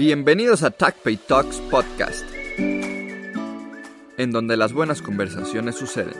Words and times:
Bienvenidos 0.00 0.62
a 0.62 0.70
TACPay 0.70 1.18
Talks 1.18 1.58
Podcast, 1.70 2.24
en 4.16 4.30
donde 4.32 4.56
las 4.56 4.72
buenas 4.72 5.02
conversaciones 5.02 5.74
suceden. 5.74 6.14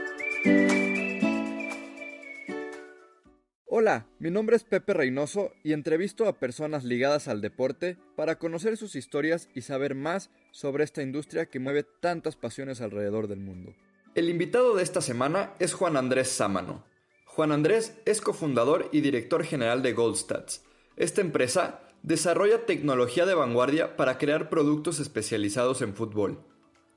Hola, 3.64 4.06
mi 4.18 4.30
nombre 4.30 4.56
es 4.56 4.64
Pepe 4.64 4.92
Reynoso 4.92 5.52
y 5.64 5.72
entrevisto 5.72 6.28
a 6.28 6.38
personas 6.38 6.84
ligadas 6.84 7.26
al 7.26 7.40
deporte 7.40 7.96
para 8.16 8.38
conocer 8.38 8.76
sus 8.76 8.96
historias 8.96 9.48
y 9.54 9.62
saber 9.62 9.94
más 9.94 10.28
sobre 10.50 10.84
esta 10.84 11.00
industria 11.00 11.46
que 11.46 11.58
mueve 11.58 11.86
tantas 12.02 12.36
pasiones 12.36 12.82
alrededor 12.82 13.28
del 13.28 13.40
mundo. 13.40 13.72
El 14.14 14.28
invitado 14.28 14.76
de 14.76 14.82
esta 14.82 15.00
semana 15.00 15.54
es 15.58 15.72
Juan 15.72 15.96
Andrés 15.96 16.28
Sámano. 16.28 16.84
Juan 17.24 17.50
Andrés 17.50 17.96
es 18.04 18.20
cofundador 18.20 18.90
y 18.92 19.00
director 19.00 19.42
general 19.42 19.82
de 19.82 19.94
Goldstats. 19.94 20.64
Esta 20.96 21.22
empresa 21.22 21.80
desarrolla 22.02 22.66
tecnología 22.66 23.26
de 23.26 23.34
vanguardia 23.34 23.96
para 23.96 24.18
crear 24.18 24.48
productos 24.48 25.00
especializados 25.00 25.82
en 25.82 25.94
fútbol. 25.94 26.38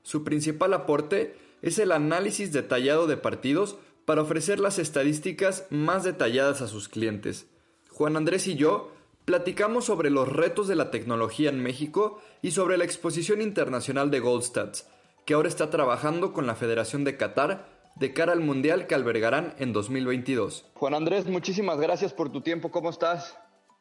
Su 0.02 0.24
principal 0.24 0.74
aporte 0.74 1.36
es 1.62 1.78
el 1.78 1.92
análisis 1.92 2.52
detallado 2.52 3.06
de 3.06 3.16
partidos 3.16 3.76
para 4.04 4.22
ofrecer 4.22 4.60
las 4.60 4.78
estadísticas 4.78 5.66
más 5.70 6.04
detalladas 6.04 6.60
a 6.60 6.68
sus 6.68 6.88
clientes. 6.88 7.46
Juan 7.90 8.16
Andrés 8.16 8.46
y 8.46 8.56
yo 8.56 8.92
platicamos 9.24 9.86
sobre 9.86 10.10
los 10.10 10.28
retos 10.28 10.68
de 10.68 10.76
la 10.76 10.90
tecnología 10.90 11.48
en 11.48 11.62
México 11.62 12.20
y 12.42 12.50
sobre 12.50 12.76
la 12.76 12.84
exposición 12.84 13.40
internacional 13.40 14.10
de 14.10 14.20
Goldstats, 14.20 14.88
que 15.24 15.34
ahora 15.34 15.48
está 15.48 15.70
trabajando 15.70 16.32
con 16.32 16.46
la 16.46 16.54
Federación 16.54 17.04
de 17.04 17.16
Qatar 17.16 17.72
de 17.96 18.12
cara 18.12 18.32
al 18.32 18.40
Mundial 18.40 18.86
que 18.86 18.94
albergarán 18.94 19.54
en 19.58 19.72
2022. 19.72 20.66
Juan 20.74 20.94
Andrés, 20.94 21.26
muchísimas 21.26 21.78
gracias 21.78 22.12
por 22.12 22.30
tu 22.30 22.40
tiempo, 22.40 22.70
¿cómo 22.70 22.90
estás? 22.90 23.36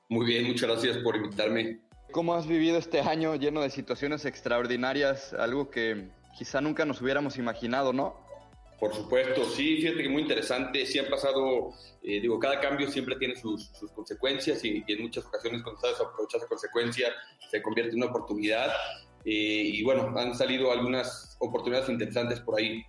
Muy 0.09 0.25
bien, 0.25 0.47
muchas 0.47 0.69
gracias 0.69 0.97
por 0.97 1.15
invitarme. 1.15 1.79
¿Cómo 2.11 2.35
has 2.35 2.47
vivido 2.47 2.77
este 2.77 3.01
año 3.01 3.35
lleno 3.35 3.61
de 3.61 3.69
situaciones 3.69 4.25
extraordinarias, 4.25 5.33
algo 5.33 5.69
que 5.69 6.09
quizá 6.37 6.61
nunca 6.61 6.85
nos 6.85 7.01
hubiéramos 7.01 7.37
imaginado, 7.37 7.93
¿no? 7.93 8.21
Por 8.79 8.93
supuesto, 8.93 9.45
sí, 9.45 9.77
fíjate 9.77 10.03
que 10.03 10.09
muy 10.09 10.23
interesante, 10.23 10.85
sí 10.85 10.99
han 10.99 11.09
pasado, 11.09 11.71
eh, 12.03 12.19
digo, 12.19 12.37
cada 12.37 12.59
cambio 12.59 12.89
siempre 12.89 13.15
tiene 13.15 13.35
sus, 13.35 13.67
sus 13.67 13.91
consecuencias 13.91 14.63
y, 14.65 14.83
y, 14.85 14.93
en 14.93 15.03
muchas 15.03 15.25
ocasiones 15.25 15.63
cuando 15.63 15.79
sabes 15.79 16.01
aprovechar 16.01 16.39
esa 16.39 16.47
consecuencia 16.47 17.07
se 17.49 17.61
convierte 17.61 17.93
en 17.93 18.03
una 18.03 18.07
oportunidad 18.07 18.71
eh, 19.25 19.31
y 19.73 19.83
bueno, 19.83 20.13
han 20.17 20.35
salido 20.35 20.71
algunas 20.71 21.37
oportunidades 21.39 21.89
interesantes 21.89 22.41
por 22.41 22.59
ahí. 22.59 22.83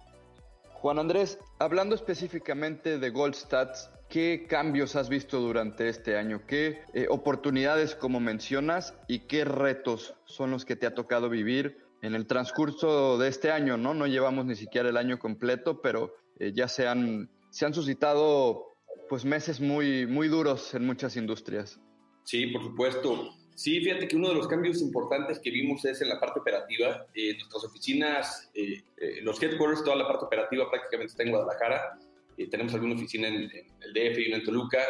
Juan 0.72 0.98
Andrés, 0.98 1.38
hablando 1.58 1.94
específicamente 1.94 2.98
de 2.98 3.10
Goldstats, 3.10 3.90
¿qué 4.14 4.46
cambios 4.48 4.94
has 4.94 5.08
visto 5.08 5.40
durante 5.40 5.88
este 5.88 6.16
año? 6.16 6.46
¿Qué 6.46 6.82
eh, 6.94 7.08
oportunidades, 7.10 7.96
como 7.96 8.20
mencionas, 8.20 8.96
y 9.08 9.26
qué 9.26 9.44
retos 9.44 10.14
son 10.24 10.52
los 10.52 10.64
que 10.64 10.76
te 10.76 10.86
ha 10.86 10.94
tocado 10.94 11.28
vivir 11.28 11.78
en 12.00 12.14
el 12.14 12.28
transcurso 12.28 13.18
de 13.18 13.26
este 13.26 13.50
año? 13.50 13.76
No, 13.76 13.92
no 13.92 14.06
llevamos 14.06 14.46
ni 14.46 14.54
siquiera 14.54 14.88
el 14.88 14.98
año 14.98 15.18
completo, 15.18 15.82
pero 15.82 16.14
eh, 16.38 16.52
ya 16.54 16.68
se 16.68 16.86
han, 16.86 17.28
se 17.50 17.66
han 17.66 17.74
suscitado 17.74 18.76
pues 19.08 19.24
meses 19.24 19.60
muy, 19.60 20.06
muy 20.06 20.28
duros 20.28 20.74
en 20.74 20.86
muchas 20.86 21.16
industrias. 21.16 21.80
Sí, 22.22 22.46
por 22.46 22.62
supuesto. 22.62 23.34
Sí, 23.56 23.80
fíjate 23.80 24.06
que 24.06 24.14
uno 24.14 24.28
de 24.28 24.36
los 24.36 24.46
cambios 24.46 24.80
importantes 24.80 25.40
que 25.40 25.50
vimos 25.50 25.84
es 25.86 26.00
en 26.02 26.08
la 26.08 26.20
parte 26.20 26.38
operativa. 26.38 27.04
Eh, 27.14 27.34
nuestras 27.34 27.64
oficinas, 27.64 28.48
eh, 28.54 28.80
eh, 28.96 29.22
los 29.22 29.42
headquarters, 29.42 29.82
toda 29.82 29.96
la 29.96 30.06
parte 30.06 30.24
operativa 30.26 30.70
prácticamente 30.70 31.10
está 31.10 31.24
en 31.24 31.30
Guadalajara. 31.30 31.98
Tenemos 32.50 32.74
alguna 32.74 32.94
oficina 32.94 33.28
en, 33.28 33.34
en, 33.44 33.66
el 33.80 33.92
DF 33.92 34.18
y 34.18 34.28
una 34.28 34.36
en 34.36 34.44
Toluca, 34.44 34.80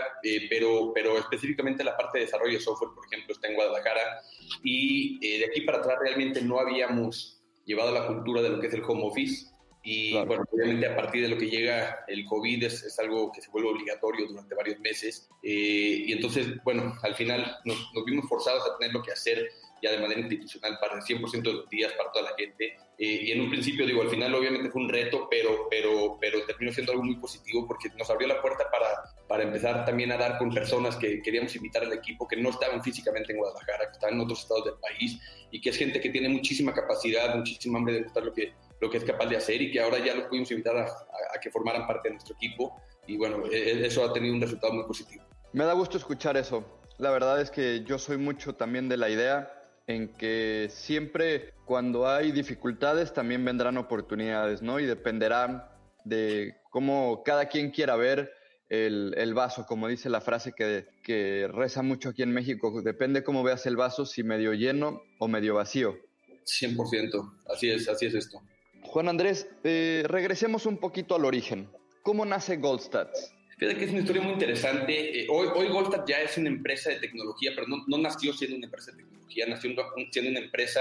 pero, 0.49 0.93
pero 0.95 1.19
específicamente 1.19 1.85
la 1.85 1.97
parte 1.97 2.19
de 2.19 2.25
desarrollo 2.25 2.55
de 2.55 2.61
software, 2.61 2.93
por 2.95 3.07
ejemplo, 3.07 3.35
está 3.35 3.49
en 3.49 3.55
Guadalajara. 3.55 4.21
Y 4.63 5.19
de 5.39 5.47
aquí 5.47 5.63
para 5.63 5.79
atrás 5.79 5.99
realmente 6.01 6.43
no 6.43 6.59
habíamos 6.59 7.35
llevado 7.65 7.93
la 7.93 8.07
cultura 8.07 8.43
de 8.43 8.51
lo 8.51 8.61
que 8.61 8.69
es 8.69 8.75
el 8.75 8.83
home 8.83 9.03
office. 9.05 9.51
Y 9.87 10.13
claro. 10.13 10.27
bueno, 10.27 10.45
obviamente 10.51 10.87
a 10.87 10.97
partir 10.97 11.23
de 11.23 11.29
lo 11.29 11.37
que 11.37 11.51
llega 11.51 12.05
el 12.09 12.25
COVID 12.25 12.65
es, 12.65 12.83
es 12.85 12.99
algo 12.99 13.31
que 13.31 13.43
se 13.43 13.51
vuelve 13.51 13.69
obligatorio 13.69 14.27
durante 14.27 14.55
varios 14.55 14.81
meses. 14.81 15.29
Eh, 15.43 16.05
y 16.07 16.13
entonces, 16.13 16.63
bueno, 16.65 16.95
al 17.03 17.15
final 17.15 17.59
nos, 17.67 17.93
nos, 17.93 18.05
vimos 18.07 18.27
forzados 18.27 18.63
a 18.67 18.79
tener 18.79 18.95
lo 18.95 19.03
que 19.03 19.13
hacer 19.13 19.51
ya 19.83 19.91
de 19.91 19.99
manera 19.99 20.21
institucional 20.21 20.79
para 20.81 20.97
el 20.97 21.03
100% 21.03 21.43
de 21.43 21.53
los 21.53 21.69
días 21.69 21.93
para 21.93 22.11
toda 22.13 22.31
la 22.31 22.37
gente. 22.37 22.77
Eh, 22.99 23.21
y 23.25 23.33
en 23.33 23.41
un 23.41 23.51
principio, 23.51 23.87
digo, 23.87 24.03
al 24.03 24.09
final 24.09 24.35
obviamente 24.35 24.71
fue 24.71 24.83
un 24.83 24.89
reto, 24.89 25.27
pero, 25.31 25.67
pero, 25.71 26.17
pero 26.21 26.45
terminó 26.47 26.73
siendo 26.73 26.93
algo 26.93 27.05
muy 27.05 27.17
positivo 27.17 27.67
porque 27.67 27.89
nos 27.99 28.09
abrió 28.09 28.29
la 28.29 28.41
puerta 28.41 28.65
para, 28.71 28.87
para 29.29 29.43
empezar 29.43 29.85
también 29.85 30.13
a 30.13 30.17
dar 30.17 30.39
con 30.39 30.53
personas 30.53 30.97
que 30.97 31.21
queríamos 31.23 31.55
invitar 31.57 31.83
al 31.83 31.93
equipo, 31.93 32.27
que 32.27 32.37
no 32.37 32.51
estaban 32.51 32.83
físicamente 32.83 33.33
en 33.33 33.39
Guadalajara, 33.39 33.87
que 33.87 33.93
estaban 33.93 34.15
en 34.15 34.21
otros 34.21 34.41
estados 34.41 34.65
del 34.65 34.75
país 34.75 35.21
y 35.51 35.61
que 35.61 35.71
es 35.71 35.77
gente 35.77 36.01
que 36.01 36.11
tiene 36.11 36.29
muchísima 36.29 36.73
capacidad, 36.73 37.35
muchísima 37.35 37.79
hambre 37.79 37.95
de 37.95 38.03
gustar 38.03 38.25
lo 38.25 38.33
que, 38.33 38.53
lo 38.81 38.91
que 38.91 38.99
es 38.99 39.05
capaz 39.05 39.27
de 39.27 39.37
hacer 39.37 39.61
y 39.61 39.71
que 39.71 39.81
ahora 39.81 39.99
ya 39.99 40.15
los 40.15 40.27
pudimos 40.27 40.51
invitar 40.51 40.77
a, 40.77 40.85
a, 40.85 41.37
a, 41.37 41.41
que 41.41 41.51
formaran 41.51 41.87
parte 41.87 42.09
de 42.09 42.15
nuestro 42.15 42.35
equipo 42.37 42.81
y 43.07 43.17
bueno, 43.17 43.43
eso 43.51 44.05
ha 44.05 44.13
tenido 44.13 44.35
un 44.35 44.41
resultado 44.41 44.73
muy 44.73 44.85
positivo. 44.85 45.25
Me 45.53 45.65
da 45.65 45.73
gusto 45.75 45.99
escuchar 45.99 46.37
eso. 46.37 46.65
La 46.99 47.11
verdad 47.11 47.41
es 47.41 47.51
que 47.51 47.83
yo 47.85 47.99
soy 47.99 48.17
mucho 48.17 48.55
también 48.55 48.89
de 48.89 48.97
la 48.97 49.09
idea 49.09 49.64
en 49.87 50.09
que 50.15 50.69
siempre 50.71 51.53
cuando 51.65 52.09
hay 52.09 52.33
dificultades 52.33 53.13
también 53.13 53.45
vendrán 53.45 53.77
oportunidades, 53.77 54.63
¿no? 54.63 54.81
Y 54.81 54.87
dependerá 54.87 55.71
de 56.05 56.57
cómo 56.71 57.23
cada 57.25 57.47
quien 57.47 57.71
quiera 57.71 57.97
ver 57.97 58.33
el, 58.69 59.15
el 59.17 59.35
vaso, 59.35 59.67
como 59.67 59.89
dice 59.89 60.09
la 60.09 60.21
frase 60.21 60.53
que, 60.53 60.87
que 61.03 61.49
reza 61.53 61.83
mucho 61.83 62.11
aquí 62.11 62.23
en 62.23 62.33
México, 62.33 62.83
depende 62.83 63.23
cómo 63.23 63.43
veas 63.43 63.67
el 63.67 63.77
vaso, 63.77 64.07
si 64.07 64.23
medio 64.23 64.53
lleno 64.55 65.03
o 65.19 65.29
medio 65.29 65.55
vacío. 65.55 65.99
100%, 66.45 67.33
así 67.53 67.71
es, 67.71 67.89
así 67.89 68.07
es 68.07 68.15
esto. 68.15 68.43
Juan 68.83 69.09
Andrés, 69.09 69.49
eh, 69.65 70.05
regresemos 70.07 70.67
un 70.67 70.79
poquito 70.79 71.15
al 71.15 71.25
origen. 71.25 71.69
¿Cómo 72.03 72.25
nace 72.25 72.57
Goldstats? 72.57 73.33
Fíjate 73.59 73.79
que 73.79 73.85
es 73.85 73.91
una 73.91 74.01
historia 74.01 74.23
muy 74.23 74.33
interesante. 74.33 75.21
Eh, 75.21 75.27
hoy, 75.31 75.49
hoy 75.55 75.69
Goldstat 75.69 76.09
ya 76.09 76.19
es 76.19 76.37
una 76.37 76.49
empresa 76.49 76.91
de 76.91 76.97
tecnología, 76.97 77.53
pero 77.55 77.67
no, 77.67 77.85
no, 77.87 77.99
nació 77.99 78.33
siendo 78.33 78.57
una 78.57 78.67
empresa 78.67 78.91
de 78.91 78.99
tecnología, 78.99 79.14
nació 79.47 79.75
siendo 80.11 80.31
una 80.31 80.41
empresa 80.41 80.81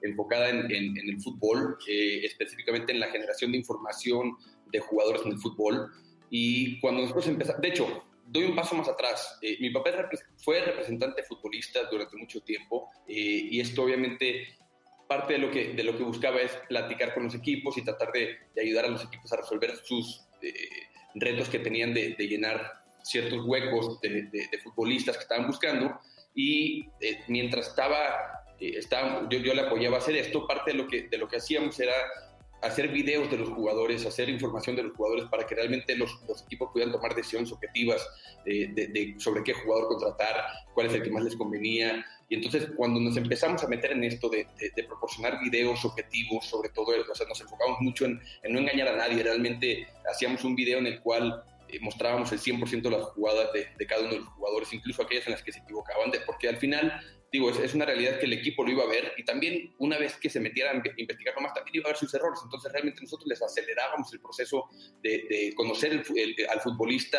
enfocada 0.00 0.48
en, 0.50 0.70
en, 0.70 0.96
en 0.96 1.08
el 1.08 1.20
fútbol, 1.20 1.78
eh, 1.88 2.20
específicamente 2.24 2.92
en 2.92 3.00
la 3.00 3.08
generación 3.08 3.52
de 3.52 3.58
información 3.58 4.36
de 4.70 4.80
jugadores 4.80 5.22
en 5.24 5.32
el 5.32 5.38
fútbol. 5.38 5.90
Y 6.30 6.80
cuando 6.80 7.02
nosotros 7.02 7.28
empezamos, 7.28 7.60
de 7.60 7.68
hecho, 7.68 8.04
doy 8.26 8.44
un 8.44 8.54
paso 8.54 8.74
más 8.74 8.88
atrás. 8.88 9.38
Eh, 9.42 9.58
mi 9.60 9.70
papá 9.70 9.90
fue 10.38 10.60
representante 10.62 11.22
futbolista 11.24 11.80
durante 11.90 12.16
mucho 12.16 12.40
tiempo 12.40 12.90
y 13.06 13.60
esto 13.60 13.82
obviamente 13.82 14.56
parte 15.12 15.34
de 15.34 15.38
lo 15.40 15.50
que, 15.50 15.74
de 15.74 15.84
lo 15.84 15.96
que 15.96 16.04
buscaba 16.04 16.40
es 16.40 16.52
platicar 16.68 17.12
con 17.12 17.24
los 17.24 17.34
equipos 17.34 17.76
y 17.76 17.84
tratar 17.84 18.12
de, 18.12 18.38
de 18.54 18.62
ayudar 18.62 18.86
a 18.86 18.88
los 18.88 19.04
equipos 19.04 19.30
a 19.32 19.36
resolver 19.36 19.76
sus 19.84 20.24
eh, 20.40 20.54
retos 21.14 21.50
que 21.50 21.58
tenían 21.58 21.92
de, 21.92 22.14
de, 22.16 22.28
llenar 22.28 22.82
ciertos 23.02 23.44
huecos 23.44 24.00
de, 24.00 24.22
de, 24.22 24.58
futbolistas 24.62 25.16
que 25.16 25.22
estaban 25.22 25.46
buscando. 25.46 26.00
Y 26.34 26.88
eh, 27.00 27.20
mientras 27.28 27.68
estaba, 27.68 28.44
eh, 28.58 28.74
estaba 28.76 29.28
yo, 29.28 29.38
yo, 29.38 29.54
le 29.54 29.62
apoyaba 29.62 29.96
a 29.96 30.00
hacer 30.00 30.16
esto, 30.16 30.46
parte 30.46 30.72
de 30.72 30.78
lo, 30.78 30.88
que, 30.88 31.08
de 31.08 31.18
lo 31.18 31.28
que 31.28 31.36
hacíamos 31.36 31.78
era 31.80 31.94
hacer 32.62 32.88
videos 32.88 33.28
de 33.30 33.38
los 33.38 33.48
jugadores, 33.48 34.06
hacer 34.06 34.28
información 34.28 34.76
de 34.76 34.84
los 34.84 34.96
jugadores 34.96 35.24
para 35.26 35.44
que 35.44 35.54
realmente 35.56 35.96
los, 35.96 36.20
los 36.28 36.44
equipos 36.44 36.70
pudieran 36.72 36.92
tomar 36.92 37.14
decisiones 37.14 37.50
objetivas 37.50 38.08
de, 38.44 39.16
sobre 39.18 39.42
qué 39.42 39.52
jugador 39.52 39.88
contratar, 39.88 40.44
cuál 40.72 40.86
es 40.86 40.94
el 40.94 41.02
que 41.02 41.10
más 41.10 41.24
les 41.24 41.34
convenía, 41.34 42.04
y 42.32 42.36
entonces, 42.36 42.70
cuando 42.74 42.98
nos 42.98 43.14
empezamos 43.18 43.62
a 43.62 43.68
meter 43.68 43.92
en 43.92 44.04
esto 44.04 44.30
de, 44.30 44.46
de, 44.58 44.72
de 44.74 44.84
proporcionar 44.84 45.38
videos 45.40 45.84
objetivos, 45.84 46.46
sobre 46.46 46.70
todo, 46.70 46.86
o 46.86 47.14
sea, 47.14 47.26
nos 47.28 47.38
enfocamos 47.42 47.78
mucho 47.82 48.06
en, 48.06 48.18
en, 48.42 48.54
no 48.54 48.60
engañar 48.60 48.88
a 48.88 48.96
nadie. 48.96 49.22
Realmente 49.22 49.86
hacíamos 50.10 50.42
un 50.42 50.56
video 50.56 50.78
en 50.78 50.86
el 50.86 51.02
cual 51.02 51.44
mostrábamos 51.80 52.32
el 52.32 52.38
100% 52.38 52.82
de 52.82 52.90
las 52.90 53.02
jugadas 53.02 53.52
de, 53.52 53.68
de, 53.78 53.86
cada 53.86 54.02
uno 54.02 54.10
de 54.10 54.20
los 54.20 54.28
jugadores, 54.28 54.72
incluso 54.72 55.02
aquellas 55.02 55.26
en 55.26 55.32
las 55.32 55.42
que 55.42 55.52
se 55.52 55.60
equivocaban, 55.60 56.10
porque 56.26 56.48
al 56.48 56.56
final, 56.56 57.00
digo, 57.32 57.50
es, 57.50 57.58
es, 57.58 57.74
una 57.74 57.84
realidad 57.84 58.18
que 58.18 58.26
el 58.26 58.32
equipo 58.32 58.64
lo 58.64 58.72
iba 58.72 58.84
a 58.84 58.88
ver 58.88 59.12
y 59.16 59.24
también 59.24 59.74
una 59.78 59.98
vez 59.98 60.16
que 60.16 60.28
se 60.28 60.40
metieran 60.40 60.82
a 60.84 61.00
investigar 61.00 61.40
más, 61.40 61.54
también 61.54 61.76
iba 61.76 61.86
a 61.86 61.92
ver 61.92 61.96
sus 61.96 62.12
errores. 62.14 62.40
Entonces, 62.44 62.72
realmente 62.72 63.00
nosotros 63.02 63.28
les 63.28 63.42
acelerábamos 63.42 64.12
el 64.12 64.20
proceso 64.20 64.68
de, 65.02 65.26
de 65.28 65.52
conocer 65.54 65.92
el, 65.92 66.04
el, 66.16 66.48
al 66.48 66.60
futbolista 66.60 67.18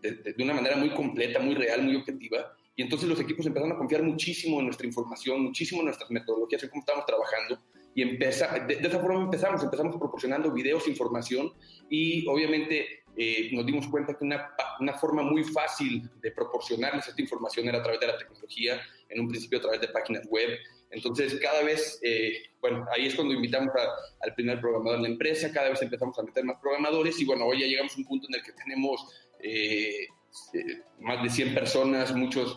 de, 0.00 0.34
de, 0.36 0.42
una 0.42 0.54
manera 0.54 0.76
muy 0.76 0.90
completa, 0.90 1.38
muy 1.38 1.54
real, 1.54 1.82
muy 1.82 1.94
objetiva 1.96 2.56
Y 2.74 2.82
entonces 2.82 3.08
los 3.08 3.20
equipos 3.20 3.46
empezaron 3.46 3.74
a 3.74 3.78
confiar 3.78 4.02
muchísimo 4.02 4.58
en 4.58 4.66
nuestra 4.66 4.86
información, 4.86 5.42
muchísimo 5.42 5.80
en 5.80 5.86
nuestras 5.86 6.10
metodologías, 6.10 6.62
en 6.62 6.70
cómo 6.70 6.80
estamos 6.80 7.06
trabajando. 7.06 7.58
Y 7.94 8.02
empeza, 8.02 8.58
de, 8.66 8.74
esa 8.74 9.00
forma 9.00 9.22
empezamos, 9.22 9.62
empezamos 9.62 9.96
proporcionando 9.96 10.50
videos, 10.52 10.88
información 10.88 11.52
y 11.90 12.26
obviamente 12.26 13.01
eh, 13.14 13.50
nos 13.52 13.66
dimos 13.66 13.86
cuenta 13.88 14.14
que 14.14 14.24
una, 14.24 14.54
una, 14.80 14.94
forma 14.94 15.22
muy 15.22 15.44
fácil 15.44 16.08
de 16.22 16.30
proporcionarles 16.30 17.08
esta 17.08 17.20
información 17.20 17.68
era 17.68 17.78
a 17.78 17.82
través 17.82 18.00
de 18.00 18.06
la 18.06 18.16
tecnología, 18.16 18.80
en 19.08 19.20
un 19.20 19.28
principio 19.28 19.58
a 19.58 19.62
través 19.62 19.80
de 19.82 19.88
páginas 19.88 20.26
web. 20.30 20.48
Entonces, 20.90 21.38
cada 21.40 21.62
vez, 21.62 22.00
eh, 22.02 22.42
bueno, 22.60 22.86
ahí 22.94 23.06
es 23.06 23.14
cuando 23.14 23.34
invitamos 23.34 23.70
al 24.20 24.34
primer 24.34 24.60
programador 24.60 24.98
de 24.98 25.08
la 25.08 25.12
empresa, 25.12 25.52
cada 25.52 25.68
vez 25.68 25.82
empezamos 25.82 26.18
a 26.18 26.22
meter 26.22 26.44
más 26.44 26.56
programadores 26.60 27.20
y 27.20 27.26
bueno, 27.26 27.44
hoy 27.44 27.60
ya 27.60 27.66
llegamos 27.66 27.94
a 27.94 27.98
un 27.98 28.06
punto 28.06 28.28
en 28.28 28.34
el 28.34 28.42
que 28.42 28.52
tenemos 28.52 29.06
eh, 29.40 30.06
más 31.00 31.22
de 31.22 31.28
100 31.28 31.54
personas, 31.54 32.14
muchas 32.14 32.56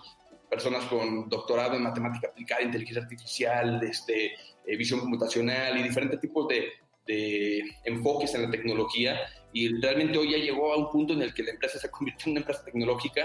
personas 0.49 0.85
con 0.85 1.27
doctorado 1.27 1.75
en 1.75 1.83
matemática 1.83 2.29
aplicada, 2.29 2.61
inteligencia 2.61 3.03
artificial, 3.03 3.83
este, 3.83 4.31
visión 4.77 5.01
computacional 5.01 5.77
y 5.77 5.83
diferentes 5.83 6.19
tipos 6.21 6.47
de, 6.47 6.69
de 7.05 7.61
enfoques 7.83 8.33
en 8.35 8.43
la 8.43 8.51
tecnología 8.51 9.19
y 9.55 9.73
realmente 9.79 10.17
hoy 10.17 10.31
ya 10.31 10.37
llegó 10.37 10.73
a 10.73 10.77
un 10.77 10.89
punto 10.89 11.13
en 11.13 11.21
el 11.21 11.33
que 11.33 11.41
la 11.41 11.51
empresa 11.51 11.79
se 11.79 11.89
convirtió 11.89 12.25
en 12.25 12.31
una 12.31 12.39
empresa 12.41 12.65
tecnológica 12.65 13.21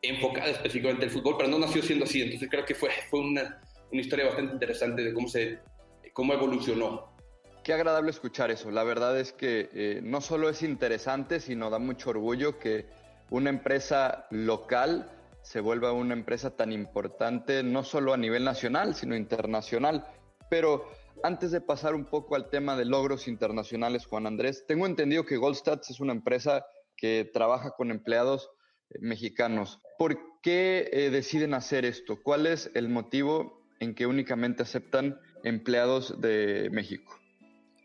enfocada 0.00 0.50
específicamente 0.50 1.02
en 1.02 1.08
el 1.08 1.14
fútbol, 1.14 1.34
pero 1.36 1.48
no 1.48 1.58
nació 1.58 1.82
siendo 1.82 2.04
así, 2.04 2.22
entonces 2.22 2.48
creo 2.48 2.64
que 2.64 2.76
fue, 2.76 2.90
fue 3.10 3.18
una, 3.18 3.60
una 3.90 4.00
historia 4.00 4.26
bastante 4.26 4.52
interesante 4.52 5.02
de 5.02 5.12
cómo, 5.12 5.26
se, 5.26 5.58
cómo 6.12 6.34
evolucionó. 6.34 7.12
Qué 7.64 7.72
agradable 7.72 8.12
escuchar 8.12 8.52
eso. 8.52 8.70
La 8.70 8.84
verdad 8.84 9.18
es 9.18 9.32
que 9.32 9.70
eh, 9.72 10.00
no 10.04 10.20
solo 10.20 10.48
es 10.48 10.62
interesante, 10.62 11.40
sino 11.40 11.68
da 11.68 11.80
mucho 11.80 12.10
orgullo 12.10 12.60
que 12.60 12.86
una 13.30 13.50
empresa 13.50 14.28
local 14.30 15.10
se 15.42 15.58
vuelva 15.58 15.90
una 15.90 16.14
empresa 16.14 16.54
tan 16.54 16.70
importante, 16.70 17.64
no 17.64 17.82
solo 17.82 18.14
a 18.14 18.16
nivel 18.16 18.44
nacional, 18.44 18.94
sino 18.94 19.16
internacional. 19.16 20.06
Pero 20.48 20.88
antes 21.22 21.50
de 21.50 21.60
pasar 21.60 21.94
un 21.94 22.04
poco 22.04 22.34
al 22.34 22.50
tema 22.50 22.76
de 22.76 22.84
logros 22.84 23.28
internacionales, 23.28 24.06
Juan 24.06 24.26
Andrés, 24.26 24.64
tengo 24.66 24.86
entendido 24.86 25.24
que 25.24 25.36
Goldstats 25.36 25.90
es 25.90 26.00
una 26.00 26.12
empresa 26.12 26.64
que 26.96 27.28
trabaja 27.32 27.72
con 27.76 27.90
empleados 27.90 28.50
eh, 28.90 28.98
mexicanos. 29.00 29.80
¿Por 29.98 30.18
qué 30.42 30.88
eh, 30.92 31.10
deciden 31.10 31.54
hacer 31.54 31.84
esto? 31.84 32.22
¿Cuál 32.22 32.46
es 32.46 32.70
el 32.74 32.88
motivo 32.88 33.66
en 33.80 33.94
que 33.94 34.06
únicamente 34.06 34.62
aceptan 34.62 35.18
empleados 35.44 36.20
de 36.20 36.68
México? 36.72 37.18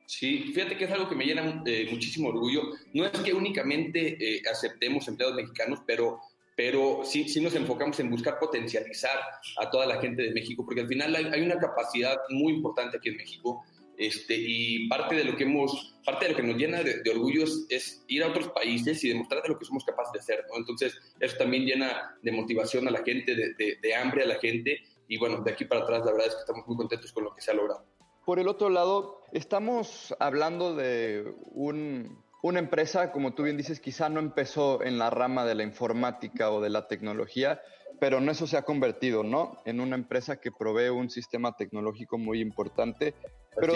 Sí, 0.05 0.51
fíjate 0.53 0.77
que 0.77 0.85
es 0.85 0.91
algo 0.91 1.09
que 1.09 1.15
me 1.15 1.25
llena 1.25 1.63
eh, 1.65 1.87
muchísimo 1.91 2.29
orgullo. 2.29 2.61
No 2.93 3.05
es 3.05 3.11
que 3.11 3.33
únicamente 3.33 4.41
aceptemos 4.49 5.07
empleados 5.07 5.35
mexicanos, 5.35 5.79
pero 5.85 6.21
pero 6.57 7.01
sí, 7.03 7.29
sí 7.29 7.39
nos 7.39 7.53
enfocamos 7.53 7.99
en 7.99 8.09
buscar 8.09 8.39
potencializar 8.39 9.19
a 9.57 9.69
toda 9.69 9.85
la 9.85 10.01
gente 10.01 10.23
de 10.23 10.31
México, 10.31 10.65
porque 10.65 10.81
al 10.81 10.87
final 10.87 11.15
hay, 11.15 11.41
una 11.43 11.59
capacidad 11.59 12.17
muy 12.29 12.53
importante 12.53 12.97
aquí 12.97 13.09
en 13.09 13.17
México, 13.17 13.63
este, 13.95 14.35
y 14.35 14.87
parte 14.87 15.15
de 15.15 15.23
lo 15.23 15.37
que 15.37 15.43
hemos, 15.43 15.95
parte 16.03 16.25
de 16.25 16.31
lo 16.31 16.37
que 16.37 16.43
nos 16.43 16.57
llena 16.57 16.81
de, 16.81 17.07
orgullo 17.11 17.43
es, 17.69 18.03
ir 18.07 18.23
a 18.23 18.29
otros 18.29 18.47
países 18.49 19.03
y 19.03 19.09
demostrar 19.09 19.43
de 19.43 19.49
lo 19.49 19.59
que 19.59 19.65
somos 19.65 19.85
capaces 19.85 20.13
de 20.13 20.19
hacer, 20.19 20.45
¿no? 20.49 20.57
Entonces, 20.57 20.97
eso 21.19 21.37
también 21.37 21.63
llena 21.63 22.17
de 22.23 22.31
motivación 22.31 22.87
a 22.87 22.91
la 22.91 23.03
gente, 23.03 23.35
de, 23.35 23.77
de 23.79 23.95
hambre 23.95 24.23
a 24.23 24.25
la 24.25 24.39
gente, 24.39 24.81
y 25.07 25.19
bueno, 25.19 25.43
de 25.43 25.51
aquí 25.51 25.65
para 25.65 25.81
atrás 25.81 26.03
la 26.05 26.11
verdad 26.11 26.27
es 26.27 26.33
que 26.33 26.39
estamos 26.39 26.67
muy 26.67 26.75
contentos 26.75 27.13
con 27.13 27.23
lo 27.23 27.35
que 27.35 27.41
se 27.41 27.51
ha 27.51 27.53
logrado. 27.53 27.85
Por 28.25 28.39
el 28.39 28.47
otro 28.47 28.69
lado, 28.69 29.21
estamos 29.31 30.15
hablando 30.19 30.75
de 30.75 31.35
un 31.51 32.17
una 32.41 32.59
empresa, 32.59 33.11
como 33.11 33.33
tú 33.33 33.43
bien 33.43 33.57
dices, 33.57 33.79
quizá 33.79 34.09
no 34.09 34.19
empezó 34.19 34.83
en 34.83 34.97
la 34.97 35.09
rama 35.09 35.45
de 35.45 35.55
la 35.55 35.63
informática 35.63 36.51
o 36.51 36.61
de 36.61 36.69
la 36.69 36.87
tecnología, 36.87 37.61
pero 37.99 38.19
en 38.19 38.29
eso 38.29 38.45
se 38.47 38.57
ha 38.57 38.61
convertido, 38.61 39.23
¿no? 39.23 39.61
En 39.65 39.79
una 39.79 39.95
empresa 39.95 40.39
que 40.39 40.51
provee 40.51 40.89
un 40.89 41.09
sistema 41.09 41.55
tecnológico 41.55 42.17
muy 42.17 42.41
importante. 42.41 43.15
Pero 43.59 43.73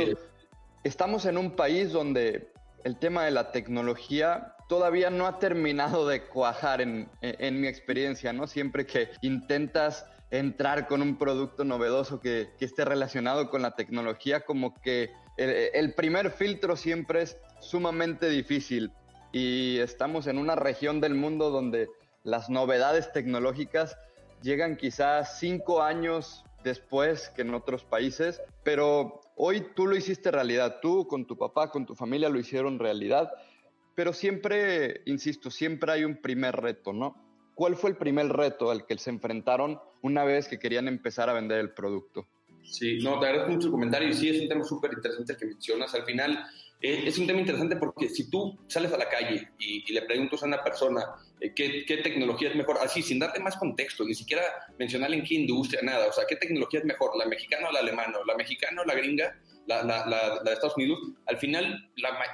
estamos 0.84 1.26
en 1.26 1.38
un 1.38 1.56
país 1.56 1.92
donde 1.92 2.52
el 2.84 2.98
tema 2.98 3.26
de 3.26 3.32
la 3.32 3.52
tecnología 3.52 4.56
todavía 4.68 5.10
no 5.10 5.28
ha 5.28 5.40
terminado 5.40 6.08
de 6.08 6.24
cuajar 6.28 6.82
en, 6.82 7.10
mi 7.22 7.68
experiencia, 7.68 8.32
¿no? 8.32 8.48
Siempre 8.48 8.86
que 8.86 9.10
intentas 9.22 10.06
entrar 10.30 10.88
con 10.88 11.02
un 11.02 11.18
producto 11.18 11.66
novedoso 11.66 12.20
que, 12.20 12.50
esté 12.60 12.86
relacionado 12.86 13.50
con 13.50 13.62
la 13.62 13.76
tecnología, 13.76 14.42
como 14.42 14.74
que 14.76 15.12
el, 15.38 15.94
primer 15.94 16.32
filtro 16.32 16.78
siempre 16.78 17.24
es 17.24 17.38
sumamente 17.62 18.30
difícil 18.30 18.92
y 19.32 19.78
estamos 19.80 20.28
en 20.28 20.38
una 20.38 20.56
región 20.56 21.00
del 21.00 21.16
mundo 21.16 21.50
donde 21.50 21.90
las 22.24 22.50
novedades 22.50 23.12
tecnológicas 23.14 23.98
llegan 24.42 24.76
quizás 24.76 25.40
cinco 25.40 25.82
años 25.82 26.44
después 26.64 27.30
que 27.30 27.44
en 27.44 27.54
otros 27.54 27.84
países, 27.84 28.42
pero 28.64 29.22
hoy 29.36 29.66
tú 29.76 29.88
lo 29.88 29.96
hiciste 29.96 30.32
realidad, 30.32 30.80
tú 30.82 31.08
con 31.08 31.26
tu 31.26 31.38
papá, 31.38 31.72
con 31.72 31.86
tu 31.86 31.96
familia 31.96 32.30
lo 32.30 32.40
hicieron 32.40 32.80
realidad, 32.80 33.32
pero 33.96 34.14
siempre, 34.14 35.02
insisto, 35.06 35.50
siempre 35.50 35.92
hay 35.92 36.04
un 36.04 36.18
primer 36.18 36.56
reto, 36.56 36.94
¿no? 36.94 37.16
¿Cuál 37.56 37.76
fue 37.76 37.92
el 37.92 37.98
primer 37.98 38.28
reto 38.30 38.72
al 38.72 38.86
que 38.86 38.98
se 38.98 39.10
enfrentaron 39.10 39.80
una 40.02 40.24
vez 40.24 40.48
que 40.48 40.60
querían 40.60 40.88
empezar 40.88 41.30
a 41.30 41.34
vender 41.34 41.60
el 41.60 41.72
producto? 41.72 42.28
Sí, 42.64 43.00
no, 43.00 43.20
te 43.20 43.28
agradezco 43.28 43.52
mucho 43.52 43.68
el 43.68 43.72
comentario 43.72 44.10
y 44.10 44.14
sí, 44.14 44.30
es 44.30 44.42
un 44.42 44.48
tema 44.48 44.64
súper 44.64 44.94
interesante 44.94 45.36
que 45.38 45.46
mencionas. 45.46 45.94
Al 45.94 46.04
final, 46.04 46.46
eh, 46.82 47.04
es 47.06 47.18
un 47.20 47.28
tema 47.28 47.40
interesante 47.40 47.76
porque 47.76 48.10
si 48.10 48.30
tú 48.30 48.58
sales 48.68 48.92
a 48.92 48.98
la 48.98 49.08
calle 49.08 49.50
y, 49.60 49.92
le 49.94 50.02
preguntas 50.02 50.42
a 50.42 50.48
una 50.48 50.64
persona 50.64 51.04
eh, 51.40 51.54
¿qué, 51.54 51.98
tecnología 52.04 52.50
es 52.50 52.56
mejor, 52.56 52.80
así, 52.82 53.04
sin 53.04 53.20
darte 53.20 53.40
más 53.40 53.56
contexto, 53.58 54.04
ni 54.04 54.16
siquiera 54.16 54.42
mencionar 54.80 55.14
en 55.14 55.24
qué 55.24 55.36
industria, 55.36 55.82
nada, 55.84 56.08
o 56.08 56.12
sea, 56.12 56.26
¿qué 56.28 56.36
tecnología 56.38 56.80
es 56.80 56.86
mejor, 56.86 57.16
la 57.18 57.26
mexicana 57.26 57.70
o 57.70 57.72
la 57.72 57.80
alemana, 57.80 58.18
la 58.26 58.36
mexicana 58.36 58.82
o 58.82 58.86
la 58.86 58.96
gringa, 58.96 59.40
la, 59.68 59.84
la, 59.84 60.42
de 60.44 60.54
Estados 60.54 60.76
Unidos? 60.76 61.00
Al 61.28 61.38
final, 61.38 61.88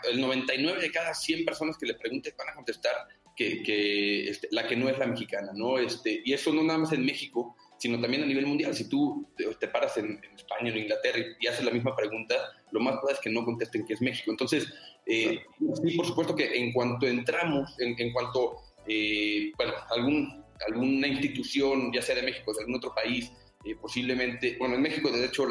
el 0.10 0.22
99 0.22 0.82
de 0.82 0.92
cada 0.92 1.14
100 1.14 1.44
personas 1.44 1.78
que 1.78 1.88
le 1.88 1.96
preguntes 1.96 2.34
van 2.38 2.50
a 2.50 2.56
contestar 2.56 2.94
que, 3.36 3.62
que 3.64 4.30
este, 4.30 4.48
la 4.52 4.66
que 4.66 4.78
no 4.78 4.88
es 4.88 4.98
la 4.98 5.08
mexicana, 5.08 5.52
¿no? 5.54 5.78
Este, 5.78 6.22
y 6.24 6.32
eso 6.32 6.54
no 6.54 6.64
nada 6.64 6.80
más 6.80 6.94
en 6.94 7.06
México, 7.06 7.56
sino 7.78 8.00
también 8.00 8.24
a 8.24 8.26
nivel 8.26 8.46
mundial. 8.46 8.76
Si 8.76 8.90
tú 8.90 9.28
te, 9.36 9.68
paras 9.68 9.98
en, 9.98 10.20
España 10.36 10.66
o 10.66 10.68
en 10.68 10.78
Inglaterra 10.78 11.20
y, 11.40 11.48
haces 11.48 11.64
la 11.64 11.72
misma 11.72 11.96
pregunta, 11.96 12.36
lo 12.72 12.80
más 12.80 12.94
probable 12.94 13.16
es 13.16 13.20
que 13.22 13.30
no 13.30 13.46
contesten 13.46 13.86
que 13.86 13.94
es 13.94 14.02
México. 14.02 14.32
Entonces, 14.32 14.68
eh, 15.06 15.40
sí, 15.84 15.96
por 15.96 16.06
supuesto 16.06 16.36
que 16.36 16.58
en 16.58 16.74
cuanto 16.74 17.08
entramos, 17.08 17.76
en, 17.80 18.12
cuanto, 18.12 18.58
eh, 18.88 19.52
bueno, 19.58 19.74
algún, 19.90 20.44
alguna 20.68 21.08
institución, 21.08 21.92
ya 21.94 22.02
sea 22.02 22.16
de 22.16 22.24
México 22.24 22.52
o 22.52 22.54
de 22.54 22.62
algún 22.62 22.76
otro 22.76 22.94
país, 22.94 23.32
eh, 23.66 23.76
posiblemente, 23.76 24.56
bueno, 24.60 24.76
en 24.76 24.82
México, 24.82 25.12
de 25.12 25.26
hecho, 25.26 25.48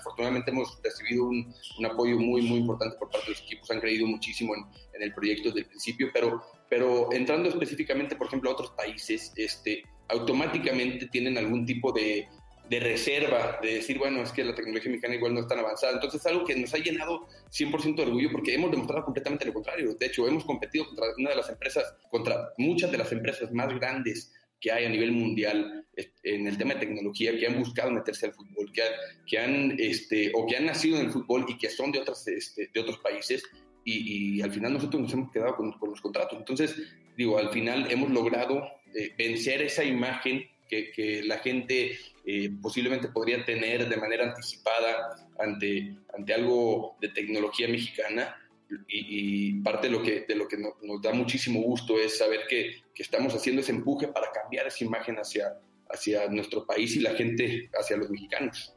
afortunadamente 0.00 0.50
hemos 0.50 0.80
recibido 0.82 1.24
un, 1.24 1.54
un, 1.78 1.86
apoyo 1.86 2.18
muy, 2.18 2.42
muy 2.42 2.58
importante 2.58 2.96
por 2.98 3.10
parte 3.10 3.26
de 3.26 3.32
los 3.32 3.42
equipos, 3.42 3.70
han 3.70 3.80
creído 3.80 4.06
muchísimo 4.06 4.54
en, 4.54 4.64
en 4.94 5.02
el 5.02 5.14
proyecto 5.14 5.48
desde 5.48 5.60
el 5.60 5.66
principio, 5.66 6.10
pero, 6.12 6.42
pero 6.68 7.12
entrando 7.12 7.48
específicamente, 7.48 8.16
por 8.16 8.26
ejemplo, 8.26 8.50
a 8.50 8.54
otros 8.54 8.70
países, 8.70 9.32
este, 9.36 9.84
automáticamente 10.08 11.06
tienen 11.06 11.38
algún 11.38 11.64
tipo 11.64 11.92
de, 11.92 12.28
de, 12.68 12.80
reserva, 12.80 13.58
de 13.62 13.74
decir, 13.74 13.98
bueno, 13.98 14.22
es 14.22 14.32
que 14.32 14.44
la 14.44 14.54
tecnología 14.54 14.90
mexicana 14.90 15.14
igual 15.14 15.34
no 15.34 15.40
es 15.40 15.48
tan 15.48 15.58
avanzada. 15.58 15.94
Entonces 15.94 16.20
es 16.20 16.26
algo 16.26 16.44
que 16.44 16.56
nos 16.56 16.72
ha 16.74 16.78
llenado 16.78 17.26
100% 17.50 17.94
de 17.94 18.02
orgullo 18.02 18.32
porque 18.32 18.54
hemos 18.54 18.70
demostrado 18.70 19.04
completamente 19.04 19.44
lo 19.44 19.54
contrario. 19.54 19.94
De 19.94 20.06
hecho, 20.06 20.26
hemos 20.26 20.44
competido 20.44 20.86
contra 20.86 21.06
una 21.18 21.30
de 21.30 21.36
las 21.36 21.48
empresas, 21.48 21.94
contra 22.10 22.52
muchas 22.58 22.90
de 22.90 22.98
las 22.98 23.12
empresas 23.12 23.52
más 23.52 23.72
grandes 23.74 24.32
que 24.60 24.72
hay 24.72 24.84
a 24.84 24.88
nivel 24.88 25.12
mundial 25.12 25.86
en 26.22 26.46
el 26.46 26.56
tema 26.56 26.74
de 26.74 26.80
tecnología, 26.80 27.36
que 27.38 27.46
han 27.46 27.58
buscado 27.58 27.90
meterse 27.90 28.26
al 28.26 28.34
fútbol, 28.34 28.72
que, 28.72 28.82
que 29.26 29.38
han, 29.38 29.74
este, 29.78 30.30
o 30.34 30.46
que 30.46 30.56
han 30.56 30.66
nacido 30.66 30.98
en 30.98 31.06
el 31.06 31.12
fútbol 31.12 31.46
y 31.48 31.58
que 31.58 31.68
son 31.68 31.92
de, 31.92 31.98
otras, 31.98 32.26
este, 32.28 32.70
de 32.72 32.80
otros 32.80 32.98
países, 32.98 33.42
y, 33.84 34.40
al 34.42 34.52
final 34.52 34.74
nosotros 34.74 35.02
nos 35.02 35.12
hemos 35.12 35.32
quedado 35.32 35.56
con, 35.56 35.72
con, 35.72 35.90
los 35.90 36.00
contratos. 36.00 36.38
Entonces, 36.38 36.76
digo, 37.16 37.38
al 37.38 37.50
final 37.50 37.90
hemos 37.90 38.10
logrado 38.10 38.62
eh, 38.94 39.12
vencer 39.16 39.62
esa 39.62 39.82
imagen 39.82 40.44
que, 40.68 40.92
que 40.92 41.22
la 41.24 41.38
gente 41.38 41.98
eh, 42.26 42.50
posiblemente 42.62 43.08
podría 43.08 43.44
tener 43.44 43.88
de 43.88 43.96
manera 43.96 44.28
anticipada 44.28 45.16
ante, 45.38 45.96
ante 46.16 46.34
algo 46.34 46.96
de 47.00 47.08
tecnología 47.08 47.66
mexicana. 47.66 48.36
Y, 48.88 49.60
parte 49.62 49.88
de 49.88 49.92
lo 49.92 50.02
que, 50.02 50.24
de 50.26 50.34
lo 50.34 50.46
que 50.48 50.56
nos, 50.56 50.74
da 51.02 51.12
muchísimo 51.12 51.60
gusto 51.62 51.98
es 51.98 52.18
saber 52.18 52.40
que, 52.48 52.82
que, 52.94 53.02
estamos 53.02 53.34
haciendo 53.34 53.62
ese 53.62 53.72
empuje 53.72 54.08
para 54.08 54.30
cambiar 54.32 54.66
esa 54.66 54.84
imagen 54.84 55.16
hacia, 55.16 55.58
hacia 55.88 56.28
nuestro 56.28 56.66
país 56.66 56.94
y 56.96 57.00
la 57.00 57.14
gente 57.14 57.70
hacia 57.78 57.96
los 57.96 58.10
mexicanos. 58.10 58.74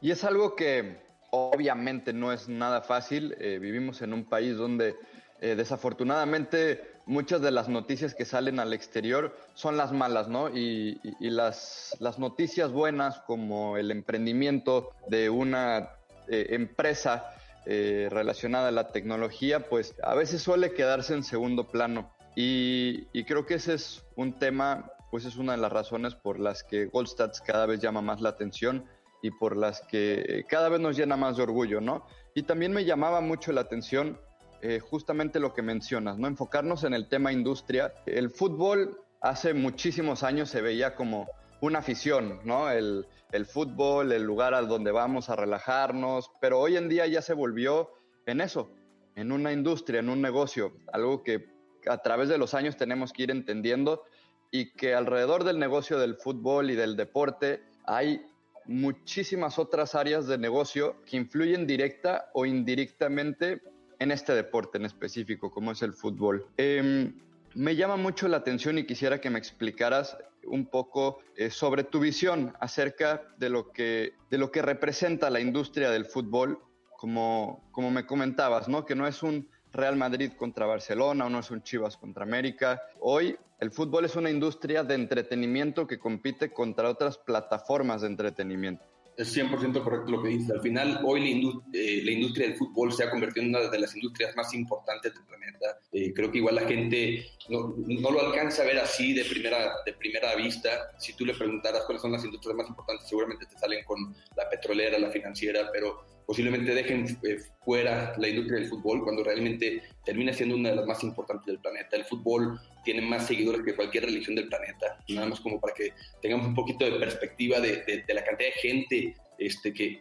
Y 0.00 0.10
es 0.10 0.24
algo 0.24 0.54
que 0.54 0.98
obviamente 1.30 2.12
no 2.12 2.32
es 2.32 2.48
nada 2.48 2.82
fácil. 2.82 3.34
Eh, 3.40 3.58
vivimos 3.60 4.02
en 4.02 4.12
un 4.12 4.24
país 4.24 4.56
donde 4.56 4.94
desafortunadamente 5.40 6.94
muchas 7.06 7.40
de 7.40 7.50
las 7.50 7.68
noticias 7.68 8.14
que 8.14 8.24
salen 8.24 8.58
al 8.58 8.72
exterior 8.72 9.36
son 9.54 9.76
las 9.76 9.92
malas, 9.92 10.28
¿no? 10.28 10.48
Y, 10.48 11.00
las, 11.20 11.96
las, 12.00 12.18
noticias 12.18 12.70
buenas 12.70 13.20
como 13.20 13.76
el 13.76 13.90
emprendimiento 13.90 14.90
de 15.08 15.30
una 15.30 15.90
eh, 16.28 16.46
empresa 16.50 17.30
eh, 17.66 18.08
relacionada 18.10 18.68
a 18.68 18.72
la 18.72 18.88
tecnología, 18.88 19.68
pues 19.68 19.94
a 20.02 20.14
veces 20.14 20.42
suele 20.42 20.72
quedarse 20.72 21.14
en 21.14 21.22
segundo 21.22 21.68
plano. 21.68 22.12
Y, 22.36 23.06
creo 23.24 23.46
que 23.46 23.54
ese 23.54 23.74
es 23.74 24.04
un 24.16 24.38
tema 24.38 24.90
pues 25.10 25.24
es 25.26 25.36
una 25.36 25.52
de 25.52 25.58
las 25.58 25.72
razones 25.72 26.16
por 26.16 26.40
las 26.40 26.64
que 26.64 26.86
Goldstats 26.86 27.40
cada 27.40 27.66
vez 27.66 27.80
llama 27.80 28.02
más 28.02 28.20
la 28.20 28.30
atención 28.30 28.84
y 29.22 29.30
por 29.30 29.56
las 29.56 29.80
que 29.82 30.44
cada 30.48 30.68
vez 30.68 30.80
nos 30.80 30.96
llena 30.96 31.16
más 31.16 31.36
de 31.36 31.44
orgullo, 31.44 31.80
¿no? 31.80 32.04
Y 32.34 32.42
también 32.42 32.72
me 32.72 32.84
llamaba 32.84 33.20
mucho 33.20 33.52
la 33.52 33.60
atención 33.60 34.18
eh, 34.60 34.80
justamente 34.80 35.38
lo 35.38 35.54
que 35.54 35.62
mencionas, 35.62 36.18
¿no? 36.18 36.26
Enfocarnos 36.26 36.82
en 36.82 36.94
el 36.94 37.08
tema 37.08 37.32
industria. 37.32 37.94
El 38.06 38.28
fútbol 38.28 38.98
hace 39.20 39.54
muchísimos 39.54 40.24
años 40.24 40.50
se 40.50 40.60
veía 40.60 40.96
como 40.96 41.28
una 41.60 41.78
afición, 41.78 42.40
¿no? 42.44 42.70
El, 42.70 43.06
el 43.32 43.46
fútbol, 43.46 44.12
el 44.12 44.22
lugar 44.22 44.54
al 44.54 44.68
donde 44.68 44.92
vamos 44.92 45.30
a 45.30 45.36
relajarnos, 45.36 46.30
pero 46.40 46.60
hoy 46.60 46.76
en 46.76 46.88
día 46.88 47.06
ya 47.06 47.22
se 47.22 47.34
volvió 47.34 47.90
en 48.26 48.40
eso, 48.40 48.70
en 49.16 49.32
una 49.32 49.52
industria, 49.52 50.00
en 50.00 50.08
un 50.08 50.20
negocio, 50.20 50.72
algo 50.92 51.22
que 51.22 51.46
a 51.86 51.98
través 51.98 52.28
de 52.28 52.38
los 52.38 52.54
años 52.54 52.76
tenemos 52.76 53.12
que 53.12 53.24
ir 53.24 53.30
entendiendo 53.30 54.04
y 54.50 54.70
que 54.70 54.94
alrededor 54.94 55.44
del 55.44 55.58
negocio 55.58 55.98
del 55.98 56.14
fútbol 56.14 56.70
y 56.70 56.76
del 56.76 56.96
deporte 56.96 57.64
hay 57.84 58.24
muchísimas 58.66 59.58
otras 59.58 59.94
áreas 59.94 60.26
de 60.26 60.38
negocio 60.38 61.02
que 61.04 61.16
influyen 61.16 61.66
directa 61.66 62.30
o 62.32 62.46
indirectamente 62.46 63.62
en 63.98 64.10
este 64.10 64.32
deporte 64.34 64.78
en 64.78 64.84
específico, 64.84 65.50
como 65.50 65.72
es 65.72 65.82
el 65.82 65.92
fútbol. 65.92 66.46
Em, 66.56 67.14
me 67.54 67.76
llama 67.76 67.96
mucho 67.96 68.28
la 68.28 68.38
atención 68.38 68.78
y 68.78 68.86
quisiera 68.86 69.20
que 69.20 69.30
me 69.30 69.38
explicaras 69.38 70.16
un 70.46 70.66
poco 70.66 71.18
eh, 71.36 71.50
sobre 71.50 71.84
tu 71.84 72.00
visión 72.00 72.54
acerca 72.60 73.22
de 73.38 73.50
lo, 73.50 73.70
que, 73.70 74.14
de 74.30 74.38
lo 74.38 74.50
que 74.50 74.62
representa 74.62 75.30
la 75.30 75.40
industria 75.40 75.90
del 75.90 76.06
fútbol, 76.06 76.60
como, 76.96 77.68
como 77.70 77.90
me 77.90 78.06
comentabas, 78.06 78.68
¿no? 78.68 78.84
que 78.84 78.94
no 78.94 79.06
es 79.06 79.22
un 79.22 79.48
Real 79.72 79.96
Madrid 79.96 80.32
contra 80.36 80.66
Barcelona 80.66 81.26
o 81.26 81.28
no 81.28 81.40
es 81.40 81.50
un 81.50 81.62
Chivas 81.62 81.96
contra 81.96 82.22
América. 82.22 82.80
Hoy 83.00 83.36
el 83.58 83.72
fútbol 83.72 84.04
es 84.04 84.14
una 84.14 84.30
industria 84.30 84.84
de 84.84 84.94
entretenimiento 84.94 85.86
que 85.86 85.98
compite 85.98 86.52
contra 86.52 86.88
otras 86.88 87.18
plataformas 87.18 88.02
de 88.02 88.06
entretenimiento. 88.08 88.93
Es 89.16 89.36
100% 89.36 89.82
correcto 89.82 90.10
lo 90.10 90.22
que 90.22 90.30
dices. 90.30 90.50
Al 90.50 90.60
final, 90.60 91.00
hoy 91.04 91.62
eh, 91.72 92.02
la, 92.04 92.10
industria 92.10 92.48
del 92.48 92.56
fútbol 92.56 92.92
se 92.92 93.04
ha 93.04 93.10
convertido 93.10 93.44
en 93.44 93.50
una 93.50 93.68
de 93.68 93.78
las 93.78 93.94
industrias 93.94 94.34
más 94.34 94.52
importantes 94.54 95.14
del 95.14 95.24
planeta. 95.24 95.78
Eh, 95.92 96.12
creo 96.12 96.32
que 96.32 96.38
igual 96.38 96.56
la 96.56 96.66
gente 96.66 97.24
no, 97.48 97.74
no, 97.76 98.10
lo 98.10 98.20
alcanza 98.26 98.62
a 98.62 98.66
ver 98.66 98.78
así 98.78 99.14
de 99.14 99.24
primera, 99.24 99.72
de 99.86 99.92
primera 99.92 100.34
vista. 100.34 100.68
Si 100.98 101.14
tú 101.14 101.24
le 101.24 101.34
preguntaras 101.34 101.84
cuáles 101.84 102.02
son 102.02 102.10
las 102.10 102.24
industrias 102.24 102.56
más 102.56 102.68
importantes, 102.68 103.08
seguramente 103.08 103.46
te 103.46 103.56
salen 103.56 103.84
con 103.84 104.14
la 104.36 104.48
petrolera, 104.50 104.98
la 104.98 105.10
financiera, 105.10 105.70
pero 105.72 106.04
posiblemente 106.26 106.74
dejen 106.74 107.18
eh, 107.22 107.38
fuera 107.64 108.14
la 108.18 108.28
industria 108.28 108.60
del 108.60 108.68
fútbol 108.68 109.02
cuando 109.04 109.22
realmente 109.22 109.82
termina 110.04 110.32
siendo 110.32 110.56
una 110.56 110.70
de 110.70 110.76
las 110.76 110.86
más 110.86 111.02
importantes 111.04 111.46
del 111.46 111.60
planeta. 111.60 111.96
El 111.96 112.04
fútbol 112.04 112.58
tiene 112.84 113.02
más 113.02 113.26
seguidores 113.26 113.62
que 113.64 113.74
cualquier 113.74 114.04
religión 114.04 114.36
del 114.36 114.48
planeta, 114.48 114.98
nada 115.08 115.28
más 115.28 115.40
como 115.40 115.60
para 115.60 115.74
que 115.74 115.92
tengamos 116.20 116.46
un 116.46 116.54
poquito 116.54 116.84
de 116.84 116.98
perspectiva 116.98 117.60
de, 117.60 118.04
la 118.08 118.24
cantidad 118.24 118.50
de 118.50 118.60
gente 118.60 119.14
este, 119.38 119.72
que, 119.72 120.00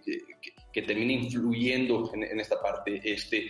que, 0.72 0.82
termina 0.82 1.14
influyendo 1.14 2.12
en, 2.14 2.40
esta 2.40 2.62
parte. 2.62 3.02
Este, 3.04 3.50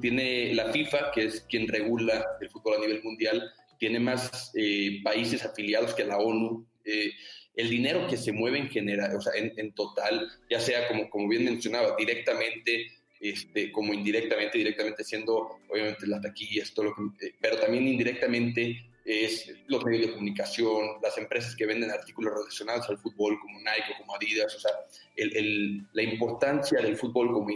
tiene 0.00 0.54
la 0.54 0.72
FIFA, 0.72 1.12
que 1.12 1.24
es 1.24 1.42
quien 1.42 1.68
regula 1.68 2.24
el 2.40 2.50
fútbol 2.50 2.76
a 2.76 2.80
nivel 2.80 3.02
mundial, 3.02 3.52
tiene 3.78 4.00
más 4.00 4.52
eh, 4.54 5.00
países 5.02 5.44
afiliados 5.44 5.94
que 5.94 6.04
la 6.04 6.18
ONU. 6.18 6.66
Eh, 6.84 7.12
el 7.54 7.68
dinero 7.68 8.06
que 8.08 8.16
se 8.16 8.32
mueve 8.32 8.58
en 8.58 8.70
general, 8.70 9.14
o 9.14 9.20
sea, 9.20 9.34
en, 9.34 9.72
total, 9.74 10.30
ya 10.48 10.58
sea 10.58 10.88
como, 10.88 11.10
como 11.10 11.28
bien 11.28 11.44
mencionaba, 11.44 11.96
directamente, 11.98 12.86
este, 13.22 13.70
como 13.70 13.94
indirectamente, 13.94 14.58
directamente 14.58 15.04
siendo 15.04 15.60
obviamente 15.68 16.08
las 16.08 16.20
taquillas, 16.20 16.74
todo 16.74 16.86
lo 16.86 16.94
que, 16.94 17.26
eh, 17.26 17.34
pero 17.40 17.56
también 17.56 17.86
indirectamente 17.86 18.84
es 19.04 19.52
los 19.68 19.84
medios 19.84 20.06
de 20.06 20.12
comunicación, 20.12 21.00
las 21.00 21.16
empresas 21.18 21.54
que 21.54 21.64
venden 21.64 21.92
artículos 21.92 22.34
relacionados 22.34 22.88
al 22.88 22.98
fútbol, 22.98 23.38
como 23.40 23.58
Nike 23.58 23.94
o 23.94 23.98
como 23.98 24.16
Adidas, 24.16 24.56
o 24.56 24.60
sea, 24.60 24.72
el, 25.14 25.86
la 25.92 26.02
importancia 26.02 26.80
del 26.80 26.96
fútbol 26.96 27.32
como, 27.32 27.48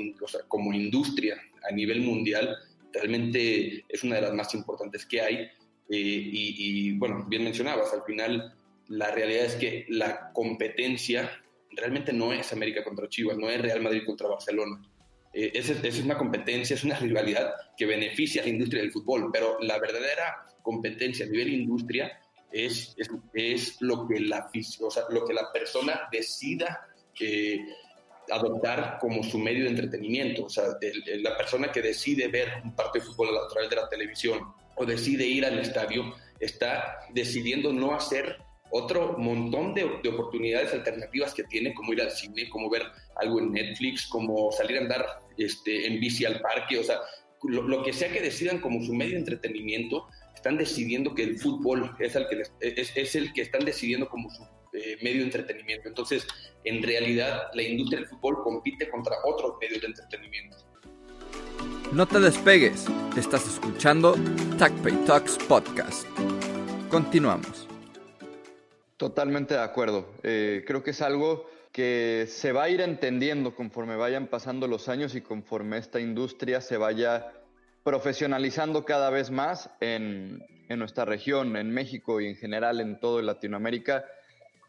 como 0.47 0.73
industria 0.73 1.37
a 1.69 1.73
nivel 1.73 2.01
mundial 2.01 2.57
realmente 2.93 3.85
es 3.89 4.05
una 4.05 4.17
de 4.17 4.23
las 4.23 4.35
más 4.35 4.55
importantes 4.55 5.05
que 5.05 5.21
hay. 5.21 5.35
Eh, 5.89 5.97
y, 5.99 6.55
y, 6.59 6.93
bueno, 6.93 7.25
bien 7.29 7.45
mencionabas, 7.45 7.93
al 7.93 8.03
final 8.05 8.55
la 8.89 9.11
realidad 9.11 9.47
es 9.47 9.57
que 9.57 9.85
la 9.89 10.33
competencia 10.33 11.31
realmente 11.73 12.13
no 12.13 12.33
es 12.33 12.53
América 12.53 12.85
contra 12.85 13.09
Chivas, 13.09 13.37
no 13.37 13.51
es 13.51 13.61
Real 13.61 13.83
Madrid 13.83 14.03
contra 14.07 14.29
Barcelona. 14.29 14.81
Eh, 15.39 15.53
esa, 15.53 15.75
es 15.87 16.01
una 16.01 16.17
competencia, 16.17 16.73
es 16.73 16.85
una 16.85 16.97
rivalidad 16.97 17.53
que 17.77 17.85
beneficia 17.85 18.41
a 18.41 18.47
la 18.47 18.51
industria 18.53 18.81
del 18.81 18.91
fútbol, 18.91 19.29
pero 19.31 19.59
la 19.61 19.79
verdadera 19.79 20.47
competencia 20.63 21.27
a 21.27 21.29
nivel 21.29 21.53
industria 21.53 22.19
es, 22.51 22.97
es, 23.35 23.77
lo, 23.83 24.09
que 24.09 24.19
la, 24.19 24.51
o 24.81 24.91
sea, 24.91 25.03
lo 25.11 25.27
que 25.27 25.35
la 25.35 25.53
persona 25.53 26.09
decida 26.11 26.89
eh, 27.21 27.59
adoptar 28.31 28.97
como 28.99 29.23
su 29.23 29.39
medio 29.39 29.65
de 29.65 29.71
entretenimiento. 29.71 30.47
O 30.47 30.49
sea, 30.49 30.65
la 31.19 31.37
persona 31.37 31.71
que 31.71 31.83
decide 31.83 32.29
ver 32.29 32.55
un 32.65 32.75
partido 32.75 33.05
de 33.05 33.11
fútbol 33.11 33.37
a 33.37 33.47
través 33.49 33.69
de 33.69 33.77
la 33.77 33.91
televisión 33.91 34.41
o 34.75 34.87
decide 34.87 35.27
ir 35.27 35.45
al 35.45 35.59
estadio 35.59 36.15
está 36.41 36.99
decidiendo 37.13 37.75
no 37.75 37.95
hacer 37.95 38.39
otro 38.71 39.19
montón 39.19 39.75
de, 39.75 39.85
oportunidades 39.85 40.73
alternativas 40.73 41.35
que 41.35 41.45
tiene, 41.45 41.75
como 41.75 41.93
ir 41.93 42.01
al 42.01 42.11
cine, 42.11 42.49
como 42.49 42.71
ver 42.71 42.85
algo 43.17 43.39
en 43.39 43.53
Netflix, 43.53 44.07
como 44.07 44.51
salir 44.51 44.79
a 44.79 44.81
andar 44.81 45.26
este, 45.39 45.87
en 45.87 46.01
bici 46.01 46.25
al 46.25 46.41
parque, 46.41 46.79
o 46.79 46.85
sea, 46.85 46.99
lo, 47.43 47.83
que 47.83 47.93
sea 47.93 48.13
que 48.13 48.21
decidan 48.21 48.61
como 48.61 48.83
su 48.85 48.95
medio 48.95 49.13
de 49.13 49.19
entretenimiento, 49.19 50.07
están 50.35 50.57
decidiendo 50.57 51.15
que 51.15 51.23
el 51.23 51.39
fútbol 51.39 51.95
es 51.99 52.15
el 52.17 52.27
que, 52.29 52.43
es, 52.61 53.15
el 53.15 53.33
que 53.33 53.43
están 53.43 53.65
decidiendo 53.65 54.09
como 54.09 54.31
su 54.31 54.43
eh, 54.73 54.97
medio 55.03 55.19
de 55.19 55.25
entretenimiento. 55.25 55.89
Entonces, 55.89 56.27
en 56.65 56.83
realidad, 56.83 57.49
la 57.55 57.63
industria 57.63 58.01
del 58.01 58.09
fútbol 58.09 58.43
compite 58.43 58.89
contra 58.91 59.17
otros 59.25 59.55
medios 59.61 59.81
de 59.81 59.89
entretenimiento. 59.89 60.57
No 61.93 62.07
te 62.07 62.21
despegues, 62.21 62.87
estás 63.17 63.47
escuchando 63.47 64.17
TACPay 64.59 65.05
Talks 65.05 65.39
Podcast. 65.49 66.07
Continuamos. 66.91 67.67
Totalmente 68.97 69.55
de 69.55 69.61
acuerdo. 69.61 70.15
Eh, 70.23 70.65
creo 70.67 70.83
que 70.83 70.91
es 70.91 71.03
algo 71.03 71.49
que 71.77 72.25
se 72.27 72.53
va 72.53 72.63
a 72.63 72.71
ir 72.71 72.81
entendiendo 72.81 73.55
conforme 73.55 73.97
vayan 73.97 74.29
pasando 74.29 74.67
los 74.67 74.89
años 74.89 75.15
y 75.15 75.21
conforme 75.21 75.77
esta 75.77 76.01
industria 76.01 76.63
se 76.63 76.79
vaya 76.79 77.35
profesionalizando 77.85 78.87
cada 78.87 79.11
vez 79.11 79.31
más 79.31 79.69
en, 79.81 80.43
nuestra 80.71 81.05
región, 81.05 81.55
en 81.55 81.71
México 81.71 82.19
y 82.23 82.29
en 82.29 82.37
general 82.37 82.81
en 82.81 82.99
todo 82.99 83.21
Latinoamérica. 83.21 84.07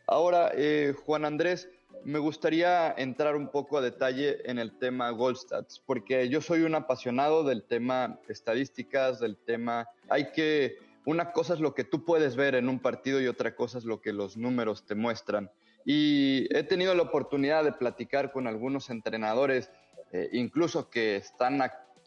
Ahora, 0.05 0.51
eh, 0.53 0.93
Juan 1.05 1.23
Andrés, 1.23 1.69
me 2.03 2.19
gustaría 2.19 2.93
entrar 2.97 3.37
un 3.37 3.51
poco 3.51 3.77
a 3.77 3.81
detalle 3.81 4.39
en 4.43 4.59
el 4.59 4.77
tema 4.77 5.09
Goldstats, 5.11 5.79
porque 5.85 6.27
yo 6.27 6.41
soy 6.41 6.63
un 6.63 6.75
apasionado 6.75 7.45
del 7.45 7.63
tema 7.63 8.19
estadísticas, 8.27 9.21
del 9.21 9.37
tema... 9.37 9.87
Hay 10.09 10.33
que 10.33 10.75
una 11.05 11.31
cosa 11.31 11.53
es 11.53 11.61
lo 11.61 11.73
que 11.73 11.85
tú 11.85 12.03
puedes 12.03 12.35
ver 12.35 12.55
en 12.55 12.67
un 12.67 12.79
partido 12.79 13.21
y 13.21 13.27
otra 13.27 13.55
cosa 13.55 13.77
es 13.77 13.85
lo 13.85 14.01
que 14.01 14.11
los 14.11 14.35
números 14.35 14.85
te 14.85 14.93
muestran. 14.93 15.49
Y 15.89 16.53
he 16.53 16.63
tenido 16.63 16.93
la 16.95 17.03
oportunidad 17.03 17.63
de 17.63 17.71
platicar 17.71 18.33
con 18.33 18.45
algunos 18.45 18.89
entrenadores, 18.89 19.71
eh, 20.11 20.27
incluso 20.33 20.89
que 20.89 21.15
están 21.15 21.61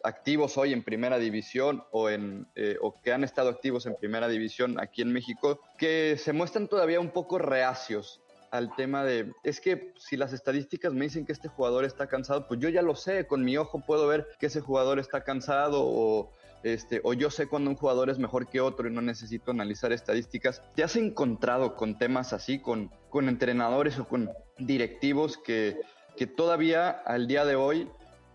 activos 0.05 0.59
hoy 0.59 0.75
en 0.75 0.83
primera 0.83 1.19
división 1.19 1.83
o, 1.91 2.11
en, 2.11 2.47
eh, 2.57 2.77
o 2.83 3.01
que 3.01 3.11
han 3.11 3.25
estado 3.25 3.49
activos 3.49 3.87
en 3.87 3.97
primera 3.97 4.29
división 4.29 4.79
aquí 4.79 5.01
en 5.01 5.11
México, 5.15 5.63
que 5.79 6.19
se 6.19 6.35
muestran 6.35 6.69
todavía 6.69 7.01
un 7.01 7.09
poco 7.09 7.39
reacios 7.39 8.21
al 8.51 8.77
tema 8.77 9.03
de, 9.03 9.33
es 9.45 9.63
que 9.63 9.95
si 9.97 10.19
las 10.19 10.35
estadísticas 10.35 10.93
me 10.93 11.07
dicen 11.07 11.25
que 11.25 11.33
este 11.33 11.49
jugador 11.49 11.87
está 11.87 12.07
cansado, 12.07 12.47
pues 12.49 12.61
yo 12.61 12.69
ya 12.69 12.83
lo 12.83 12.95
sé, 12.97 13.27
con 13.27 13.47
mi 13.47 13.57
ojo 13.57 13.81
puedo 13.87 14.07
ver 14.07 14.27
que 14.39 14.47
ese 14.47 14.61
jugador 14.61 14.99
está 14.99 15.25
cansado 15.25 15.81
o 15.87 16.31
este, 16.63 17.01
o 17.05 17.15
yo 17.15 17.31
sé 17.31 17.47
cuando 17.47 17.71
un 17.71 17.77
jugador 17.77 18.11
es 18.11 18.19
mejor 18.19 18.49
que 18.49 18.61
otro 18.61 18.89
y 18.89 18.93
no 18.93 19.01
necesito 19.01 19.51
analizar 19.51 19.93
estadísticas. 19.93 20.63
¿Te 20.75 20.85
has 20.85 20.97
encontrado 20.97 21.77
con 21.77 21.99
temas 21.99 22.33
así, 22.33 22.59
con, 22.59 22.91
con 23.09 23.29
entrenadores 23.29 23.99
o 23.99 24.07
con 24.07 24.31
directivos 24.59 25.39
que, 25.39 25.81
que 26.17 26.27
todavía 26.27 26.91
al 26.91 27.27
día 27.27 27.45
de 27.45 27.57
hoy 27.57 27.89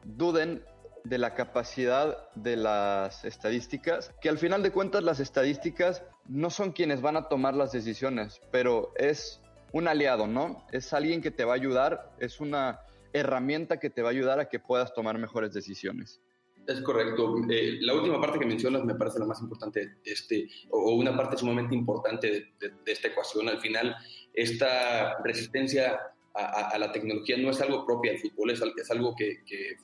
duden 0.04 0.64
de 1.04 1.18
la 1.20 1.36
capacidad 1.36 2.18
de 2.34 2.58
las 2.58 3.26
estadísticas, 3.26 4.12
que 4.22 4.30
al 4.30 4.40
final 4.40 4.64
de 4.64 4.72
cuentas 4.72 5.04
las 5.04 5.20
estadísticas 5.20 6.04
no 6.28 6.50
son 6.50 6.72
quienes 6.72 7.02
van 7.02 7.16
a 7.16 7.28
tomar 7.28 7.54
las 7.54 7.72
decisiones, 7.72 8.42
pero 8.52 8.92
es 8.98 9.40
un 9.72 9.88
aliado, 9.88 10.26
¿no? 10.26 10.66
Es 10.72 10.94
alguien 10.94 11.22
que 11.22 11.32
te 11.32 11.46
va 11.46 11.54
a 11.54 11.58
ayudar, 11.58 12.12
es 12.20 12.40
una 12.40 12.80
herramienta 13.14 13.78
que 13.78 13.92
te 13.92 14.02
va 14.02 14.10
a 14.10 14.12
ayudar 14.12 14.40
a 14.40 14.50
que 14.50 14.60
puedas 14.60 14.94
tomar 14.94 15.18
mejores 15.20 15.54
decisiones. 15.54 16.22
Es 16.68 16.82
correcto. 16.82 17.36
Eh, 17.50 17.78
la 17.82 17.94
última 17.94 18.20
parte 18.20 18.40
que 18.40 18.46
mencionas 18.46 18.84
me 18.84 18.96
parece 18.96 19.20
la 19.20 19.26
más 19.26 19.40
importante, 19.42 19.98
este, 20.04 20.48
o, 20.70 20.96
una 20.96 21.16
parte 21.16 21.38
sumamente 21.38 21.76
importante 21.76 22.54
de, 22.60 22.74
esta 22.86 23.10
ecuación. 23.10 23.50
Al 23.50 23.60
final, 23.60 23.96
esta 24.34 25.22
resistencia 25.24 26.00
a, 26.34 26.78
la 26.78 26.92
tecnología 26.92 27.38
no 27.38 27.50
es 27.50 27.62
algo 27.62 27.86
propio 27.86 28.12
del 28.12 28.20
fútbol, 28.20 28.52
es, 28.52 28.92
algo 28.92 29.16
que, 29.16 29.44
eh, 29.50 29.78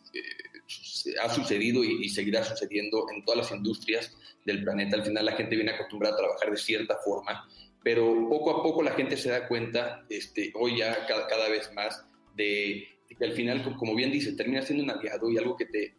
ha 1.21 1.29
sucedido 1.29 1.83
y, 1.83 2.09
seguirá 2.09 2.43
sucediendo 2.43 3.05
en 3.13 3.23
todas 3.23 3.37
las 3.39 3.51
industrias 3.51 4.17
del 4.45 4.63
planeta. 4.63 4.97
Al 4.97 5.03
final, 5.03 5.25
la 5.25 5.33
gente 5.33 5.55
viene 5.55 5.71
acostumbrada 5.71 6.15
a 6.15 6.17
trabajar 6.17 6.51
de 6.51 6.57
cierta 6.57 6.97
forma 6.97 7.47
pero 7.83 8.29
poco 8.29 8.51
a 8.51 8.63
poco 8.63 8.83
la 8.83 8.91
gente 8.91 9.17
se 9.17 9.29
da 9.29 9.47
cuenta, 9.47 10.05
este, 10.09 10.51
hoy 10.55 10.77
ya 10.77 11.05
cada, 11.07 11.27
cada 11.27 11.49
vez 11.49 11.71
más, 11.73 12.05
de, 12.35 12.87
que 13.07 13.25
al 13.25 13.31
final, 13.33 13.75
como 13.77 13.95
bien 13.95 14.11
dice, 14.11 14.33
termina 14.33 14.61
siendo 14.61 14.83
un 14.83 14.91
aliado 14.91 15.29
y 15.29 15.37
algo 15.37 15.57
que 15.57 15.65
te, 15.65 15.95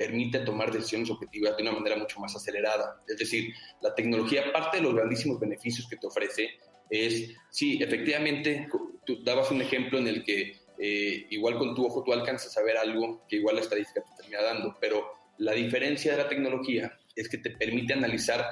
permite 0.00 0.38
tomar 0.38 0.72
decisiones 0.72 1.10
objetivas 1.10 1.58
de 1.58 1.62
una 1.62 1.72
manera 1.72 1.94
mucho 1.94 2.18
más 2.20 2.34
acelerada. 2.34 3.02
Es 3.06 3.18
decir, 3.18 3.52
la 3.82 3.94
tecnología, 3.94 4.44
aparte 4.48 4.78
de 4.78 4.84
los 4.84 4.94
grandísimos 4.94 5.38
beneficios 5.38 5.86
que 5.86 5.98
te 5.98 6.06
ofrece, 6.06 6.48
es, 6.88 7.28
sí, 7.50 7.78
efectivamente, 7.82 8.66
tú 9.04 9.22
dabas 9.22 9.50
un 9.50 9.60
ejemplo 9.60 9.98
en 9.98 10.08
el 10.08 10.24
que 10.24 10.56
eh, 10.78 11.26
igual 11.28 11.58
con 11.58 11.74
tu 11.74 11.84
ojo 11.84 12.02
tú 12.02 12.14
alcanzas 12.14 12.56
a 12.56 12.62
ver 12.62 12.78
algo 12.78 13.26
que 13.28 13.36
igual 13.36 13.56
la 13.56 13.60
estadística 13.60 14.00
te 14.00 14.22
termina 14.22 14.42
dando, 14.42 14.74
pero 14.80 15.04
la 15.36 15.52
diferencia 15.52 16.12
de 16.12 16.22
la 16.22 16.28
tecnología 16.30 16.98
es 17.14 17.28
que 17.28 17.36
te 17.36 17.50
permite 17.50 17.92
analizar 17.92 18.42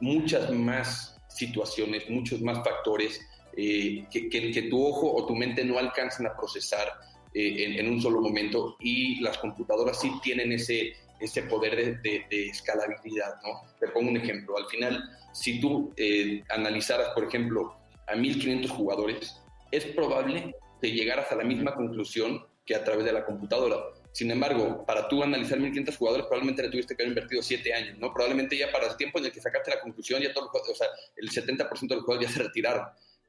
muchas 0.00 0.50
más 0.50 1.18
situaciones, 1.30 2.10
muchos 2.10 2.42
más 2.42 2.58
factores 2.62 3.18
eh, 3.56 4.04
que, 4.10 4.28
que, 4.28 4.62
tu 4.68 4.86
ojo 4.86 5.10
o 5.10 5.24
tu 5.24 5.34
mente 5.34 5.64
no 5.64 5.78
alcanzan 5.78 6.26
a 6.26 6.36
procesar 6.36 6.92
eh, 7.34 7.78
en, 7.78 7.90
un 7.90 8.00
solo 8.00 8.20
momento 8.20 8.76
y 8.80 9.20
las 9.20 9.38
computadoras 9.38 10.00
sí 10.00 10.10
tienen 10.22 10.52
ese, 10.52 10.94
ese 11.20 11.42
poder 11.42 12.00
de, 12.02 12.24
de, 12.30 12.46
escalabilidad, 12.48 13.34
¿no? 13.42 13.62
Te 13.78 13.88
pongo 13.88 14.10
un 14.10 14.16
ejemplo, 14.16 14.56
al 14.56 14.66
final, 14.66 15.02
si 15.32 15.60
tú 15.60 15.92
eh, 15.96 16.42
analizaras, 16.48 17.10
por 17.14 17.24
ejemplo, 17.24 17.76
a 18.06 18.16
1500 18.16 18.70
jugadores, 18.70 19.36
es 19.70 19.84
probable 19.86 20.54
que 20.80 20.92
llegaras 20.92 21.30
a 21.32 21.36
la 21.36 21.44
misma 21.44 21.74
conclusión 21.74 22.44
que 22.64 22.74
a 22.74 22.84
través 22.84 23.04
de 23.04 23.12
la 23.12 23.24
computadora. 23.24 23.76
Sin 24.12 24.30
embargo, 24.30 24.84
para 24.86 25.08
tú 25.08 25.22
analizar 25.22 25.58
1500 25.58 25.96
jugadores, 25.96 26.26
probablemente 26.26 26.62
le 26.62 26.70
tuviste 26.70 26.96
que 26.96 27.02
haber 27.02 27.12
invertido 27.12 27.42
7 27.42 27.74
años, 27.74 27.98
¿no? 27.98 28.12
Probablemente 28.12 28.56
ya 28.56 28.72
para 28.72 28.88
el 28.88 28.96
tiempo 28.96 29.18
en 29.18 29.26
el 29.26 29.32
que 29.32 29.40
sacaste 29.40 29.70
la 29.70 29.80
conclusión, 29.80 30.20
ya 30.20 30.32
todo, 30.32 30.50
o 30.50 30.74
sea, 30.74 30.88
el 31.16 31.30
70% 31.30 31.88
de 31.88 31.94
los 31.96 32.04
jugadores 32.04 32.28
ya 32.28 32.34
se 32.36 32.42
retiraron. 32.42 32.86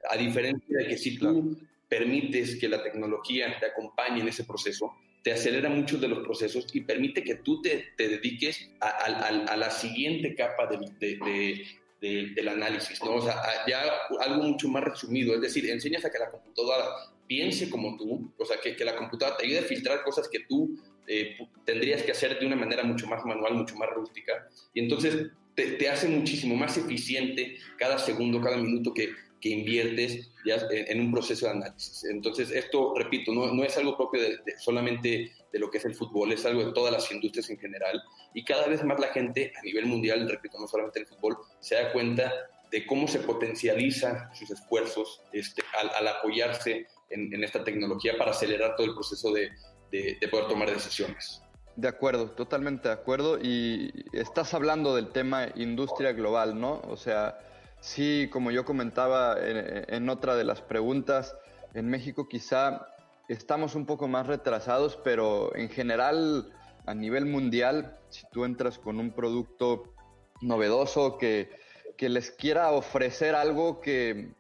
A 0.10 0.18
diferencia 0.18 0.78
de 0.78 0.88
que 0.88 0.98
si 0.98 1.18
tú 1.18 1.58
permites 1.90 2.58
que 2.58 2.70
la 2.70 2.82
tecnología 2.82 3.58
te 3.60 3.66
acompañe 3.66 4.22
en 4.22 4.28
ese 4.28 4.44
proceso, 4.46 4.94
te 5.24 5.34
acelera 5.34 5.70
muchos 5.70 6.00
de 6.00 6.08
los 6.08 6.20
procesos 6.20 6.68
y 6.74 6.82
permite 6.82 7.24
que 7.24 7.36
tú 7.36 7.62
te, 7.62 7.90
te 7.98 8.08
dediques 8.08 8.72
a, 8.80 8.90
a, 8.90 9.58
la 9.58 9.70
siguiente 9.70 10.34
capa 10.36 10.68
de, 10.68 11.66
de, 12.00 12.34
del 12.34 12.48
análisis, 12.48 13.04
¿no? 13.04 13.16
O 13.16 13.22
sea, 13.22 13.36
ya 13.68 13.84
algo 14.22 14.44
mucho 14.44 14.70
más 14.70 14.84
resumido, 14.84 15.36
es 15.36 15.42
decir, 15.42 15.70
enseñas 15.70 16.06
a 16.06 16.12
que 16.12 16.20
la 16.20 16.32
computadora 16.32 16.86
piense 17.28 17.70
como 17.70 17.98
tú, 17.98 18.32
o 18.38 18.46
sea, 18.46 18.58
que, 18.62 18.76
que 18.76 18.86
la 18.86 18.96
computadora 18.96 19.38
te 19.38 19.46
ayude 19.46 19.60
a 19.60 19.64
filtrar 19.64 20.04
cosas 20.04 20.30
que 20.30 20.40
tú 20.48 20.80
eh, 21.06 21.38
tendrías 21.66 22.04
que 22.04 22.12
hacer 22.12 22.40
de 22.40 22.46
una 22.46 22.56
manera 22.56 22.84
mucho 22.84 23.06
más 23.08 23.26
manual, 23.26 23.56
mucho 23.56 23.76
más 23.76 23.90
rústica, 23.90 24.48
y 24.74 24.80
entonces 24.80 25.32
te, 25.54 25.74
te 25.74 25.90
hace 25.90 26.08
muchísimo 26.08 26.56
más 26.56 26.78
eficiente 26.78 27.58
cada 27.78 27.98
segundo, 27.98 28.40
cada 28.40 28.58
minuto 28.58 28.94
que, 28.94 29.10
que 29.40 29.50
inviertes 29.50 30.32
ya 30.46 30.58
en 30.72 31.00
un 31.00 31.12
proceso 31.12 31.46
de 31.46 31.52
análisis. 31.54 32.04
Entonces, 32.06 32.52
esto, 32.52 32.94
repito, 32.96 33.34
no, 33.34 33.64
es 33.64 33.78
algo 33.78 33.96
propio 33.96 34.22
solamente 34.60 35.32
de 35.52 35.60
lo 35.60 35.70
que 35.70 35.78
es 35.78 35.86
el 35.86 35.96
fútbol, 35.96 36.32
es 36.32 36.46
algo 36.46 36.66
de 36.66 36.74
todas 36.74 36.92
las 36.92 37.12
industrias 37.12 37.50
en 37.50 37.58
general. 37.58 38.02
Y 38.34 38.44
cada 38.44 38.68
vez 38.68 38.84
más 38.84 39.00
la 39.00 39.08
gente 39.08 39.52
a 39.58 39.62
nivel 39.64 39.86
mundial, 39.86 40.28
repito, 40.30 40.60
no 40.60 40.68
solamente 40.68 41.00
el 41.00 41.08
fútbol, 41.08 41.38
se 41.60 41.76
da 41.76 41.92
cuenta 41.92 42.32
de 42.72 42.86
cómo 42.86 43.08
se 43.08 43.20
potencializan 43.20 44.30
sus 44.36 44.52
esfuerzos 44.52 45.22
este, 45.34 45.64
al, 45.98 46.08
apoyarse 46.08 46.88
en, 47.10 47.44
esta 47.44 47.64
tecnología 47.64 48.18
para 48.18 48.32
acelerar 48.32 48.76
todo 48.76 48.88
el 48.88 48.94
proceso 48.94 49.34
de 49.34 49.50
poder 50.30 50.48
tomar 50.48 50.70
decisiones. 50.72 51.42
De 51.80 51.88
acuerdo, 51.88 52.32
totalmente 52.32 52.90
de 52.90 52.94
acuerdo. 52.94 53.40
Y 53.42 53.94
estás 54.12 54.54
hablando 54.54 54.98
del 54.98 55.14
tema 55.14 55.48
industria 55.56 56.12
global, 56.12 56.60
¿no? 56.60 56.82
O 56.90 56.98
sea, 56.98 57.40
Sí, 57.82 58.30
como 58.32 58.52
yo 58.52 58.66
comentaba 58.66 59.38
en, 59.40 60.10
otra 60.10 60.36
de 60.36 60.44
las 60.44 60.62
preguntas, 60.62 61.36
en 61.74 61.88
México 61.90 62.28
quizá 62.28 62.88
estamos 63.30 63.76
un 63.76 63.86
poco 63.86 64.08
más 64.08 64.28
retrasados, 64.28 65.00
pero 65.04 65.56
en 65.56 65.70
general 65.70 66.52
a 66.86 66.94
nivel 66.94 67.26
mundial, 67.26 67.98
si 68.10 68.24
tú 68.32 68.44
entras 68.44 68.80
con 68.80 69.00
un 69.00 69.12
producto 69.12 69.94
novedoso 70.42 71.18
que, 71.18 71.50
les 72.00 72.32
quiera 72.32 72.72
ofrecer 72.72 73.36
algo 73.36 73.82
que, 73.82 74.34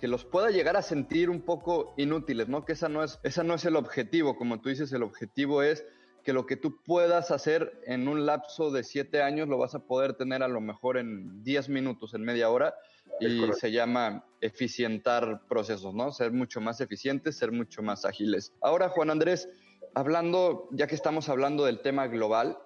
que, 0.00 0.08
los 0.08 0.24
pueda 0.24 0.50
llegar 0.50 0.76
a 0.76 0.82
sentir 0.82 1.30
un 1.30 1.42
poco 1.42 1.94
inútiles, 1.96 2.48
¿no? 2.48 2.64
Que 2.64 2.72
esa 2.72 2.88
no, 2.88 3.04
es, 3.04 3.20
esa 3.22 3.44
no 3.44 3.54
es 3.54 3.64
el 3.64 3.76
objetivo, 3.76 4.36
como 4.36 4.60
tú 4.60 4.68
dices, 4.68 4.92
el 4.92 5.04
objetivo 5.04 5.62
es 5.62 5.84
que 6.24 6.32
lo 6.32 6.46
que 6.46 6.56
tú 6.56 6.82
puedas 6.82 7.30
hacer 7.30 7.80
en 7.86 8.08
un 8.08 8.24
lapso 8.26 8.70
de 8.70 8.82
siete 8.82 9.22
años 9.22 9.46
lo 9.46 9.58
vas 9.58 9.74
a 9.74 9.80
poder 9.80 10.14
tener 10.14 10.42
a 10.42 10.48
lo 10.48 10.60
mejor 10.60 10.96
en 10.96 11.44
diez 11.44 11.68
minutos, 11.68 12.14
en 12.14 12.22
media 12.22 12.50
hora, 12.50 12.74
y 13.20 13.42
se 13.52 13.70
llama 13.70 14.24
eficientar 14.40 15.42
procesos, 15.46 15.94
¿no? 15.94 16.10
Ser 16.10 16.32
mucho 16.32 16.60
más 16.60 16.80
eficientes, 16.80 17.36
ser 17.36 17.52
mucho 17.52 17.82
más 17.82 18.04
ágiles. 18.04 18.52
Ahora, 18.62 18.88
Juan 18.88 19.10
Andrés, 19.10 19.48
hablando, 19.94 20.68
ya 20.72 20.86
que 20.86 20.94
estamos 20.94 21.28
hablando 21.28 21.66
del 21.66 21.80
tema 21.80 22.06
global, 22.06 22.58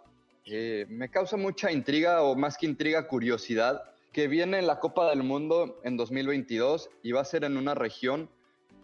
eh, 0.47 0.87
me 0.89 1.11
causa 1.11 1.37
mucha 1.37 1.73
intriga, 1.73 2.23
o 2.23 2.37
más 2.37 2.57
que 2.57 2.67
intriga, 2.67 3.09
curiosidad, 3.09 3.83
que 4.13 4.29
viene 4.29 4.63
la 4.63 4.79
Copa 4.79 5.11
del 5.11 5.23
Mundo 5.23 5.81
en 5.83 5.97
2022 5.97 6.91
y 7.03 7.13
va 7.13 7.21
a 7.21 7.25
ser 7.25 7.45
en 7.45 7.57
una 7.57 7.75
región 7.75 8.31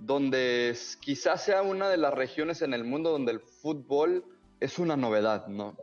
donde 0.01 0.77
quizás 1.01 1.45
sea 1.45 1.63
una 1.63 1.89
de 1.89 1.97
las 1.97 2.13
regiones 2.13 2.61
en 2.61 2.75
el 2.75 2.85
mundo 2.85 3.11
donde 3.11 3.33
el 3.33 3.41
fútbol 3.41 4.25
es 4.65 4.79
una 4.79 4.97
novedad, 4.97 5.47
¿no? 5.47 5.77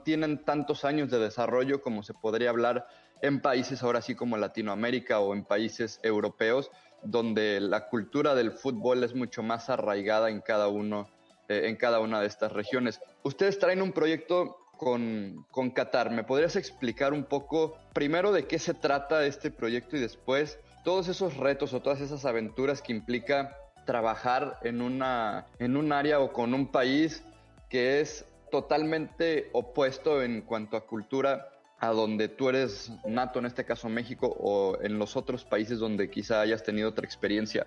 tienen 0.00 0.44
tantos 0.44 0.84
años 0.84 1.10
de 1.10 1.18
desarrollo 1.18 1.80
como 1.80 2.02
se 2.02 2.12
podría 2.12 2.50
hablar 2.50 2.86
en 3.22 3.40
países 3.40 3.82
ahora 3.82 4.02
sí 4.02 4.14
como 4.14 4.36
Latinoamérica 4.36 5.20
o 5.20 5.32
en 5.32 5.44
países 5.44 6.00
europeos, 6.02 6.70
donde 7.02 7.60
la 7.60 7.88
cultura 7.88 8.34
del 8.34 8.52
fútbol 8.52 9.04
es 9.04 9.14
mucho 9.14 9.42
más 9.42 9.70
arraigada 9.70 10.28
en 10.28 10.42
cada 10.42 10.68
uno, 10.68 11.08
eh, 11.48 11.62
en 11.64 11.76
cada 11.76 12.00
una 12.00 12.20
de 12.20 12.26
estas 12.26 12.52
regiones. 12.52 13.00
Ustedes 13.22 13.58
traen 13.58 13.80
un 13.80 13.92
proyecto 13.92 14.58
con, 14.76 15.46
con 15.50 15.70
Qatar. 15.70 16.10
¿Me 16.10 16.24
podrías 16.24 16.56
explicar 16.56 17.14
un 17.14 17.24
poco 17.24 17.78
primero 17.94 18.32
de 18.32 18.46
qué 18.46 18.58
se 18.58 18.74
trata 18.74 19.24
este 19.24 19.50
proyecto 19.50 19.96
y 19.96 20.00
después 20.00 20.58
todos 20.84 21.08
esos 21.08 21.38
retos 21.38 21.72
o 21.72 21.80
todas 21.80 22.02
esas 22.02 22.26
aventuras 22.26 22.82
que 22.82 22.92
implica 22.92 23.56
trabajar 23.86 24.58
en, 24.62 24.82
una, 24.82 25.46
en 25.58 25.78
un 25.78 25.90
área 25.92 26.20
o 26.20 26.34
con 26.34 26.52
un 26.52 26.70
país 26.70 27.22
que 27.68 28.00
es 28.00 28.24
totalmente 28.50 29.50
opuesto 29.52 30.22
en 30.22 30.42
cuanto 30.42 30.76
a 30.76 30.86
cultura 30.86 31.50
a 31.78 31.88
donde 31.88 32.28
tú 32.28 32.48
eres 32.48 32.92
nato, 33.06 33.38
en 33.38 33.46
este 33.46 33.64
caso 33.64 33.88
México, 33.88 34.34
o 34.38 34.78
en 34.80 34.98
los 34.98 35.16
otros 35.16 35.44
países 35.44 35.78
donde 35.78 36.10
quizá 36.10 36.40
hayas 36.40 36.62
tenido 36.62 36.88
otra 36.88 37.04
experiencia? 37.04 37.66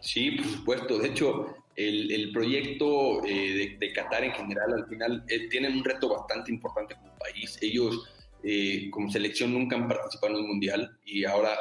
Sí, 0.00 0.32
por 0.32 0.46
supuesto. 0.46 0.98
De 0.98 1.08
hecho, 1.08 1.54
el, 1.76 2.30
proyecto 2.32 3.24
eh, 3.24 3.78
de, 3.80 3.92
Qatar 3.92 4.24
en 4.24 4.32
general, 4.32 4.74
al 4.74 4.86
final, 4.86 5.24
eh, 5.28 5.48
tienen 5.48 5.78
un 5.78 5.84
reto 5.84 6.08
bastante 6.10 6.52
importante 6.52 6.94
como 6.94 7.16
país. 7.16 7.58
Ellos, 7.62 8.06
eh, 8.42 8.90
como 8.90 9.10
selección, 9.10 9.54
nunca 9.54 9.76
han 9.76 9.88
participado 9.88 10.34
en 10.34 10.40
un 10.40 10.48
mundial 10.48 10.98
y 11.06 11.24
ahora, 11.24 11.56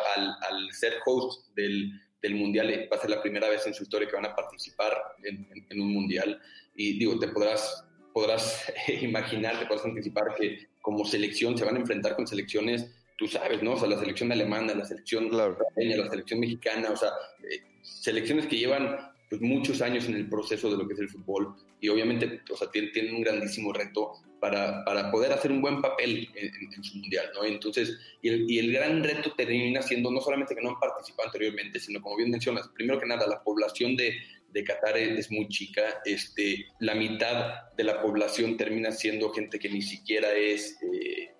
al, 0.50 0.72
ser 0.74 0.96
host 1.06 1.48
del, 1.56 2.02
del, 2.24 2.36
mundial, 2.36 2.90
va 2.92 2.98
a 2.98 3.02
ser 3.02 3.12
la 3.12 3.22
primera 3.22 3.50
vez 3.50 3.68
en 3.68 3.74
su 3.76 3.84
historia 3.84 4.08
que 4.08 4.16
van 4.16 4.26
a 4.26 4.36
participar 4.36 4.98
en, 5.24 5.48
en 5.70 5.82
un 5.82 5.94
mundial. 5.94 6.42
Y 6.76 6.98
digo, 6.98 7.20
te 7.20 7.28
podrás, 7.28 7.86
podrás 8.14 8.72
imaginar, 9.02 9.60
te 9.60 9.66
podrás 9.68 9.86
anticipar 9.86 10.34
que 10.36 10.68
como 10.82 11.06
selección 11.06 11.58
se 11.58 11.66
van 11.66 11.76
a 11.76 11.80
enfrentar 11.80 12.16
con 12.16 12.28
selecciones, 12.28 12.90
tú 13.18 13.28
sabes, 13.28 13.62
¿no? 13.64 13.74
O 13.74 13.80
sea, 13.80 13.88
la 13.88 14.00
selección 14.00 14.32
alemana, 14.32 14.74
la 14.74 14.86
selección 14.86 15.30
claro. 15.30 15.58
la 15.76 16.10
selección 16.10 16.40
mexicana, 16.40 16.90
o 16.92 16.98
sea, 16.98 17.10
eh, 17.50 17.62
selecciones 17.82 18.48
que 18.48 18.58
llevan 18.58 19.14
pues, 19.30 19.42
muchos 19.42 19.82
años 19.82 20.06
en 20.06 20.16
el 20.16 20.30
proceso 20.30 20.70
de 20.70 20.78
lo 20.78 20.88
que 20.88 20.94
es 20.94 21.00
el 21.00 21.10
fútbol 21.10 21.56
y 21.80 21.90
obviamente, 21.90 22.42
o 22.52 22.58
sea, 22.58 22.70
tienen, 22.70 23.16
un 23.16 23.22
grandísimo 23.22 23.74
reto 23.74 24.14
para, 24.44 24.84
para, 24.84 25.10
poder 25.10 25.32
hacer 25.32 25.54
un 25.54 25.62
buen 25.62 25.82
papel 25.82 26.28
en, 26.36 26.84
su 26.84 26.98
mundial, 26.98 27.32
¿no? 27.34 27.46
Entonces, 27.46 27.98
y 28.22 28.28
el, 28.28 28.52
y 28.52 28.60
el, 28.60 28.74
gran 28.74 29.02
reto 29.02 29.32
termina 29.38 29.82
siendo 29.82 30.12
no 30.12 30.20
solamente 30.20 30.54
que 30.54 30.62
no 30.62 30.72
han 30.72 30.80
participado 30.82 31.30
anteriormente, 31.30 31.80
sino 31.80 32.02
como 32.02 32.18
bien 32.18 32.30
mencionas, 32.30 32.68
primero 32.76 33.00
que 33.00 33.06
nada, 33.06 33.26
la 33.26 33.42
población 33.42 33.96
de, 33.96 34.18
de 34.52 34.64
Qatar 34.66 34.98
es 34.98 35.32
muy 35.32 35.48
chica, 35.48 36.02
este, 36.04 36.66
la 36.80 36.94
mitad 36.94 37.72
de 37.78 37.86
la 37.86 38.02
población 38.02 38.58
termina 38.58 38.92
siendo 38.92 39.32
gente 39.32 39.58
que 39.58 39.70
ni 39.70 39.82
siquiera 39.82 40.34
es 40.34 40.78
eh, 40.92 41.32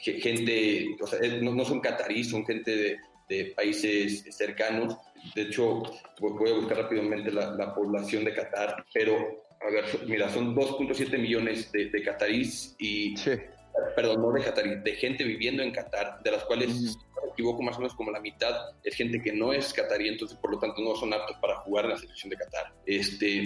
gente, 0.00 0.96
o 1.00 1.06
sea, 1.06 1.20
no, 1.40 1.64
son 1.64 1.78
cataríes, 1.78 2.30
son 2.30 2.44
gente 2.44 2.74
de, 2.74 2.96
de, 3.28 3.44
países 3.52 4.24
cercanos. 4.28 4.96
De 5.36 5.42
hecho, 5.42 5.84
voy 6.18 6.50
a 6.50 6.54
buscar 6.54 6.78
rápidamente 6.78 7.30
la, 7.30 7.52
la 7.52 7.72
población 7.72 8.24
de 8.24 8.34
Qatar, 8.34 8.84
pero, 8.92 9.44
a 9.60 9.70
ver, 9.70 9.84
mira, 10.06 10.28
son 10.30 10.54
2.7 10.54 11.18
millones 11.18 11.70
de, 11.72 11.86
de 11.90 12.02
catarís 12.02 12.74
y... 12.78 13.14
Perdón, 13.94 14.20
no 14.20 14.32
de 14.32 14.42
catarí, 14.42 14.80
de 14.82 14.92
gente 14.96 15.22
viviendo 15.22 15.62
en 15.62 15.70
Qatar, 15.70 16.20
de 16.22 16.32
las 16.32 16.44
cuales 16.44 16.98
equivoco, 17.32 17.62
más 17.62 17.76
o 17.76 17.80
menos 17.80 17.94
como 17.94 18.10
la 18.10 18.20
mitad 18.20 18.54
es 18.84 18.94
gente 18.94 19.22
que 19.22 19.32
no 19.32 19.52
es 19.52 19.72
catarí, 19.72 20.08
entonces 20.08 20.36
por 20.38 20.52
lo 20.52 20.58
tanto 20.58 20.82
no 20.82 20.94
son 20.94 21.12
aptos 21.14 21.36
para 21.40 21.56
jugar 21.56 21.86
en 21.86 21.92
la 21.92 21.96
selección 21.96 22.30
de 22.30 22.36
Qatar. 22.36 22.74
Este, 22.86 23.44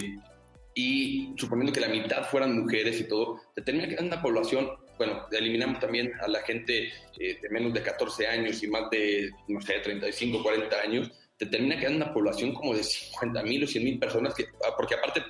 y 0.73 1.33
suponiendo 1.37 1.71
que 1.71 1.79
la 1.79 1.87
mitad 1.87 2.23
fueran 2.25 2.59
mujeres 2.59 2.99
y 2.99 3.07
todo, 3.07 3.39
te 3.53 3.61
termina 3.61 3.87
quedando 3.87 4.15
una 4.15 4.21
población 4.21 4.69
bueno, 4.97 5.27
eliminamos 5.29 5.79
también 5.81 6.13
a 6.21 6.27
la 6.29 6.39
gente 6.43 6.87
eh, 7.19 7.37
de 7.41 7.49
menos 7.49 7.73
de 7.73 7.81
14 7.81 8.27
años 8.27 8.63
y 8.63 8.67
más 8.67 8.89
de, 8.89 9.29
no 9.49 9.59
sé, 9.59 9.79
35, 9.79 10.41
40 10.41 10.79
años, 10.79 11.11
te 11.37 11.45
termina 11.47 11.77
quedando 11.77 12.05
una 12.05 12.13
población 12.13 12.53
como 12.53 12.73
de 12.73 12.83
50 12.83 13.43
mil 13.43 13.63
o 13.63 13.67
100 13.67 13.83
mil 13.83 13.99
personas, 13.99 14.33
que, 14.33 14.45
ah, 14.65 14.73
porque 14.77 14.95
aparte 14.95 15.21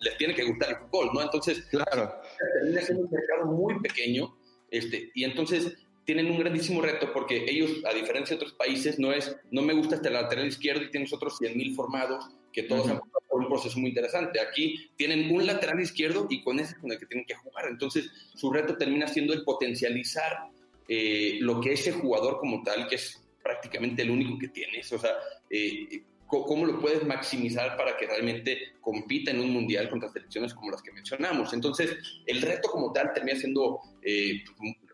les 0.00 0.16
tiene 0.18 0.34
que 0.34 0.44
gustar 0.44 0.70
el 0.70 0.76
fútbol, 0.76 1.10
¿no? 1.14 1.22
Entonces, 1.22 1.62
claro. 1.70 2.14
termina 2.60 2.82
siendo 2.82 3.04
un 3.04 3.10
mercado 3.10 3.46
muy 3.46 3.80
pequeño, 3.80 4.36
este, 4.70 5.10
y 5.14 5.24
entonces 5.24 5.76
tienen 6.04 6.30
un 6.30 6.38
grandísimo 6.38 6.80
reto 6.80 7.12
porque 7.12 7.46
ellos, 7.48 7.82
a 7.84 7.92
diferencia 7.94 8.36
de 8.36 8.42
otros 8.42 8.52
países, 8.52 8.98
no 8.98 9.12
es, 9.12 9.36
no 9.50 9.62
me 9.62 9.74
gusta 9.74 9.96
este 9.96 10.10
lateral 10.10 10.46
izquierdo 10.46 10.82
y 10.82 10.90
tienes 10.90 11.12
otros 11.12 11.36
100 11.38 11.56
mil 11.56 11.74
formados 11.74 12.28
que 12.52 12.62
todos 12.62 12.88
han 12.88 13.00
pasado 13.00 13.22
por 13.28 13.40
un 13.40 13.48
proceso 13.48 13.78
muy 13.78 13.90
interesante. 13.90 14.40
Aquí 14.40 14.88
tienen 14.96 15.34
un 15.34 15.44
lateral 15.44 15.80
izquierdo 15.80 16.26
y 16.30 16.42
con 16.42 16.60
ese 16.60 16.76
con 16.76 16.92
el 16.92 16.98
que 16.98 17.06
tienen 17.06 17.26
que 17.26 17.34
jugar. 17.34 17.66
Entonces, 17.68 18.10
su 18.34 18.52
reto 18.52 18.76
termina 18.76 19.08
siendo 19.08 19.34
el 19.34 19.42
potencializar 19.42 20.48
eh, 20.88 21.38
lo 21.40 21.60
que 21.60 21.72
ese 21.72 21.92
jugador 21.92 22.38
como 22.38 22.62
tal, 22.62 22.86
que 22.86 22.94
es 22.94 23.25
prácticamente 23.46 24.02
el 24.02 24.10
único 24.10 24.36
que 24.38 24.48
tienes, 24.48 24.92
o 24.92 24.98
sea, 24.98 25.12
eh, 25.48 26.02
cómo 26.26 26.66
lo 26.66 26.80
puedes 26.80 27.04
maximizar 27.04 27.76
para 27.76 27.96
que 27.96 28.06
realmente 28.06 28.74
compita 28.80 29.30
en 29.30 29.40
un 29.40 29.50
mundial 29.50 29.88
contra 29.88 30.10
selecciones 30.10 30.52
como 30.54 30.72
las 30.72 30.82
que 30.82 30.92
mencionamos. 30.92 31.52
Entonces, 31.52 31.96
el 32.26 32.42
reto 32.42 32.68
como 32.68 32.92
tal 32.92 33.12
termina 33.12 33.38
siendo 33.38 33.80
eh, 34.02 34.42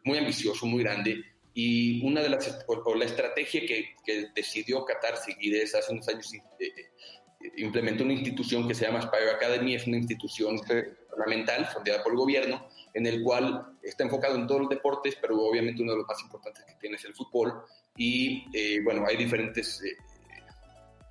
muy 0.05 0.19
ambicioso, 0.19 0.67
muy 0.67 0.83
grande. 0.83 1.25
Y 1.55 2.05
una 2.07 2.21
de 2.23 2.31
las, 2.31 2.65
o, 2.67 2.95
la 2.95 3.05
estrategia 3.05 3.63
que, 3.67 4.31
decidió 4.35 4.85
Qatar 4.85 5.17
seguir 5.17 5.57
es 5.57 5.75
hace 5.75 5.93
unos 5.93 6.09
años 6.09 6.33
eh, 6.35 6.41
eh, 6.61 7.53
implementó 7.57 8.05
una 8.05 8.15
institución 8.15 8.69
que 8.69 8.75
se 8.75 8.87
llama 8.87 9.01
Aspire 9.01 9.31
Academy, 9.31 9.75
es 9.75 9.87
una 9.87 9.99
institución 9.99 10.61
fundamental, 11.11 11.67
fundada 11.67 12.03
por 12.03 12.13
el 12.13 12.19
gobierno, 12.19 12.69
en 12.95 13.07
el 13.07 13.23
cual 13.23 13.77
está 13.83 14.05
enfocado 14.05 14.37
en 14.37 14.47
todos 14.47 14.63
los 14.63 14.71
deportes, 14.71 15.17
pero 15.21 15.41
obviamente 15.41 15.83
uno 15.83 15.93
de 15.93 15.99
los 15.99 16.07
más 16.07 16.23
importantes 16.23 16.65
que 16.65 16.75
tiene 16.81 16.97
es 16.97 17.05
el 17.05 17.15
fútbol. 17.15 17.65
Y 17.97 18.81
bueno, 18.83 19.05
hay 19.07 19.17
diferentes 19.17 19.83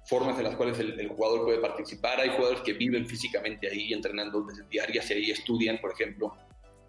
formas 0.06 0.38
en 0.38 0.44
las 0.44 0.56
cuales 0.56 0.78
el, 0.80 1.08
jugador 1.08 1.46
puede 1.46 1.60
participar. 1.60 2.20
Hay 2.20 2.30
jugadores 2.30 2.62
que 2.62 2.74
viven 2.74 3.06
físicamente 3.08 3.70
ahí, 3.70 3.94
entrenando 3.94 4.42
desde 4.42 4.68
diarias 4.68 5.10
y 5.10 5.14
ahí 5.14 5.32
estudian, 5.32 5.80
por 5.80 5.94
ejemplo. 5.94 6.36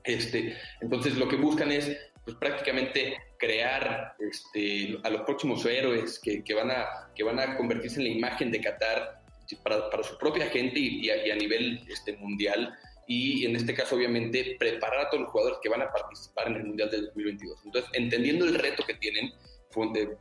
Este, 0.05 0.57
entonces 0.81 1.17
lo 1.17 1.29
que 1.29 1.37
buscan 1.37 1.71
es 1.71 1.97
pues, 2.25 2.37
prácticamente 2.37 3.17
crear 3.39 4.17
este, 4.19 4.99
a 5.05 5.11
los 5.11 5.23
próximos 5.23 5.65
héroes 5.65 6.19
que, 6.19 6.43
que, 6.43 6.55
van 6.55 6.71
a, 6.73 7.11
que 7.15 7.23
van 7.23 7.39
a 7.39 7.57
convertirse 7.57 7.99
en 7.99 8.05
la 8.05 8.11
imagen 8.11 8.51
de 8.51 8.61
Qatar 8.61 9.23
para, 9.63 9.91
para 9.91 10.03
su 10.03 10.19
propia 10.19 10.47
gente 10.49 10.79
y, 10.79 11.11
a, 11.11 11.37
nivel 11.37 11.81
este, 11.89 12.17
mundial. 12.17 12.77
Y 13.07 13.45
en 13.45 13.57
este 13.57 13.75
caso, 13.75 13.97
obviamente, 13.97 14.57
preparar 14.59 15.07
a 15.07 15.11
todos 15.11 15.25
los 15.25 15.31
jugadores 15.31 15.59
que 15.63 15.69
van 15.69 15.83
a 15.83 15.93
participar 15.93 16.49
en 16.49 16.57
el 16.57 16.65
Mundial 16.65 16.91
de 16.91 17.03
2022. 17.03 17.61
Entonces, 17.67 17.91
entendiendo 17.95 18.47
el 18.47 18.55
reto 18.55 18.85
que 18.87 18.95
tienen, 18.95 19.33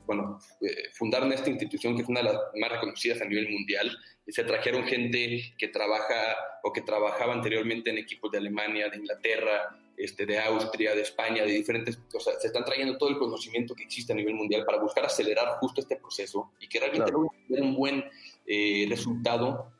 bueno, 0.05 0.39
eh, 0.61 0.89
fundaron 0.93 1.31
esta 1.31 1.49
institución 1.49 1.95
que 1.95 2.03
es 2.03 2.09
una 2.09 2.21
de 2.21 2.27
las 2.27 2.35
más 2.59 2.71
reconocidas 2.71 3.21
a 3.21 3.25
nivel 3.25 3.49
mundial. 3.49 3.91
Y 4.25 4.31
se 4.31 4.43
trajeron 4.43 4.85
gente 4.85 5.53
que 5.57 5.67
trabaja 5.67 6.35
o 6.63 6.71
que 6.71 6.81
trabajaba 6.81 7.33
anteriormente 7.33 7.89
en 7.89 7.97
equipos 7.97 8.31
de 8.31 8.37
Alemania, 8.37 8.89
de 8.89 8.97
Inglaterra, 8.97 9.75
este, 9.97 10.25
de 10.25 10.39
Austria, 10.39 10.95
de 10.95 11.01
España, 11.01 11.43
de 11.43 11.51
diferentes, 11.51 11.99
o 12.13 12.19
sea, 12.19 12.33
se 12.39 12.47
están 12.47 12.65
trayendo 12.65 12.97
todo 12.97 13.09
el 13.09 13.17
conocimiento 13.17 13.75
que 13.75 13.83
existe 13.83 14.13
a 14.13 14.15
nivel 14.15 14.35
mundial 14.35 14.63
para 14.65 14.79
buscar 14.79 15.05
acelerar 15.05 15.57
justo 15.59 15.81
este 15.81 15.97
proceso 15.97 16.51
y 16.59 16.67
que 16.67 16.79
realmente 16.79 17.11
claro. 17.11 17.31
un 17.49 17.75
buen 17.75 18.03
eh, 18.47 18.85
resultado 18.89 19.73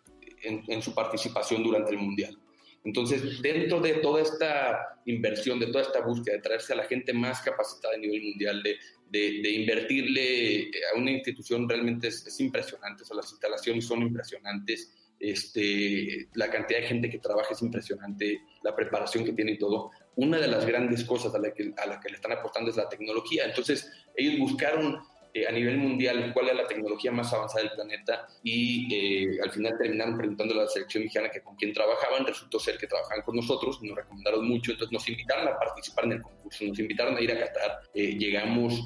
en, 0.44 0.64
en 0.68 0.82
su 0.82 0.94
participación 0.94 1.64
durante 1.64 1.92
el 1.92 1.98
mundial. 1.98 2.38
Entonces, 2.84 3.42
dentro 3.42 3.80
de 3.80 3.96
toda 3.96 4.22
esta 4.22 5.00
inversión, 5.06 5.60
de 5.60 5.68
toda 5.68 5.84
esta 5.84 6.02
búsqueda 6.02 6.38
de 6.38 6.42
traerse 6.42 6.74
a 6.74 6.78
la 6.78 6.84
gente 6.84 7.14
más 7.14 7.42
capacitada 7.42 7.94
a 7.94 7.98
nivel 7.98 8.24
mundial, 8.24 8.64
de, 8.64 8.78
de, 9.12 9.52
invertirle 9.52 10.72
a 10.94 10.98
una 10.98 11.12
institución 11.12 11.68
realmente 11.68 12.08
es, 12.08 12.40
impresionante, 12.40 13.04
o 13.04 13.06
sea, 13.06 13.18
las 13.18 13.30
instalaciones 13.32 13.86
son 13.86 14.02
impresionantes, 14.02 14.94
este, 15.20 16.30
la 16.34 16.50
cantidad 16.50 16.80
de 16.80 16.88
gente 16.88 17.10
que 17.10 17.20
trabaja 17.20 17.54
es 17.54 17.62
impresionante, 17.62 18.42
la 18.64 18.76
preparación 18.76 19.24
que 19.24 19.34
tiene 19.34 19.52
y 19.52 19.58
todo. 19.60 19.92
Una 20.16 20.40
de 20.40 20.48
las 20.48 20.66
grandes 20.66 21.04
cosas 21.04 21.36
a 21.36 21.40
la 21.40 21.54
que, 21.54 21.74
a 21.78 21.86
la 21.86 22.00
que 22.00 22.10
le 22.10 22.16
están 22.16 22.32
apostando 22.32 22.72
es 22.72 22.78
la 22.78 22.90
tecnología. 22.90 23.46
Entonces, 23.46 23.92
ellos 24.16 24.40
buscaron 24.40 25.00
eh, 25.34 25.48
a 25.48 25.52
nivel 25.52 25.78
mundial 25.78 26.32
cuál 26.34 26.50
es 26.50 26.56
la 26.56 26.68
tecnología 26.68 27.12
más 27.12 27.32
avanzada 27.34 27.64
del 27.64 27.72
planeta 27.72 28.28
y 28.44 28.94
eh, 28.94 29.40
al 29.42 29.52
final 29.52 29.78
terminaron 29.78 30.18
preguntando 30.18 30.54
a 30.54 30.64
la 30.64 30.68
selección 30.68 31.04
mexicana 31.04 31.30
que 31.30 31.42
con 31.42 31.56
quién 31.56 31.74
trabajaban, 31.74 32.26
resultó 32.26 32.60
ser 32.60 32.78
que 32.78 32.88
trabajaban 32.88 33.24
con 33.24 33.36
nosotros, 33.36 33.82
nos 33.82 33.96
recomendaron 33.96 34.48
mucho, 34.48 34.72
entonces 34.72 34.92
nos 34.92 35.08
invitaron 35.08 35.48
a 35.48 35.58
participar 35.58 36.06
en 36.06 36.12
el 36.14 36.22
concurso, 36.22 36.66
nos 36.66 36.80
invitaron 36.80 37.16
a 37.16 37.22
ir 37.22 37.32
a 37.32 37.40
Qatar, 37.40 37.80
eh, 37.94 38.18
llegamos, 38.18 38.86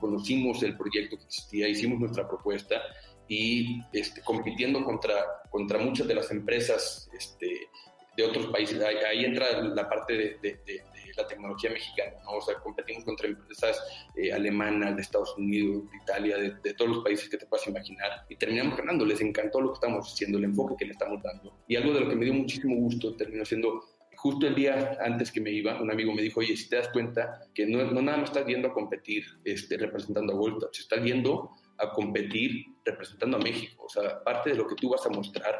conocimos 0.00 0.62
el 0.62 0.76
proyecto 0.76 1.16
que 1.16 1.24
existía, 1.24 1.68
hicimos 1.68 1.98
nuestra 1.98 2.28
propuesta 2.28 2.82
y 3.28 3.80
este, 3.92 4.20
compitiendo 4.22 4.84
contra, 4.84 5.42
contra 5.50 5.78
muchas 5.78 6.06
de 6.06 6.14
las 6.14 6.30
empresas 6.30 7.08
este, 7.16 7.68
de 8.16 8.24
otros 8.24 8.46
países. 8.46 8.80
Ahí, 8.82 9.24
entra 9.24 9.62
la 9.62 9.88
parte 9.88 10.38
de, 10.42 10.84
la 11.16 11.26
tecnología 11.26 11.70
mexicana, 11.70 12.12
¿no? 12.24 12.32
O 12.32 12.40
sea, 12.40 12.56
competimos 12.56 13.04
contra 13.04 13.28
empresas 13.28 13.80
eh, 14.16 14.32
alemanas, 14.32 14.96
de 14.96 15.02
Estados 15.02 15.36
Unidos, 15.36 15.90
de 15.90 15.96
Italia, 16.02 16.36
de, 16.38 16.74
todos 16.74 16.90
los 16.96 17.04
países 17.04 17.28
que 17.28 17.36
te 17.36 17.46
puedas 17.46 17.66
imaginar, 17.66 18.24
y 18.28 18.36
terminamos 18.36 18.76
ganando. 18.76 19.04
Les 19.04 19.20
encantó 19.20 19.60
lo 19.60 19.68
que 19.70 19.74
estamos 19.74 20.12
haciendo, 20.12 20.38
el 20.38 20.44
enfoque 20.44 20.74
que 20.78 20.84
le 20.86 20.92
estamos 20.92 21.22
dando. 21.22 21.56
Y 21.68 21.76
algo 21.76 21.92
de 21.92 22.00
lo 22.00 22.08
que 22.08 22.16
me 22.16 22.24
dio 22.24 22.34
muchísimo 22.34 22.76
gusto 22.76 23.16
terminó 23.16 23.44
siendo 23.44 23.82
justo 24.16 24.46
el 24.46 24.54
día 24.54 24.96
antes 25.00 25.30
que 25.30 25.40
me 25.40 25.50
iba, 25.50 25.80
un 25.80 25.90
amigo 25.90 26.12
me 26.12 26.22
dijo, 26.22 26.40
oye, 26.40 26.56
si 26.56 26.68
te 26.68 26.76
das 26.76 26.88
cuenta 26.88 27.42
que 27.54 27.66
no, 27.66 27.84
no 27.84 28.02
nada 28.02 28.18
más 28.18 28.30
estás 28.30 28.46
viendo 28.46 28.68
a 28.68 28.72
competir 28.72 29.24
este, 29.44 29.76
representando 29.76 30.32
a 30.32 30.36
Volta, 30.36 30.68
se 30.72 30.82
está 30.82 30.96
viendo 30.96 31.50
a 31.78 31.92
competir 31.92 32.64
representando 32.84 33.36
a 33.36 33.40
México. 33.40 33.84
O 33.84 33.88
sea, 33.88 34.22
parte 34.24 34.50
de 34.50 34.56
lo 34.56 34.66
que 34.66 34.74
tú 34.74 34.90
vas 34.90 35.04
a 35.06 35.10
mostrar 35.10 35.54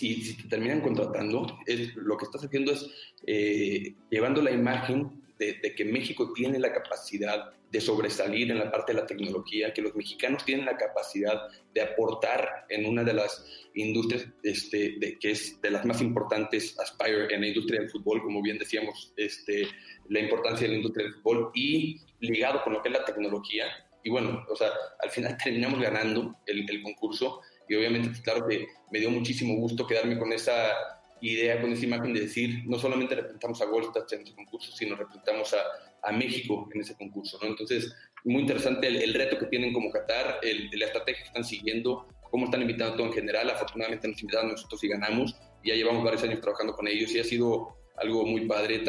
si, 0.00 0.36
te 0.36 0.48
terminan 0.48 0.80
contratando, 0.80 1.58
es, 1.66 1.94
lo 1.96 2.16
que 2.16 2.24
estás 2.24 2.44
haciendo 2.44 2.72
es 2.72 2.86
eh, 3.26 3.94
llevando 4.10 4.40
la 4.40 4.50
imagen 4.50 5.22
de, 5.38 5.74
que 5.74 5.84
México 5.84 6.32
tiene 6.34 6.58
la 6.58 6.72
capacidad 6.72 7.52
de 7.70 7.80
sobresalir 7.80 8.50
en 8.50 8.58
la 8.58 8.70
parte 8.70 8.92
de 8.92 9.00
la 9.00 9.06
tecnología, 9.06 9.72
que 9.72 9.80
los 9.80 9.94
mexicanos 9.94 10.44
tienen 10.44 10.66
la 10.66 10.76
capacidad 10.76 11.48
de 11.72 11.80
aportar 11.80 12.66
en 12.68 12.84
una 12.84 13.04
de 13.04 13.14
las 13.14 13.44
industrias 13.74 14.26
este, 14.42 14.96
de, 14.98 15.18
que 15.18 15.30
es 15.30 15.60
de 15.62 15.70
las 15.70 15.86
más 15.86 16.02
importantes, 16.02 16.78
Aspire, 16.78 17.32
en 17.32 17.40
la 17.40 17.46
industria 17.46 17.80
del 17.80 17.90
fútbol, 17.90 18.22
como 18.22 18.42
bien 18.42 18.58
decíamos, 18.58 19.12
este, 19.16 19.66
la 20.08 20.20
importancia 20.20 20.66
de 20.66 20.72
la 20.72 20.78
industria 20.78 21.06
del 21.06 21.14
fútbol 21.14 21.50
y 21.54 22.00
ligado 22.20 22.62
con 22.62 22.72
lo 22.74 22.82
que 22.82 22.88
es 22.88 22.94
la 22.94 23.04
tecnología. 23.04 23.64
Y 24.02 24.10
bueno, 24.10 24.44
o 24.48 24.56
sea, 24.56 24.68
al 25.02 25.10
final 25.10 25.36
terminamos 25.42 25.80
ganando 25.80 26.36
el, 26.46 26.68
el 26.68 26.82
concurso 26.82 27.40
y 27.70 27.76
obviamente, 27.76 28.08
pues, 28.08 28.20
claro 28.20 28.48
que 28.48 28.66
me 28.90 28.98
dio 28.98 29.10
muchísimo 29.10 29.54
gusto 29.54 29.86
quedarme 29.86 30.18
con 30.18 30.32
esa 30.32 30.72
idea, 31.20 31.60
con 31.60 31.72
esa 31.72 31.84
imagen 31.84 32.12
de 32.12 32.22
decir, 32.22 32.64
no 32.66 32.76
solamente 32.80 33.14
representamos 33.14 33.62
a 33.62 33.66
Goldstat 33.66 34.12
en 34.12 34.22
ese 34.22 34.34
concurso, 34.34 34.72
sino 34.72 34.96
representamos 34.96 35.54
a, 35.54 35.58
a, 36.02 36.10
México 36.10 36.68
en 36.74 36.80
ese 36.80 36.96
concurso, 36.96 37.38
¿no? 37.40 37.46
Entonces, 37.46 37.94
muy 38.24 38.40
interesante 38.40 38.88
el, 38.88 39.14
reto 39.14 39.38
que 39.38 39.46
tienen 39.46 39.72
como 39.72 39.92
Qatar, 39.92 40.40
el, 40.42 40.68
la 40.72 40.86
estrategia 40.86 41.22
que 41.22 41.28
están 41.28 41.44
siguiendo, 41.44 42.08
cómo 42.28 42.46
están 42.46 42.62
invitando 42.62 42.96
todo 42.96 43.06
en 43.06 43.12
general. 43.12 43.48
Afortunadamente 43.50 44.08
nos 44.08 44.20
invitaron 44.20 44.50
nosotros 44.50 44.82
y 44.82 44.88
ganamos. 44.88 45.36
Ya 45.64 45.74
llevamos 45.74 46.02
varios 46.02 46.24
años 46.24 46.40
trabajando 46.40 46.74
con 46.74 46.88
ellos 46.88 47.14
y 47.14 47.20
ha 47.20 47.24
sido 47.24 47.76
algo 47.98 48.26
muy 48.26 48.46
padre. 48.46 48.82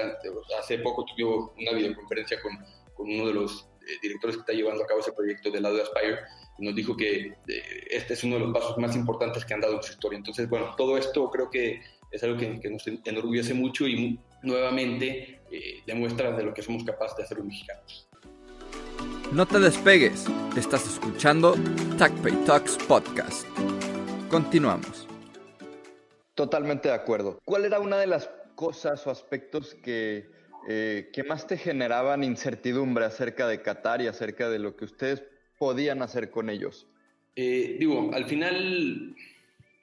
Hace 0.59 0.79
poco 0.79 1.05
tuve 1.05 1.51
una 1.59 1.77
videoconferencia 1.77 2.41
con, 2.41 2.57
con 2.95 3.11
uno 3.11 3.27
de 3.27 3.33
los 3.35 3.70
directores 4.01 4.35
que 4.35 4.41
está 4.41 4.53
llevando 4.53 4.83
a 4.83 4.87
cabo 4.87 4.99
ese 4.99 5.13
proyecto 5.13 5.51
del 5.51 5.63
lado 5.63 5.75
de 5.75 5.83
Aspire 5.83 6.19
nos 6.61 6.75
dijo 6.75 6.95
que 6.95 7.33
eh, 7.47 7.87
este 7.89 8.13
es 8.13 8.23
uno 8.23 8.35
de 8.35 8.41
los 8.41 8.53
pasos 8.53 8.77
más 8.77 8.95
importantes 8.95 9.43
que 9.45 9.53
han 9.53 9.61
dado 9.61 9.75
en 9.75 9.83
su 9.83 9.93
historia. 9.93 10.17
Entonces, 10.17 10.47
bueno, 10.47 10.75
todo 10.77 10.97
esto 10.97 11.29
creo 11.29 11.49
que 11.49 11.81
es 12.11 12.23
algo 12.23 12.37
que, 12.37 12.69
nos 12.69 12.85
enorgullece 13.05 13.53
mucho 13.53 13.87
y 13.87 14.19
nuevamente 14.43 15.41
eh, 15.51 15.81
demuestra 15.85 16.31
de 16.31 16.43
lo 16.43 16.53
que 16.53 16.61
somos 16.61 16.83
capaces 16.83 17.17
de 17.17 17.23
hacer 17.23 17.37
los 17.37 17.47
mexicanos. 17.47 18.07
No 19.31 19.45
te 19.45 19.59
despegues, 19.59 20.25
estás 20.57 20.85
escuchando 20.85 21.55
TACPay 21.97 22.45
Talks 22.45 22.77
Podcast. 22.85 23.47
Continuamos. 24.29 25.07
Totalmente 26.35 26.89
de 26.89 26.95
acuerdo. 26.95 27.39
¿Cuál 27.45 27.65
era 27.65 27.79
una 27.79 27.97
de 27.97 28.07
las 28.07 28.29
cosas 28.55 29.05
o 29.07 29.09
aspectos 29.09 29.75
que, 29.75 30.29
eh, 30.67 31.09
que 31.13 31.23
más 31.23 31.47
te 31.47 31.57
generaban 31.57 32.23
incertidumbre 32.23 33.05
acerca 33.05 33.47
de 33.47 33.61
Qatar 33.61 34.01
y 34.01 34.07
acerca 34.07 34.49
de 34.49 34.59
lo 34.59 34.75
que 34.75 34.85
ustedes 34.85 35.23
podían 35.57 36.01
hacer 36.01 36.29
con 36.29 36.49
ellos? 36.49 36.87
Eh, 37.35 37.77
digo, 37.79 38.11
al 38.13 38.25
final, 38.25 39.15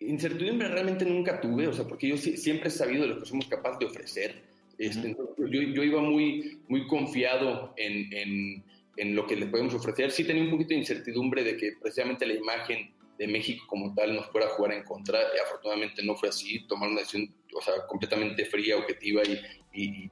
incertidumbre 0.01 0.69
realmente 0.69 1.05
nunca 1.05 1.41
tuve, 1.41 1.67
o 1.67 1.73
sea, 1.73 1.87
porque 1.87 2.09
yo 2.09 2.17
siempre 2.17 2.69
he 2.69 2.73
sabido 2.73 3.03
de 3.03 3.09
lo 3.09 3.21
que 3.21 3.27
somos 3.27 3.47
capaces 3.47 3.79
de 3.81 3.87
ofrecer. 3.87 4.35
Este, 4.79 5.17
yo, 5.38 5.47
yo, 5.47 5.83
iba 5.83 6.01
muy, 6.01 6.59
muy 6.69 6.87
confiado 6.87 7.75
en, 7.77 8.12
en, 8.12 8.62
en, 8.97 9.17
lo 9.17 9.27
que 9.27 9.35
le 9.35 9.47
podemos 9.47 9.75
ofrecer. 9.75 10.12
Sí 10.12 10.23
tenía 10.23 10.45
un 10.45 10.51
poquito 10.51 10.69
de 10.69 10.77
incertidumbre 10.77 11.43
de 11.43 11.57
que 11.57 11.73
precisamente 11.81 12.25
la 12.27 12.35
imagen 12.35 12.91
de 13.18 13.26
México 13.26 13.64
como 13.66 13.94
tal 13.94 14.14
nos 14.14 14.26
fuera 14.26 14.46
a 14.46 14.50
jugar 14.50 14.72
en 14.72 14.85
contra. 14.85 15.20
Y 15.20 15.38
afortunadamente 15.38 16.02
no 16.02 16.16
fue 16.16 16.28
así, 16.28 16.66
tomar 16.66 16.88
una 16.88 17.00
decisión 17.00 17.35
o 17.54 17.61
sea, 17.61 17.87
completamente 17.87 18.44
fría, 18.44 18.76
objetiva 18.76 19.22
y, 19.24 19.40
y, 19.72 20.11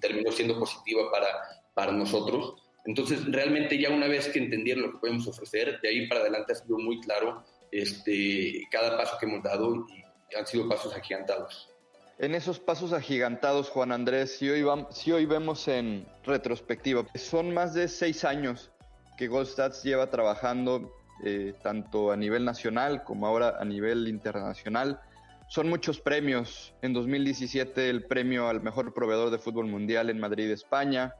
terminó 0.00 0.30
siendo 0.32 0.58
positiva 0.58 1.10
para, 1.10 1.26
para 1.74 1.92
nosotros. 1.92 2.62
Entonces, 2.86 3.24
realmente 3.26 3.78
ya 3.78 3.90
una 3.90 4.06
vez 4.06 4.28
que 4.28 4.38
entendieron 4.38 4.84
lo 4.84 4.92
que 4.92 4.98
podemos 4.98 5.26
ofrecer, 5.26 5.80
de 5.80 5.88
ahí 5.88 6.06
para 6.06 6.20
adelante 6.20 6.52
ha 6.52 6.56
sido 6.56 6.78
muy 6.78 7.00
claro 7.00 7.42
este, 7.72 8.62
cada 8.70 8.96
paso 8.96 9.16
que 9.18 9.26
hemos 9.26 9.42
dado 9.42 9.86
y 9.88 10.36
han 10.36 10.46
sido 10.46 10.68
pasos 10.68 10.94
agigantados. 10.94 11.70
En 12.18 12.34
esos 12.34 12.60
pasos 12.60 12.92
agigantados, 12.92 13.70
Juan 13.70 13.90
Andrés, 13.90 14.36
si 14.38 14.48
hoy, 14.48 14.64
si 14.90 15.10
hoy 15.10 15.26
vemos 15.26 15.66
en 15.66 16.06
retrospectiva, 16.24 17.04
son 17.16 17.52
más 17.52 17.74
de 17.74 17.88
seis 17.88 18.24
años 18.24 18.70
que 19.16 19.26
Goldstats 19.26 19.82
lleva 19.82 20.10
trabajando 20.10 20.92
eh, 21.22 21.54
tanto 21.62 22.10
a 22.10 22.16
nivel 22.16 22.44
nacional 22.44 23.04
como 23.04 23.26
ahora 23.26 23.56
a 23.60 23.64
nivel 23.64 24.08
internacional. 24.08 25.00
Son 25.48 25.68
muchos 25.68 26.00
premios. 26.00 26.74
En 26.82 26.92
2017 26.92 27.88
el 27.88 28.04
premio 28.04 28.48
al 28.48 28.62
mejor 28.62 28.92
proveedor 28.92 29.30
de 29.30 29.38
fútbol 29.38 29.66
mundial 29.66 30.10
en 30.10 30.18
Madrid, 30.18 30.50
España. 30.50 31.14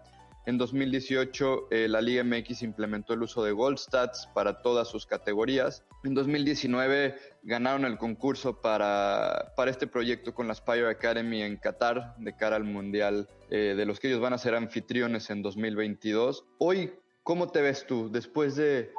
En 0.47 0.59
2018 0.59 1.69
eh, 1.71 1.89
la 1.89 2.03
Liga 2.03 2.23
MX 2.23 2.63
implementó 2.63 3.15
el 3.15 3.23
uso 3.23 3.43
de 3.43 3.53
Goldstats 3.53 4.29
para 4.35 4.61
todas 4.61 4.89
sus 4.89 5.07
categorías. 5.07 5.85
En 6.03 6.15
2019 6.15 7.15
ganaron 7.45 7.87
el 7.87 7.97
concurso 7.97 8.61
para, 8.61 9.55
para 9.57 9.71
este 9.71 9.87
proyecto 9.87 10.35
con 10.35 10.47
la 10.47 10.55
Spire 10.55 10.89
Academy 10.89 11.43
en 11.43 11.57
Qatar 11.57 12.15
de 12.19 12.37
cara 12.37 12.57
al 12.57 12.65
Mundial, 12.65 13.27
eh, 13.51 13.75
de 13.75 13.87
los 13.87 14.01
que 14.01 14.09
ellos 14.09 14.21
van 14.21 14.35
a 14.35 14.39
ser 14.39 14.55
anfitriones 14.55 15.31
en 15.31 15.41
2022. 15.41 16.45
Hoy, 16.59 16.93
¿cómo 17.23 17.49
te 17.49 17.63
ves 17.63 17.87
tú 17.87 18.11
después 18.11 18.55
de 18.55 18.93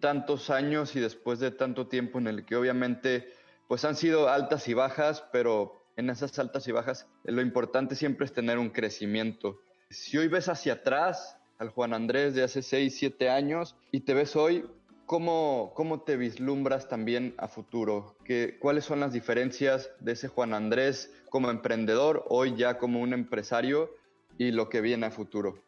tantos 0.00 0.50
años 0.50 0.96
y 0.96 1.00
después 1.00 1.38
de 1.38 1.50
tanto 1.50 1.86
tiempo 1.86 2.18
en 2.18 2.26
el 2.26 2.44
que 2.44 2.56
obviamente 2.56 3.32
pues 3.68 3.84
han 3.84 3.96
sido 3.96 4.28
altas 4.28 4.68
y 4.68 4.74
bajas, 4.74 5.24
pero 5.32 5.82
en 5.96 6.10
esas 6.10 6.38
altas 6.38 6.66
y 6.68 6.72
bajas 6.72 7.08
lo 7.24 7.40
importante 7.40 7.94
siempre 7.94 8.26
es 8.26 8.32
tener 8.32 8.58
un 8.58 8.70
crecimiento. 8.70 9.60
Si 9.90 10.18
hoy 10.18 10.28
ves 10.28 10.48
hacia 10.48 10.74
atrás 10.74 11.38
al 11.58 11.70
Juan 11.70 11.94
Andrés 11.94 12.34
de 12.34 12.42
hace 12.42 12.62
6, 12.62 12.94
7 12.96 13.30
años 13.30 13.76
y 13.92 14.00
te 14.00 14.14
ves 14.14 14.36
hoy, 14.36 14.64
¿cómo, 15.06 15.72
cómo 15.74 16.02
te 16.02 16.16
vislumbras 16.16 16.88
también 16.88 17.34
a 17.38 17.48
futuro? 17.48 18.16
¿Qué, 18.24 18.58
¿Cuáles 18.60 18.84
son 18.84 19.00
las 19.00 19.12
diferencias 19.12 19.90
de 20.00 20.12
ese 20.12 20.28
Juan 20.28 20.52
Andrés 20.52 21.12
como 21.30 21.50
emprendedor, 21.50 22.24
hoy 22.28 22.56
ya 22.56 22.78
como 22.78 23.00
un 23.00 23.12
empresario 23.12 23.90
y 24.36 24.50
lo 24.50 24.68
que 24.68 24.80
viene 24.80 25.06
a 25.06 25.10
futuro? 25.10 25.63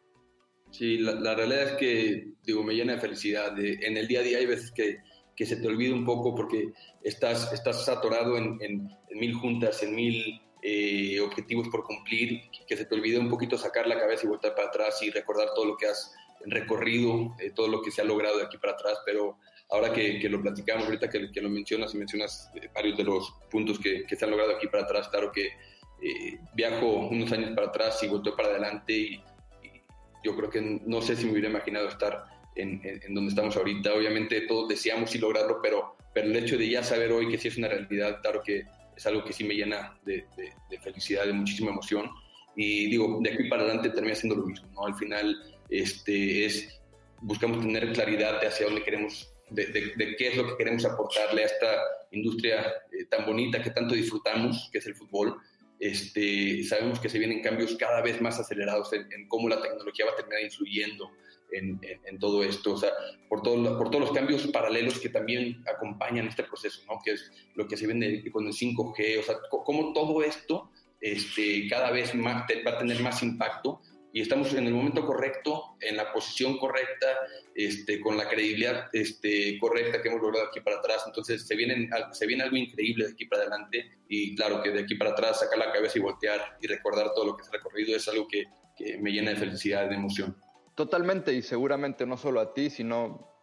Sí, 0.71 0.97
la, 0.97 1.33
realidad 1.33 1.63
es 1.63 1.71
que, 1.73 2.27
digo, 2.43 2.63
me 2.63 2.75
llena 2.75 2.93
de 2.93 3.01
felicidad. 3.01 3.57
en 3.57 3.97
el 3.97 4.07
día 4.07 4.19
a 4.19 4.23
día 4.23 4.37
hay 4.37 4.45
veces 4.45 4.71
que, 4.71 4.97
que, 5.35 5.45
se 5.45 5.55
te 5.57 5.67
olvida 5.67 5.93
un 5.93 6.05
poco 6.05 6.35
porque 6.35 6.73
estás, 7.03 7.51
estás 7.53 7.87
atorado 7.87 8.37
en, 8.37 8.89
mil 9.11 9.33
juntas, 9.33 9.81
en 9.83 9.95
mil 9.95 10.41
eh, 10.61 11.19
objetivos 11.21 11.69
por 11.69 11.83
cumplir, 11.83 12.41
que 12.67 12.75
se 12.75 12.85
te 12.85 12.95
olvide 12.95 13.17
un 13.17 13.29
poquito 13.29 13.57
sacar 13.57 13.87
la 13.87 13.97
cabeza 13.97 14.25
y 14.25 14.29
voltar 14.29 14.55
para 14.55 14.67
atrás 14.67 15.01
y 15.01 15.09
recordar 15.09 15.49
todo 15.55 15.65
lo 15.65 15.77
que 15.77 15.87
has 15.87 16.13
recorrido, 16.45 17.35
eh, 17.39 17.51
todo 17.55 17.67
lo 17.67 17.81
que 17.81 17.91
se 17.91 18.01
ha 18.01 18.05
logrado 18.05 18.37
de 18.37 18.43
aquí 18.43 18.57
para 18.57 18.73
atrás, 18.73 18.99
pero 19.05 19.37
ahora 19.69 19.91
que, 19.93 20.19
lo 20.29 20.41
platicamos, 20.41 20.85
ahorita 20.85 21.09
que, 21.09 21.41
lo 21.41 21.49
mencionas 21.49 21.93
y 21.93 21.97
mencionas 21.97 22.51
eh, 22.55 22.69
varios 22.73 22.97
de 22.97 23.03
los 23.03 23.33
puntos 23.49 23.79
que, 23.79 24.05
se 24.07 24.25
han 24.25 24.31
logrado 24.31 24.55
aquí 24.55 24.67
para 24.67 24.83
atrás, 24.83 25.07
claro 25.09 25.31
que 25.31 25.49
viajo 26.53 27.07
unos 27.07 27.31
años 27.31 27.55
para 27.55 27.69
atrás 27.69 28.03
y 28.03 28.07
volteo 28.07 28.35
para 28.35 28.49
adelante 28.49 28.93
y, 28.93 29.23
yo 30.27 30.35
creo 30.35 30.49
que 30.49 30.81
no 30.85 31.01
sé 31.01 31.15
si 31.15 31.25
me 31.25 31.31
hubiera 31.31 31.49
imaginado 31.49 31.87
estar 31.87 32.25
en, 32.55 32.81
en, 32.83 33.13
donde 33.13 33.29
estamos 33.29 33.55
ahorita. 33.55 33.93
Obviamente 33.93 34.41
todos 34.41 34.67
deseamos 34.67 35.15
y 35.15 35.19
lograrlo, 35.19 35.59
pero, 35.61 35.95
pero 36.13 36.27
el 36.27 36.35
hecho 36.35 36.57
de 36.57 36.69
ya 36.69 36.83
saber 36.83 37.11
hoy 37.13 37.29
que 37.29 37.37
sí 37.37 37.47
es 37.47 37.57
una 37.57 37.69
realidad, 37.69 38.19
claro 38.21 38.41
que 38.43 38.65
es 38.95 39.05
algo 39.05 39.23
que 39.23 39.31
sí 39.31 39.45
me 39.45 39.53
llena 39.53 39.97
de, 40.03 40.25
felicidad, 40.83 41.25
de 41.25 41.33
muchísima 41.33 41.71
emoción. 41.71 42.09
Y 42.55 42.89
digo, 42.89 43.19
de 43.21 43.31
aquí 43.31 43.47
para 43.47 43.63
adelante 43.63 43.89
termina 43.91 44.15
siendo 44.15 44.35
lo 44.35 44.47
mismo, 44.47 44.67
¿no? 44.73 44.87
Al 44.87 44.95
final 44.95 45.37
este, 45.69 46.45
es, 46.45 46.81
buscamos 47.21 47.61
tener 47.61 47.93
claridad 47.93 48.41
de 48.41 48.47
hacia 48.47 48.65
dónde 48.65 48.83
queremos, 48.83 49.31
de, 49.51 50.15
qué 50.17 50.27
es 50.27 50.35
lo 50.35 50.47
que 50.47 50.57
queremos 50.57 50.83
aportarle 50.83 51.43
a 51.43 51.45
esta 51.45 51.77
industria 52.11 52.65
eh, 52.91 53.05
tan 53.05 53.25
bonita 53.25 53.61
que 53.61 53.69
tanto 53.69 53.93
disfrutamos, 53.93 54.69
que 54.71 54.79
es 54.79 54.87
el 54.87 54.95
fútbol. 54.95 55.37
Este, 55.79 56.63
sabemos 56.63 56.99
que 56.99 57.09
se 57.09 57.19
vienen 57.19 57.41
cambios 57.41 57.75
cada 57.75 58.01
vez 58.01 58.21
más 58.21 58.39
acelerados 58.39 58.91
en, 58.93 59.11
en 59.11 59.27
cómo 59.27 59.47
la 59.47 59.61
tecnología 59.61 60.05
va 60.05 60.11
a 60.11 60.15
terminar 60.15 60.43
influyendo 60.43 61.11
en, 61.51 62.19
todo 62.19 62.43
esto, 62.43 62.73
o 62.73 62.77
sea, 62.77 62.91
por, 63.29 63.41
todo, 63.41 63.77
por 63.77 63.89
todos 63.89 64.01
los 64.05 64.11
cambios 64.11 64.45
paralelos 64.47 64.99
que 64.99 65.09
también 65.09 65.63
acompañan 65.73 66.27
este 66.27 66.43
proceso, 66.43 66.81
¿no? 66.87 66.99
Que 67.03 67.11
es 67.11 67.31
lo 67.55 67.67
que 67.67 67.77
se 67.77 67.85
viene 67.85 68.23
con 68.31 68.47
el 68.47 68.53
5G, 68.53 69.19
o 69.19 69.23
sea, 69.23 69.35
cómo 69.49 69.93
todo 69.93 70.23
esto 70.23 70.71
este, 70.99 71.67
cada 71.69 71.91
vez 71.91 72.15
más 72.15 72.45
va 72.65 72.71
a 72.71 72.77
tener 72.77 73.01
más 73.01 73.21
impacto 73.23 73.81
y 74.17 74.21
estamos 74.21 74.51
en 74.55 74.65
el 74.65 74.73
momento 74.73 75.05
correcto, 75.05 75.77
en 75.79 75.95
la 75.95 76.11
posición 76.11 76.57
correcta, 76.57 77.05
este, 77.53 78.01
con 78.01 78.17
la 78.17 78.27
credibilidad 78.27 78.89
este, 78.91 79.59
correcta 79.59 80.01
que 80.01 80.09
hemos 80.09 80.19
logrado 80.19 80.47
aquí 80.47 80.59
para 80.59 80.77
atrás. 80.77 81.03
Entonces 81.05 81.45
se, 81.45 81.55
vienen, 81.55 81.87
se 82.13 82.25
viene 82.25 82.41
algo 82.41 82.57
increíble 82.57 83.05
de 83.05 83.11
aquí 83.11 83.27
para 83.27 83.43
adelante 83.43 83.99
y 84.09 84.35
claro 84.35 84.63
que 84.63 84.71
de 84.71 84.79
aquí 84.79 84.95
para 84.95 85.11
atrás 85.11 85.41
sacar 85.41 85.59
la 85.59 85.71
cabeza 85.71 85.99
y 85.99 86.01
voltear 86.01 86.57
y 86.59 86.65
recordar 86.65 87.13
todo 87.13 87.25
lo 87.25 87.37
que 87.37 87.43
se 87.43 87.49
ha 87.49 87.59
recorrido 87.59 87.95
es 87.95 88.07
algo 88.07 88.27
que, 88.27 88.47
me 88.99 89.11
llena 89.11 89.31
de 89.31 89.37
felicidad 89.37 89.87
de 89.87 89.95
emoción. 89.95 90.35
Totalmente, 90.73 91.31
y 91.33 91.43
seguramente 91.43 92.07
no 92.07 92.17
solo 92.17 92.39
a 92.39 92.55
ti, 92.55 92.71
sino 92.71 93.35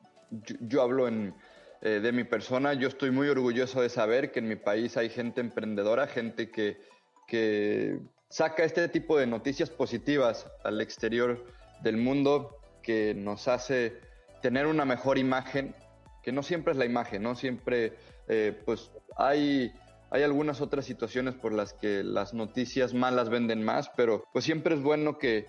yo, 0.60 0.82
hablo 0.82 1.06
en, 1.06 1.36
eh, 1.82 2.00
de 2.00 2.10
mi 2.10 2.24
persona. 2.24 2.74
Yo 2.74 2.88
estoy 2.88 3.12
muy 3.12 3.28
orgulloso 3.28 3.80
de 3.80 3.90
saber 3.90 4.32
que 4.32 4.40
en 4.40 4.48
mi 4.48 4.56
país 4.56 4.96
hay 4.96 5.08
gente 5.08 5.40
emprendedora, 5.40 6.08
gente 6.08 6.50
que, 6.50 6.80
que 7.28 8.00
saca 8.34 8.64
este 8.64 8.88
tipo 8.88 9.16
de 9.16 9.28
noticias 9.28 9.70
positivas 9.70 10.50
al 10.64 10.80
exterior 10.80 11.44
del 11.84 11.98
mundo, 11.98 12.58
que 12.82 13.14
nos 13.14 13.46
hace 13.46 14.00
tener 14.42 14.66
una 14.66 14.84
mejor 14.84 15.18
imagen, 15.18 15.72
que 16.20 16.32
no 16.32 16.42
siempre 16.42 16.72
es 16.72 16.76
la 16.76 16.84
imagen, 16.84 17.22
no 17.22 17.36
siempre, 17.36 17.92
eh, 18.26 18.60
pues 18.64 18.90
hay, 19.16 19.72
hay 20.10 20.24
algunas 20.24 20.60
otras 20.60 20.84
situaciones 20.84 21.36
por 21.36 21.52
las 21.52 21.74
que 21.74 22.02
las 22.02 22.34
noticias 22.34 22.92
malas 22.92 23.28
venden 23.28 23.62
más, 23.62 23.88
pero 23.96 24.24
pues 24.32 24.44
siempre 24.44 24.74
es 24.74 24.82
bueno 24.82 25.16
que 25.16 25.46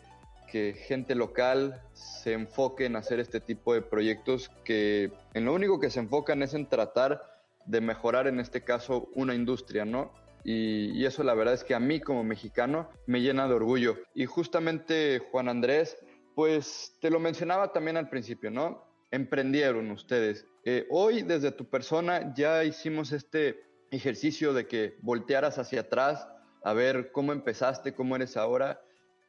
que 0.52 0.74
gente 0.74 1.16
local 1.16 1.82
se 1.94 2.34
enfoque 2.34 2.86
en 2.86 2.96
hacer 2.96 3.20
este 3.20 3.42
tipo 3.42 3.74
de 3.74 3.82
proyectos 3.82 4.52
que 4.64 5.12
en 5.34 5.44
lo 5.44 5.56
único 5.56 5.80
que 5.80 5.90
se 5.90 6.00
enfocan 6.00 6.44
es 6.44 6.54
en 6.54 6.68
tratar 6.70 7.42
de 7.66 7.82
mejorar 7.82 8.28
en 8.28 8.40
este 8.40 8.64
caso 8.64 9.10
una 9.16 9.34
industria, 9.34 9.86
¿no? 9.86 10.12
Y, 10.46 11.04
eso 11.06 11.24
la 11.24 11.34
verdad 11.34 11.56
es 11.56 11.64
que 11.64 11.74
a 11.74 11.80
mí 11.80 12.00
como 12.00 12.24
mexicano 12.24 12.90
me 13.08 13.22
llena 13.22 13.48
de 13.48 13.56
orgullo. 13.56 13.98
Y 14.14 14.26
justamente 14.26 15.20
Juan 15.32 15.50
Andrés, 15.50 15.98
pues 16.36 16.96
te 17.02 17.10
lo 17.10 17.20
mencionaba 17.20 17.74
también 17.74 17.98
al 17.98 18.10
principio, 18.10 18.52
¿no? 18.52 18.86
Emprendieron 19.10 19.90
ustedes. 19.90 20.46
Eh, 20.64 20.86
hoy 20.92 21.24
desde 21.24 21.52
tu 21.52 21.66
persona 21.66 22.34
ya 22.36 22.64
hicimos 22.64 23.12
este 23.12 23.60
ejercicio 23.90 24.54
de 24.54 24.68
que 24.68 24.98
voltearas 25.02 25.58
hacia 25.58 25.82
atrás 25.82 26.28
a 26.64 26.74
ver 26.74 27.12
cómo 27.12 27.32
empezaste, 27.32 27.94
cómo 27.94 28.16
eres 28.16 28.38
ahora 28.38 28.82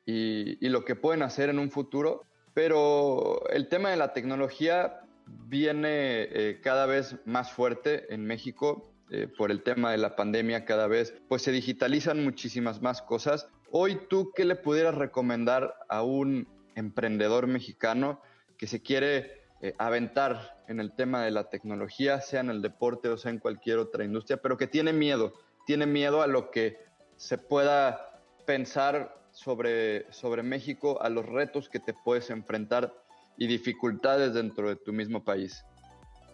y, 0.04 0.68
lo 0.68 0.84
que 0.84 0.96
pueden 0.96 1.22
hacer 1.22 1.48
en 1.48 1.58
un 1.58 1.70
futuro. 1.70 2.22
Pero 2.52 3.48
el 3.50 3.68
tema 3.68 3.90
de 3.90 3.96
la 3.96 4.12
tecnología 4.12 5.00
viene 5.26 6.22
eh, 6.30 6.60
cada 6.62 6.86
vez 6.86 7.16
más 7.24 7.52
fuerte 7.52 8.12
en 8.12 8.24
México. 8.24 8.95
Eh, 9.10 9.28
por 9.28 9.52
el 9.52 9.62
tema 9.62 9.92
de 9.92 9.98
la 9.98 10.16
pandemia 10.16 10.64
cada 10.64 10.88
vez, 10.88 11.14
pues 11.28 11.42
se 11.42 11.52
digitalizan 11.52 12.24
muchísimas 12.24 12.82
más 12.82 13.02
cosas. 13.02 13.48
Hoy 13.70 14.00
tú, 14.08 14.32
¿qué 14.34 14.44
le 14.44 14.56
pudieras 14.56 14.96
recomendar 14.96 15.76
a 15.88 16.02
un 16.02 16.48
emprendedor 16.74 17.46
mexicano 17.46 18.20
que 18.58 18.66
se 18.66 18.82
quiere 18.82 19.44
eh, 19.60 19.74
aventar 19.78 20.64
en 20.66 20.80
el 20.80 20.92
tema 20.92 21.24
de 21.24 21.30
la 21.30 21.48
tecnología, 21.48 22.20
sea 22.20 22.40
en 22.40 22.50
el 22.50 22.62
deporte 22.62 23.08
o 23.08 23.16
sea 23.16 23.30
en 23.30 23.38
cualquier 23.38 23.78
otra 23.78 24.04
industria, 24.04 24.38
pero 24.42 24.56
que 24.56 24.66
tiene 24.66 24.92
miedo, 24.92 25.34
tiene 25.66 25.86
miedo 25.86 26.20
a 26.20 26.26
lo 26.26 26.50
que 26.50 26.76
se 27.16 27.38
pueda 27.38 28.20
pensar 28.44 29.16
sobre, 29.30 30.10
sobre 30.12 30.42
México, 30.42 31.00
a 31.00 31.10
los 31.10 31.26
retos 31.26 31.68
que 31.68 31.78
te 31.78 31.94
puedes 31.94 32.30
enfrentar 32.30 32.92
y 33.36 33.46
dificultades 33.46 34.34
dentro 34.34 34.68
de 34.68 34.76
tu 34.76 34.92
mismo 34.92 35.24
país. 35.24 35.64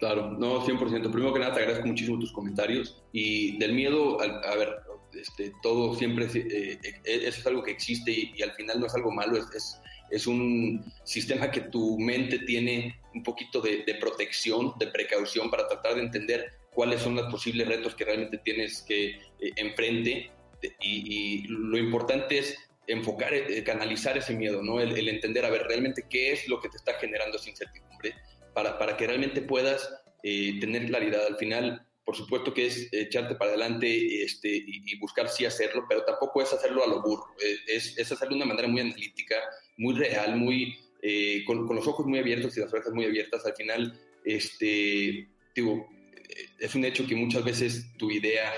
Claro, 0.03 0.33
no, 0.33 0.67
100%. 0.67 1.13
Primero 1.13 1.33
que 1.33 1.39
nada, 1.39 1.55
te 1.55 1.61
agradezco 1.61 1.87
muchísimo 1.87 2.19
tus 2.19 2.33
comentarios. 2.33 3.01
Y 3.13 3.57
del 3.59 3.73
miedo, 3.73 4.21
a, 4.21 4.57
ver, 4.57 4.81
este, 5.15 5.53
todo 5.63 5.95
siempre, 5.95 6.27
eh, 6.35 6.77
eh, 6.83 7.01
es 7.05 7.47
algo 7.47 7.63
que 7.63 7.71
existe 7.71 8.11
y, 8.11 8.43
al 8.43 8.51
final 8.55 8.81
no 8.81 8.87
es 8.87 8.95
algo 8.97 9.13
malo, 9.13 9.37
es, 9.37 9.81
es, 10.11 10.27
un 10.27 10.85
sistema 11.05 11.53
que 11.53 11.61
tu 11.61 12.01
mente 12.01 12.41
tiene 12.41 12.99
un 13.15 13.23
poquito 13.23 13.61
de, 13.61 13.97
protección, 14.01 14.75
de 14.77 14.89
precaución 14.89 15.49
para 15.49 15.69
tratar 15.69 15.95
de 15.95 16.01
entender 16.01 16.51
cuáles 16.75 17.01
son 17.01 17.15
los 17.15 17.31
posibles 17.31 17.69
retos 17.69 17.95
que 17.95 18.05
realmente 18.05 18.39
tienes 18.39 18.83
que 18.83 19.11
eh, 19.11 19.53
enfrente. 19.55 20.33
y, 20.81 21.47
lo 21.47 21.79
importante 21.79 22.39
es 22.41 22.59
enfocar, 22.87 23.33
eh, 23.35 23.63
canalizar 23.65 24.19
ese 24.19 24.35
miedo, 24.35 24.63
¿no? 24.63 24.81
El, 24.81 25.09
entender, 25.09 25.45
a 25.45 25.51
ver, 25.51 25.63
realmente 25.63 26.05
qué 26.09 26.33
es 26.33 26.49
lo 26.49 26.61
que 26.61 26.69
te 26.69 26.77
está 26.77 26.95
generando 26.95 27.39
esa 27.39 27.51
incertidumbre 27.51 28.15
para, 28.55 28.79
para 28.79 28.97
que 28.97 29.07
realmente 29.07 29.43
puedas 29.43 29.93
eh, 30.23 30.59
tener 30.61 30.87
claridad. 30.87 31.27
Al 31.27 31.37
final, 31.37 31.87
por 32.05 32.17
supuesto 32.17 32.53
que 32.53 32.67
es 32.67 32.89
echarte 32.93 33.35
para 33.37 33.51
adelante 33.51 34.23
este, 34.23 34.49
y, 34.49 34.99
buscar 34.99 35.29
sí 35.29 35.45
hacerlo, 35.45 35.85
pero 35.89 36.05
tampoco 36.05 36.43
es 36.43 36.53
hacerlo 36.53 36.85
a 36.85 36.89
lo 36.89 37.03
burro, 37.03 37.27
es, 37.67 37.97
es 37.99 38.13
hacerlo 38.13 38.37
de 38.37 38.43
una 38.43 38.47
manera 38.47 38.69
muy 38.69 38.81
analítica, 38.81 39.37
muy 39.77 39.95
real, 39.95 40.37
muy, 40.37 40.79
eh, 41.03 41.43
con, 41.45 41.67
los 41.67 41.87
ojos 41.87 42.07
muy 42.07 42.19
abiertos 42.19 42.57
y 42.57 42.61
las 42.61 42.73
orejas 42.73 42.93
muy 42.93 43.05
abiertas. 43.05 43.45
Al 43.45 43.55
final, 43.55 44.01
este, 44.25 45.29
digo, 45.55 45.89
eh, 46.15 46.49
es 46.59 46.75
un 46.75 46.85
hecho 46.85 47.07
que 47.07 47.17
muchas 47.17 47.45
veces 47.45 47.93
tu 47.99 48.11
idea, 48.11 48.53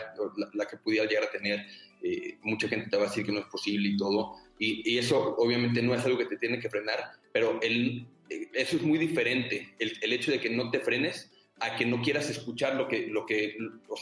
la, 0.52 0.66
que 0.66 0.76
pudiera 0.76 1.06
llegar 1.06 1.24
a 1.24 1.30
tener, 1.30 1.66
eh, 2.02 2.38
mucha 2.42 2.68
gente 2.68 2.90
te 2.90 2.96
va 2.96 3.04
a 3.04 3.08
decir 3.08 3.24
que 3.24 3.32
no 3.32 3.40
es 3.40 3.46
posible 3.46 3.88
y 3.88 3.96
todo, 3.96 4.36
y, 4.58 4.98
eso 4.98 5.34
obviamente 5.38 5.82
no 5.82 5.94
es 5.94 6.04
algo 6.04 6.18
que 6.18 6.26
te 6.26 6.36
tiene 6.36 6.60
que 6.60 6.70
frenar, 6.70 6.98
pero 7.32 7.58
el, 7.62 8.06
eso 8.28 8.76
es 8.76 8.82
muy 8.82 8.98
diferente, 8.98 9.74
el, 9.78 9.92
el 10.00 10.12
hecho 10.12 10.30
de 10.30 10.40
que 10.40 10.50
no 10.50 10.70
te 10.70 10.80
frenes 10.80 11.30
a 11.60 11.76
que 11.76 11.86
no 11.86 12.02
quieras 12.02 12.28
escuchar 12.30 12.74
lo 12.74 12.88
que 12.88 13.06
lo, 13.06 13.24
que, 13.24 13.56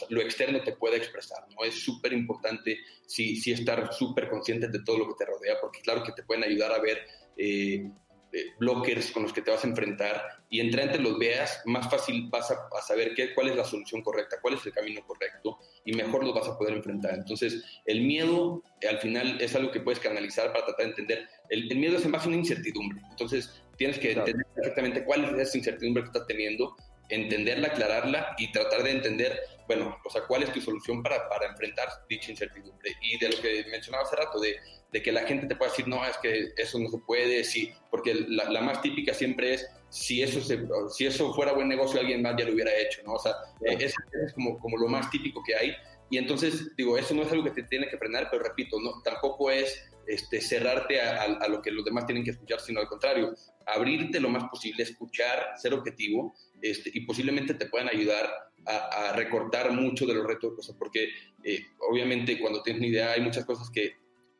lo 0.09 0.21
externo 0.21 0.61
te 0.61 0.73
pueda 0.73 0.97
expresar. 0.97 1.45
¿no? 1.49 1.63
Es 1.63 1.75
súper 1.75 2.13
importante 2.13 2.79
sí, 3.05 3.35
sí 3.35 3.51
estar 3.51 3.93
súper 3.93 4.29
consciente 4.29 4.67
de 4.67 4.83
todo 4.83 4.97
lo 4.97 5.07
que 5.07 5.23
te 5.23 5.25
rodea, 5.25 5.55
porque 5.61 5.81
claro 5.81 6.03
que 6.03 6.13
te 6.13 6.23
pueden 6.23 6.43
ayudar 6.43 6.71
a 6.71 6.79
ver 6.79 6.99
eh, 7.37 7.89
eh, 8.35 8.45
blockers 8.59 9.11
con 9.11 9.21
los 9.21 9.31
que 9.31 9.43
te 9.43 9.51
vas 9.51 9.63
a 9.63 9.67
enfrentar 9.67 10.23
y 10.49 10.59
entre 10.59 10.81
antes 10.81 10.99
los 10.99 11.19
veas, 11.19 11.61
más 11.65 11.87
fácil 11.87 12.29
vas 12.31 12.49
a, 12.49 12.81
saber 12.81 13.13
qué, 13.13 13.31
cuál 13.35 13.49
es 13.49 13.55
la 13.55 13.63
solución 13.63 14.01
correcta, 14.01 14.37
cuál 14.41 14.55
es 14.55 14.65
el 14.65 14.71
camino 14.71 15.05
correcto 15.05 15.59
y 15.85 15.93
mejor 15.93 16.23
los 16.23 16.33
vas 16.33 16.47
a 16.47 16.57
poder 16.57 16.73
enfrentar. 16.73 17.13
Entonces, 17.13 17.63
el 17.85 18.01
miedo 18.01 18.63
al 18.89 18.97
final 18.97 19.39
es 19.39 19.55
algo 19.55 19.69
que 19.69 19.81
puedes 19.81 19.99
canalizar 19.99 20.51
para 20.51 20.65
tratar 20.65 20.85
de 20.85 20.89
entender. 20.89 21.27
El, 21.49 21.75
miedo 21.77 21.97
es 21.97 22.05
en 22.05 22.11
base 22.11 22.25
a 22.25 22.29
una 22.29 22.37
incertidumbre. 22.37 23.01
Entonces, 23.11 23.62
tienes 23.83 23.99
que 23.99 24.11
entender 24.13 24.45
perfectamente 24.55 25.03
cuál 25.03 25.25
es 25.25 25.49
esa 25.49 25.57
incertidumbre 25.57 26.03
que 26.03 26.07
estás 26.07 26.27
teniendo 26.27 26.75
entenderla, 27.09 27.67
aclararla 27.67 28.35
y 28.37 28.51
tratar 28.51 28.81
de 28.83 28.91
entender, 28.91 29.37
bueno, 29.67 29.97
o 30.03 30.09
sea, 30.09 30.23
cuál 30.25 30.43
es 30.43 30.53
tu 30.53 30.61
solución 30.61 31.03
para, 31.03 31.27
para 31.27 31.47
enfrentar 31.47 31.89
dicha 32.09 32.31
incertidumbre. 32.31 32.91
Y 33.01 33.17
de 33.17 33.29
lo 33.29 33.41
que 33.41 33.65
mencionaba 33.69 34.03
hace 34.03 34.15
rato, 34.15 34.39
de, 34.39 34.55
de, 34.91 35.03
que 35.03 35.11
la 35.11 35.25
gente 35.25 35.47
te 35.47 35.55
pueda 35.55 35.69
decir, 35.69 35.87
no, 35.87 36.05
es 36.05 36.17
que 36.17 36.53
eso 36.55 36.79
no 36.79 36.89
se 36.89 36.97
puede, 36.99 37.43
sí, 37.43 37.71
porque 37.91 38.13
la, 38.27 38.49
la 38.49 38.61
más 38.61 38.81
típica 38.81 39.13
siempre 39.13 39.55
es, 39.55 39.69
si 39.89 40.23
eso, 40.23 40.41
se, 40.41 40.59
si 40.95 41.05
eso 41.05 41.33
fuera 41.33 41.51
buen 41.51 41.67
negocio, 41.67 41.99
alguien 41.99 42.21
más 42.21 42.35
ya 42.37 42.45
lo 42.45 42.53
hubiera 42.53 42.73
hecho, 42.73 43.01
¿no? 43.03 43.13
O 43.13 43.19
sea, 43.19 43.33
eh, 43.65 43.77
es, 43.79 43.93
es 44.25 44.33
como, 44.33 44.57
como 44.59 44.77
lo 44.77 44.87
más 44.87 45.09
típico 45.11 45.43
que 45.45 45.55
hay. 45.55 45.75
Y 46.09 46.17
entonces, 46.17 46.75
digo, 46.77 46.97
eso 46.97 47.13
no 47.13 47.23
es 47.23 47.31
algo 47.31 47.43
que 47.43 47.51
te 47.51 47.63
tiene 47.63 47.89
que 47.89 47.97
frenar, 47.97 48.29
pero 48.31 48.43
repito, 48.43 48.79
no, 48.79 49.01
tampoco 49.03 49.51
es 49.51 49.83
este, 50.07 50.41
cerrarte 50.41 51.01
a, 51.01 51.23
a, 51.23 51.47
lo 51.47 51.61
que 51.61 51.71
los 51.71 51.85
demás 51.85 52.05
tienen 52.05 52.23
que 52.23 52.31
escuchar, 52.31 52.59
sino 52.59 52.79
al 52.79 52.87
contrario, 52.87 53.33
abrirte 53.65 54.19
lo 54.19 54.29
más 54.29 54.43
posible, 54.49 54.83
escuchar, 54.83 55.53
ser 55.57 55.73
objetivo 55.73 56.33
este, 56.61 56.91
y 56.93 57.05
posiblemente 57.05 57.53
te 57.53 57.67
puedan 57.67 57.89
ayudar 57.89 58.29
a, 58.65 59.13
recortar 59.15 59.71
mucho 59.71 60.05
de 60.05 60.13
los 60.13 60.25
retos, 60.25 60.73
porque 60.79 61.09
eh, 61.43 61.65
obviamente 61.89 62.39
cuando 62.39 62.63
tienes 62.63 62.79
una 62.79 62.89
idea 62.89 63.11
hay 63.11 63.21
muchas 63.21 63.45
cosas 63.45 63.69
que 63.69 63.97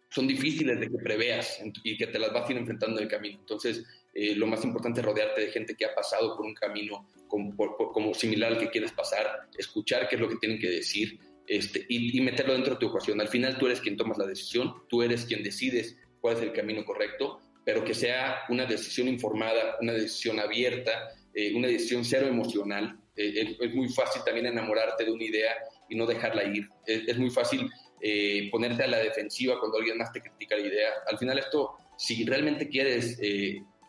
son 0.09 0.27
difíciles 0.27 0.79
de 0.79 0.87
que 0.87 0.97
preveas 0.97 1.59
y 1.83 1.97
que 1.97 2.07
te 2.07 2.19
las 2.19 2.31
vas 2.31 2.47
a 2.47 2.51
ir 2.51 2.59
enfrentando 2.59 2.99
en 2.99 3.03
el 3.03 3.09
camino. 3.09 3.39
Entonces, 3.39 3.83
eh, 4.13 4.35
lo 4.35 4.45
más 4.45 4.63
importante 4.63 5.01
es 5.01 5.05
rodearte 5.05 5.41
de 5.41 5.51
gente 5.51 5.75
que 5.75 5.85
ha 5.85 5.95
pasado 5.95 6.37
por 6.37 6.45
un 6.45 6.53
camino 6.53 7.09
como, 7.27 8.13
similar 8.13 8.53
al 8.53 8.59
que 8.59 8.69
quieres 8.69 8.91
pasar, 8.91 9.49
escuchar 9.57 10.07
qué 10.07 10.15
es 10.15 10.21
lo 10.21 10.29
que 10.29 10.35
tienen 10.35 10.59
que 10.59 10.69
decir 10.69 11.19
este, 11.53 11.85
y, 11.87 12.19
meterlo 12.21 12.53
dentro 12.53 12.73
de 12.73 12.79
tu 12.79 12.87
ecuación. 12.87 13.21
Al 13.21 13.27
final 13.27 13.59
tú 13.59 13.67
eres 13.67 13.79
quien 13.79 13.95
tomas 13.95 14.17
la 14.17 14.25
decisión, 14.25 14.73
tú 14.89 15.03
eres 15.03 15.25
quien 15.25 15.43
decides 15.43 15.95
cuál 16.19 16.35
es 16.37 16.41
el 16.41 16.51
camino 16.51 16.83
correcto, 16.83 17.41
pero 17.63 17.85
que 17.85 17.93
sea 17.93 18.39
una 18.49 18.65
decisión 18.65 19.07
informada, 19.07 19.77
una 19.79 19.93
decisión 19.93 20.39
abierta, 20.39 21.11
eh, 21.31 21.53
una 21.53 21.67
decisión 21.67 22.03
cero 22.03 22.25
emocional. 22.25 22.97
Eh, 23.15 23.55
es, 23.59 23.75
muy 23.75 23.87
fácil 23.89 24.23
también 24.25 24.47
enamorarte 24.47 25.05
de 25.05 25.11
una 25.11 25.23
idea 25.23 25.51
y 25.87 25.95
no 25.95 26.07
dejarla 26.07 26.43
ir. 26.45 26.67
Es, 26.87 27.19
muy 27.19 27.29
fácil 27.29 27.69
eh, 28.01 28.49
ponerte 28.51 28.81
a 28.81 28.87
la 28.87 28.97
defensiva 28.97 29.59
cuando 29.59 29.77
alguien 29.77 29.99
más 29.99 30.11
te 30.11 30.21
critica 30.21 30.57
la 30.57 30.65
idea. 30.65 30.89
Al 31.05 31.19
final 31.19 31.37
esto, 31.37 31.73
si 31.99 32.25
realmente 32.25 32.67
quieres 32.67 33.19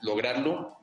lograrlo, 0.02 0.76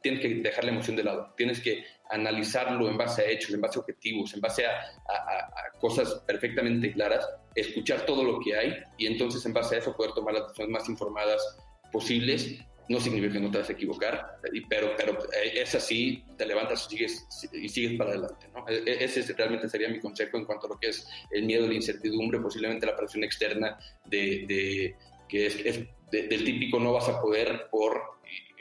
tienes 0.00 0.20
que 0.20 0.28
dejar 0.36 0.64
la 0.64 0.72
emoción 0.72 0.96
de 0.96 1.04
lado. 1.04 1.32
Tienes 1.36 1.60
que 1.60 1.84
analizarlo 2.10 2.88
en 2.88 2.96
base 2.96 3.22
a 3.22 3.28
hechos, 3.28 3.54
en 3.54 3.60
base 3.60 3.78
a 3.78 3.80
objetivos, 3.80 4.34
en 4.34 4.40
base 4.40 4.66
a, 4.66 4.70
a, 4.70 5.78
cosas 5.78 6.22
perfectamente 6.26 6.92
claras, 6.92 7.28
escuchar 7.54 8.06
todo 8.06 8.22
lo 8.22 8.38
que 8.38 8.56
hay 8.56 8.76
y 8.98 9.06
entonces 9.06 9.44
en 9.46 9.52
base 9.52 9.76
a 9.76 9.78
eso 9.78 9.96
poder 9.96 10.12
tomar 10.12 10.34
las 10.34 10.44
decisiones 10.44 10.72
más 10.72 10.88
informadas 10.88 11.58
posibles 11.90 12.58
no 12.88 13.00
significa 13.00 13.34
que 13.34 13.40
no 13.40 13.50
te 13.50 13.58
vas 13.58 13.68
a 13.70 13.72
equivocar, 13.72 14.38
pero, 14.68 14.94
pero 14.96 15.12
eh, 15.32 15.62
es 15.62 15.74
así, 15.74 16.24
te 16.36 16.44
levantas 16.44 16.86
y 16.86 16.90
sigues, 16.90 17.48
y 17.52 17.68
sigues 17.68 17.96
para 17.96 18.10
adelante. 18.10 18.48
¿no? 18.52 18.68
E, 18.68 18.82
e, 18.84 19.04
ese 19.04 19.32
realmente 19.34 19.68
sería 19.68 19.88
mi 19.88 20.00
consejo 20.00 20.36
en 20.36 20.44
cuanto 20.44 20.66
a 20.66 20.70
lo 20.70 20.78
que 20.78 20.88
es 20.88 21.08
el 21.30 21.44
miedo, 21.44 21.66
la 21.66 21.74
incertidumbre, 21.74 22.40
posiblemente 22.40 22.86
la 22.86 22.96
presión 22.96 23.24
externa 23.24 23.78
de, 24.04 24.44
de 24.46 24.96
que 25.28 25.46
es, 25.46 25.56
es 25.64 25.80
del 26.10 26.44
típico 26.44 26.78
no 26.78 26.92
vas 26.92 27.08
a 27.08 27.20
poder 27.20 27.68
por 27.70 28.11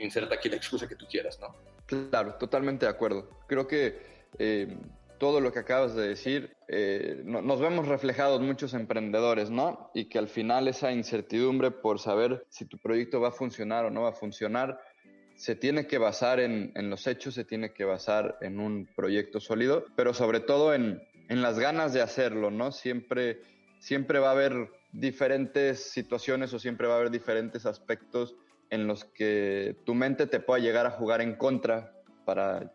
inserta 0.03 0.35
aquí 0.35 0.49
la 0.49 0.57
excusa 0.57 0.87
que 0.87 0.95
tú 0.95 1.05
quieras, 1.09 1.39
¿no? 1.39 1.55
Claro, 1.85 2.35
totalmente 2.35 2.85
de 2.85 2.91
acuerdo. 2.91 3.29
Creo 3.47 3.67
que 3.67 3.99
eh, 4.39 4.77
todo 5.21 5.39
lo 5.39 5.51
que 5.53 5.59
acabas 5.59 5.93
de 5.93 6.07
decir, 6.07 6.57
eh, 6.67 7.21
nos 7.23 7.59
vemos 7.59 7.87
reflejados 7.87 8.41
muchos 8.41 8.73
emprendedores, 8.73 9.51
¿no? 9.51 9.91
Y 9.93 10.05
que 10.05 10.17
al 10.17 10.27
final 10.27 10.67
esa 10.67 10.91
incertidumbre 10.91 11.69
por 11.69 11.99
saber 11.99 12.43
si 12.49 12.65
tu 12.65 12.79
proyecto 12.79 13.21
va 13.21 13.27
a 13.27 13.31
funcionar 13.31 13.85
o 13.85 13.91
no 13.91 14.01
va 14.01 14.09
a 14.09 14.13
funcionar, 14.13 14.79
se 15.35 15.55
tiene 15.55 15.85
que 15.85 15.99
basar 15.99 16.39
en, 16.39 16.73
los 16.89 17.05
hechos, 17.05 17.35
se 17.35 17.45
tiene 17.45 17.71
que 17.71 17.83
basar 17.83 18.37
en 18.41 18.59
un 18.59 18.87
proyecto 18.95 19.39
sólido, 19.39 19.85
pero 19.95 20.13
sobre 20.13 20.39
todo 20.39 20.73
en, 20.73 21.01
las 21.29 21.59
ganas 21.59 21.93
de 21.93 22.01
hacerlo, 22.01 22.49
¿no? 22.49 22.71
Siempre, 22.71 23.41
siempre 23.79 24.17
va 24.17 24.29
a 24.29 24.31
haber 24.31 24.69
diferentes 24.91 25.91
situaciones 25.91 26.51
o 26.53 26.57
siempre 26.57 26.87
va 26.87 26.95
a 26.95 26.97
haber 26.97 27.11
diferentes 27.11 27.65
aspectos 27.65 28.35
en 28.71 28.87
los 28.87 29.03
que 29.05 29.75
tu 29.85 29.93
mente 29.93 30.25
te 30.25 30.39
pueda 30.39 30.59
llegar 30.59 30.87
a 30.87 30.91
jugar 30.91 31.21
en 31.21 31.35
contra 31.35 31.93
para 32.25 32.73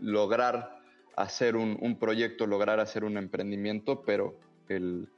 lograr 0.00 0.82
hacer 1.16 1.56
un, 1.56 1.98
proyecto, 1.98 2.46
lograr 2.46 2.80
hacer 2.80 3.04
un 3.04 3.16
emprendimiento, 3.16 4.02
pero 4.04 4.38
el, 4.68 5.08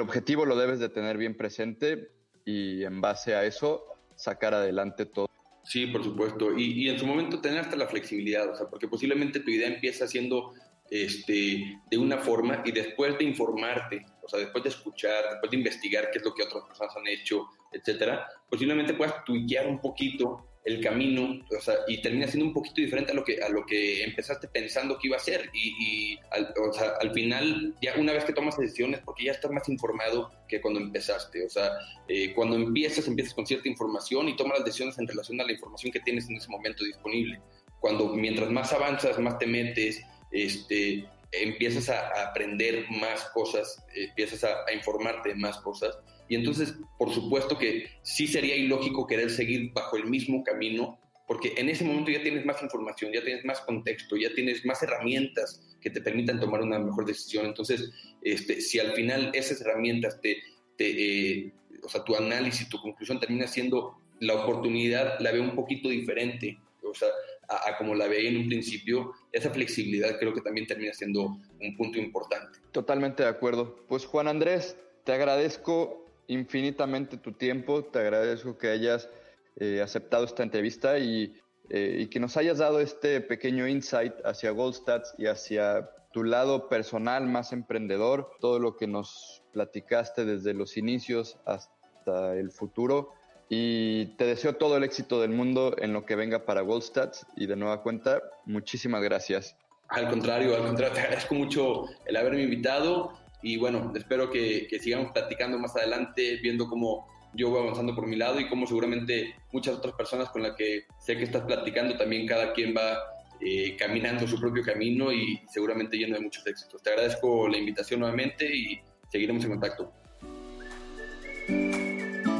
objetivo 0.00 0.46
lo 0.46 0.56
debes 0.56 0.78
de 0.78 0.88
tener 0.88 1.18
bien 1.18 1.36
presente 1.36 2.12
y 2.44 2.84
en 2.84 3.00
base 3.00 3.34
a 3.34 3.44
eso 3.44 3.84
sacar 4.14 4.54
adelante 4.54 5.06
todo. 5.06 5.28
Sí, 5.64 5.86
por 5.86 6.04
supuesto. 6.04 6.56
Y, 6.56 6.84
y, 6.84 6.88
en 6.88 6.98
su 6.98 7.06
momento 7.06 7.40
tener 7.40 7.60
hasta 7.60 7.76
la 7.76 7.88
flexibilidad, 7.88 8.48
o 8.48 8.54
sea, 8.54 8.68
porque 8.68 8.88
posiblemente 8.88 9.40
tu 9.40 9.50
idea 9.50 9.68
empieza 9.68 10.06
siendo 10.06 10.54
este, 10.90 11.80
de 11.90 11.98
una 11.98 12.18
forma 12.18 12.62
y 12.64 12.72
después 12.72 13.16
de 13.18 13.24
informarte, 13.24 14.04
o 14.22 14.28
sea, 14.28 14.40
después 14.40 14.64
de 14.64 14.70
escuchar, 14.70 15.24
después 15.30 15.50
de 15.50 15.56
investigar 15.56 16.10
qué 16.10 16.18
es 16.18 16.24
lo 16.24 16.34
que 16.34 16.42
otras 16.42 16.64
personas 16.64 16.96
han 16.96 17.06
hecho, 17.08 17.46
etcétera, 17.72 18.26
posiblemente 18.48 18.94
puedas 18.94 19.24
tuitear 19.24 19.66
un 19.66 19.80
poquito 19.80 20.48
el 20.68 20.82
camino, 20.82 21.40
o 21.56 21.60
sea, 21.60 21.76
y 21.86 22.02
termina 22.02 22.26
siendo 22.26 22.46
un 22.46 22.52
poquito 22.52 22.82
diferente 22.82 23.12
a 23.12 23.14
lo 23.14 23.24
que, 23.24 23.40
a 23.42 23.48
lo 23.48 23.64
que 23.64 24.04
empezaste 24.04 24.48
pensando 24.48 24.98
que 24.98 25.08
iba 25.08 25.16
a 25.16 25.20
ser. 25.20 25.50
Y, 25.54 26.18
al, 26.30 26.52
o 26.68 26.72
sea, 26.72 26.92
al 27.00 27.12
final, 27.12 27.74
ya 27.80 27.94
una 27.96 28.12
vez 28.12 28.24
que 28.24 28.34
tomas 28.34 28.58
decisiones, 28.58 29.00
porque 29.04 29.24
ya 29.24 29.32
estás 29.32 29.50
más 29.50 29.68
informado 29.68 30.30
que 30.46 30.60
cuando 30.60 30.80
empezaste. 30.80 31.44
O 31.46 31.48
sea, 31.48 31.70
eh, 32.06 32.34
cuando 32.34 32.56
empiezas, 32.56 33.08
empiezas 33.08 33.34
con 33.34 33.46
cierta 33.46 33.68
información 33.68 34.28
y 34.28 34.36
tomas 34.36 34.58
las 34.58 34.66
decisiones 34.66 34.98
en 34.98 35.08
relación 35.08 35.40
a 35.40 35.44
la 35.44 35.52
información 35.52 35.90
que 35.90 36.00
tienes 36.00 36.28
en 36.28 36.36
ese 36.36 36.50
momento 36.50 36.84
disponible. 36.84 37.40
Cuando 37.80 38.08
mientras 38.14 38.50
más 38.50 38.72
avanzas, 38.72 39.18
más 39.18 39.38
te 39.38 39.46
metes, 39.46 40.02
este, 40.30 41.08
empiezas 41.32 41.88
a, 41.88 42.28
aprender 42.28 42.86
más 42.90 43.24
cosas, 43.30 43.84
empiezas 43.94 44.44
a, 44.44 44.64
a 44.66 44.72
informarte 44.72 45.30
de 45.30 45.34
más 45.34 45.58
cosas 45.58 45.98
y 46.28 46.34
entonces, 46.34 46.74
por 46.98 47.12
supuesto 47.12 47.56
que 47.58 47.86
sí 48.02 48.26
sería 48.26 48.54
ilógico 48.54 49.06
querer 49.06 49.30
seguir 49.30 49.72
bajo 49.72 49.96
el 49.96 50.04
mismo 50.04 50.44
camino, 50.44 50.98
porque 51.26 51.54
en 51.56 51.68
ese 51.68 51.84
momento 51.84 52.10
ya 52.10 52.22
tienes 52.22 52.44
más 52.44 52.62
información, 52.62 53.12
ya 53.12 53.22
tienes 53.22 53.44
más 53.44 53.60
contexto, 53.60 54.16
ya 54.16 54.32
tienes 54.34 54.64
más 54.64 54.82
herramientas 54.82 55.62
que 55.80 55.90
te 55.90 56.00
permitan 56.00 56.40
tomar 56.40 56.62
una 56.62 56.78
mejor 56.78 57.06
decisión. 57.06 57.46
Entonces, 57.46 57.90
este, 58.22 58.60
si 58.60 58.78
al 58.78 58.92
final 58.92 59.30
esas 59.34 59.60
herramientas 59.60 60.20
te, 60.20 60.38
eh, 60.78 61.52
o 61.82 61.88
sea, 61.88 62.04
tu 62.04 62.14
análisis, 62.14 62.68
tu 62.68 62.78
conclusión 62.80 63.20
termina 63.20 63.46
siendo 63.46 63.98
la 64.20 64.34
oportunidad, 64.34 65.18
la 65.20 65.32
veo 65.32 65.42
un 65.42 65.54
poquito 65.54 65.88
diferente, 65.88 66.58
o 66.82 66.94
sea, 66.94 67.08
a, 67.48 67.76
como 67.78 67.94
la 67.94 68.06
veía 68.08 68.28
en 68.30 68.36
un 68.36 68.48
principio, 68.48 69.12
esa 69.32 69.50
flexibilidad 69.50 70.18
creo 70.18 70.34
que 70.34 70.40
también 70.40 70.66
termina 70.66 70.92
siendo 70.92 71.38
un 71.60 71.76
punto 71.76 71.98
importante. 71.98 72.58
Totalmente 72.72 73.22
de 73.22 73.28
acuerdo. 73.28 73.76
Pues 73.88 74.04
Juan 74.04 74.28
Andrés, 74.28 74.76
te 75.04 75.12
agradezco 75.12 76.04
infinitamente 76.26 77.16
tu 77.16 77.32
tiempo, 77.32 77.84
te 77.84 77.98
agradezco 77.98 78.58
que 78.58 78.68
hayas 78.68 79.08
eh, 79.56 79.80
aceptado 79.82 80.24
esta 80.24 80.42
entrevista 80.42 80.98
eh, 80.98 81.32
y, 81.70 82.06
que 82.08 82.20
nos 82.20 82.36
hayas 82.36 82.58
dado 82.58 82.80
este 82.80 83.20
pequeño 83.20 83.66
insight 83.66 84.12
hacia 84.24 84.50
Goldstats 84.50 85.14
y 85.18 85.26
hacia 85.26 85.90
tu 86.12 86.24
lado 86.24 86.68
personal 86.68 87.26
más 87.26 87.52
emprendedor, 87.52 88.30
todo 88.40 88.58
lo 88.58 88.76
que 88.76 88.86
nos 88.86 89.42
platicaste 89.52 90.24
desde 90.24 90.54
los 90.54 90.76
inicios 90.76 91.38
hasta 91.44 92.36
el 92.36 92.50
futuro. 92.50 93.12
Y 93.48 94.06
te 94.16 94.26
deseo 94.26 94.56
todo 94.56 94.76
el 94.76 94.84
éxito 94.84 95.20
del 95.20 95.30
mundo 95.30 95.74
en 95.78 95.92
lo 95.92 96.04
que 96.04 96.16
venga 96.16 96.44
para 96.44 96.60
Goldstats 96.60 97.26
y 97.36 97.46
de 97.46 97.56
nueva 97.56 97.82
cuenta, 97.82 98.22
muchísimas 98.44 99.02
gracias. 99.02 99.56
Al 99.88 100.08
contrario, 100.10 100.54
al 100.54 100.62
contrario, 100.62 100.94
te 100.94 101.00
agradezco 101.00 101.34
mucho 101.34 101.86
el 102.04 102.16
haberme 102.16 102.42
invitado 102.42 103.14
y 103.42 103.56
bueno, 103.56 103.92
espero 103.96 104.30
que, 104.30 104.66
que 104.68 104.78
sigamos 104.78 105.12
platicando 105.12 105.58
más 105.58 105.74
adelante, 105.76 106.38
viendo 106.42 106.68
cómo 106.68 107.06
yo 107.34 107.50
voy 107.50 107.62
avanzando 107.62 107.94
por 107.94 108.06
mi 108.06 108.16
lado 108.16 108.38
y 108.40 108.48
cómo 108.48 108.66
seguramente 108.66 109.34
muchas 109.52 109.76
otras 109.76 109.94
personas 109.94 110.28
con 110.30 110.42
las 110.42 110.54
que 110.56 110.86
sé 110.98 111.16
que 111.16 111.24
estás 111.24 111.42
platicando 111.42 111.96
también 111.96 112.26
cada 112.26 112.52
quien 112.52 112.74
va 112.76 112.98
eh, 113.40 113.76
caminando 113.76 114.26
su 114.26 114.40
propio 114.40 114.62
camino 114.64 115.12
y 115.12 115.40
seguramente 115.48 115.96
lleno 115.96 116.16
de 116.16 116.22
muchos 116.22 116.46
éxitos. 116.46 116.82
Te 116.82 116.90
agradezco 116.90 117.48
la 117.48 117.56
invitación 117.56 118.00
nuevamente 118.00 118.44
y 118.44 118.80
seguiremos 119.10 119.44
en 119.44 119.50
contacto. 119.50 119.92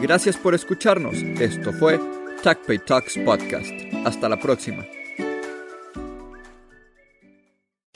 Gracias 0.01 0.37
por 0.37 0.55
escucharnos. 0.55 1.15
Esto 1.41 1.73
fue 1.73 1.99
TechPay 2.43 2.79
Talks 2.85 3.19
Podcast. 3.25 3.73
Hasta 4.05 4.29
la 4.29 4.39
próxima. 4.39 4.85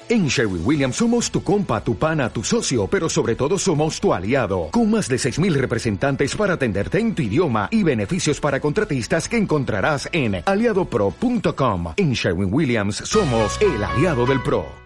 En 0.09 0.27
Sherwin 0.27 0.63
Williams 0.63 0.97
somos 0.97 1.31
tu 1.31 1.43
compa, 1.43 1.83
tu 1.83 1.97
pana, 1.97 2.29
tu 2.29 2.43
socio, 2.43 2.87
pero 2.87 3.09
sobre 3.09 3.35
todo 3.35 3.57
somos 3.57 3.99
tu 3.99 4.13
aliado, 4.13 4.69
con 4.71 4.91
más 4.91 5.09
de 5.09 5.17
6.000 5.17 5.55
representantes 5.55 6.37
para 6.37 6.55
atenderte 6.55 6.99
en 6.99 7.15
tu 7.15 7.23
idioma 7.23 7.69
y 7.71 7.83
beneficios 7.83 8.39
para 8.39 8.61
contratistas 8.61 9.27
que 9.27 9.39
encontrarás 9.39 10.11
en 10.13 10.43
aliadopro.com. 10.45 11.95
En 11.97 12.13
Sherwin 12.13 12.53
Williams 12.53 12.97
somos 12.97 13.59
el 13.63 13.83
aliado 13.83 14.27
del 14.27 14.43
PRO. 14.43 14.67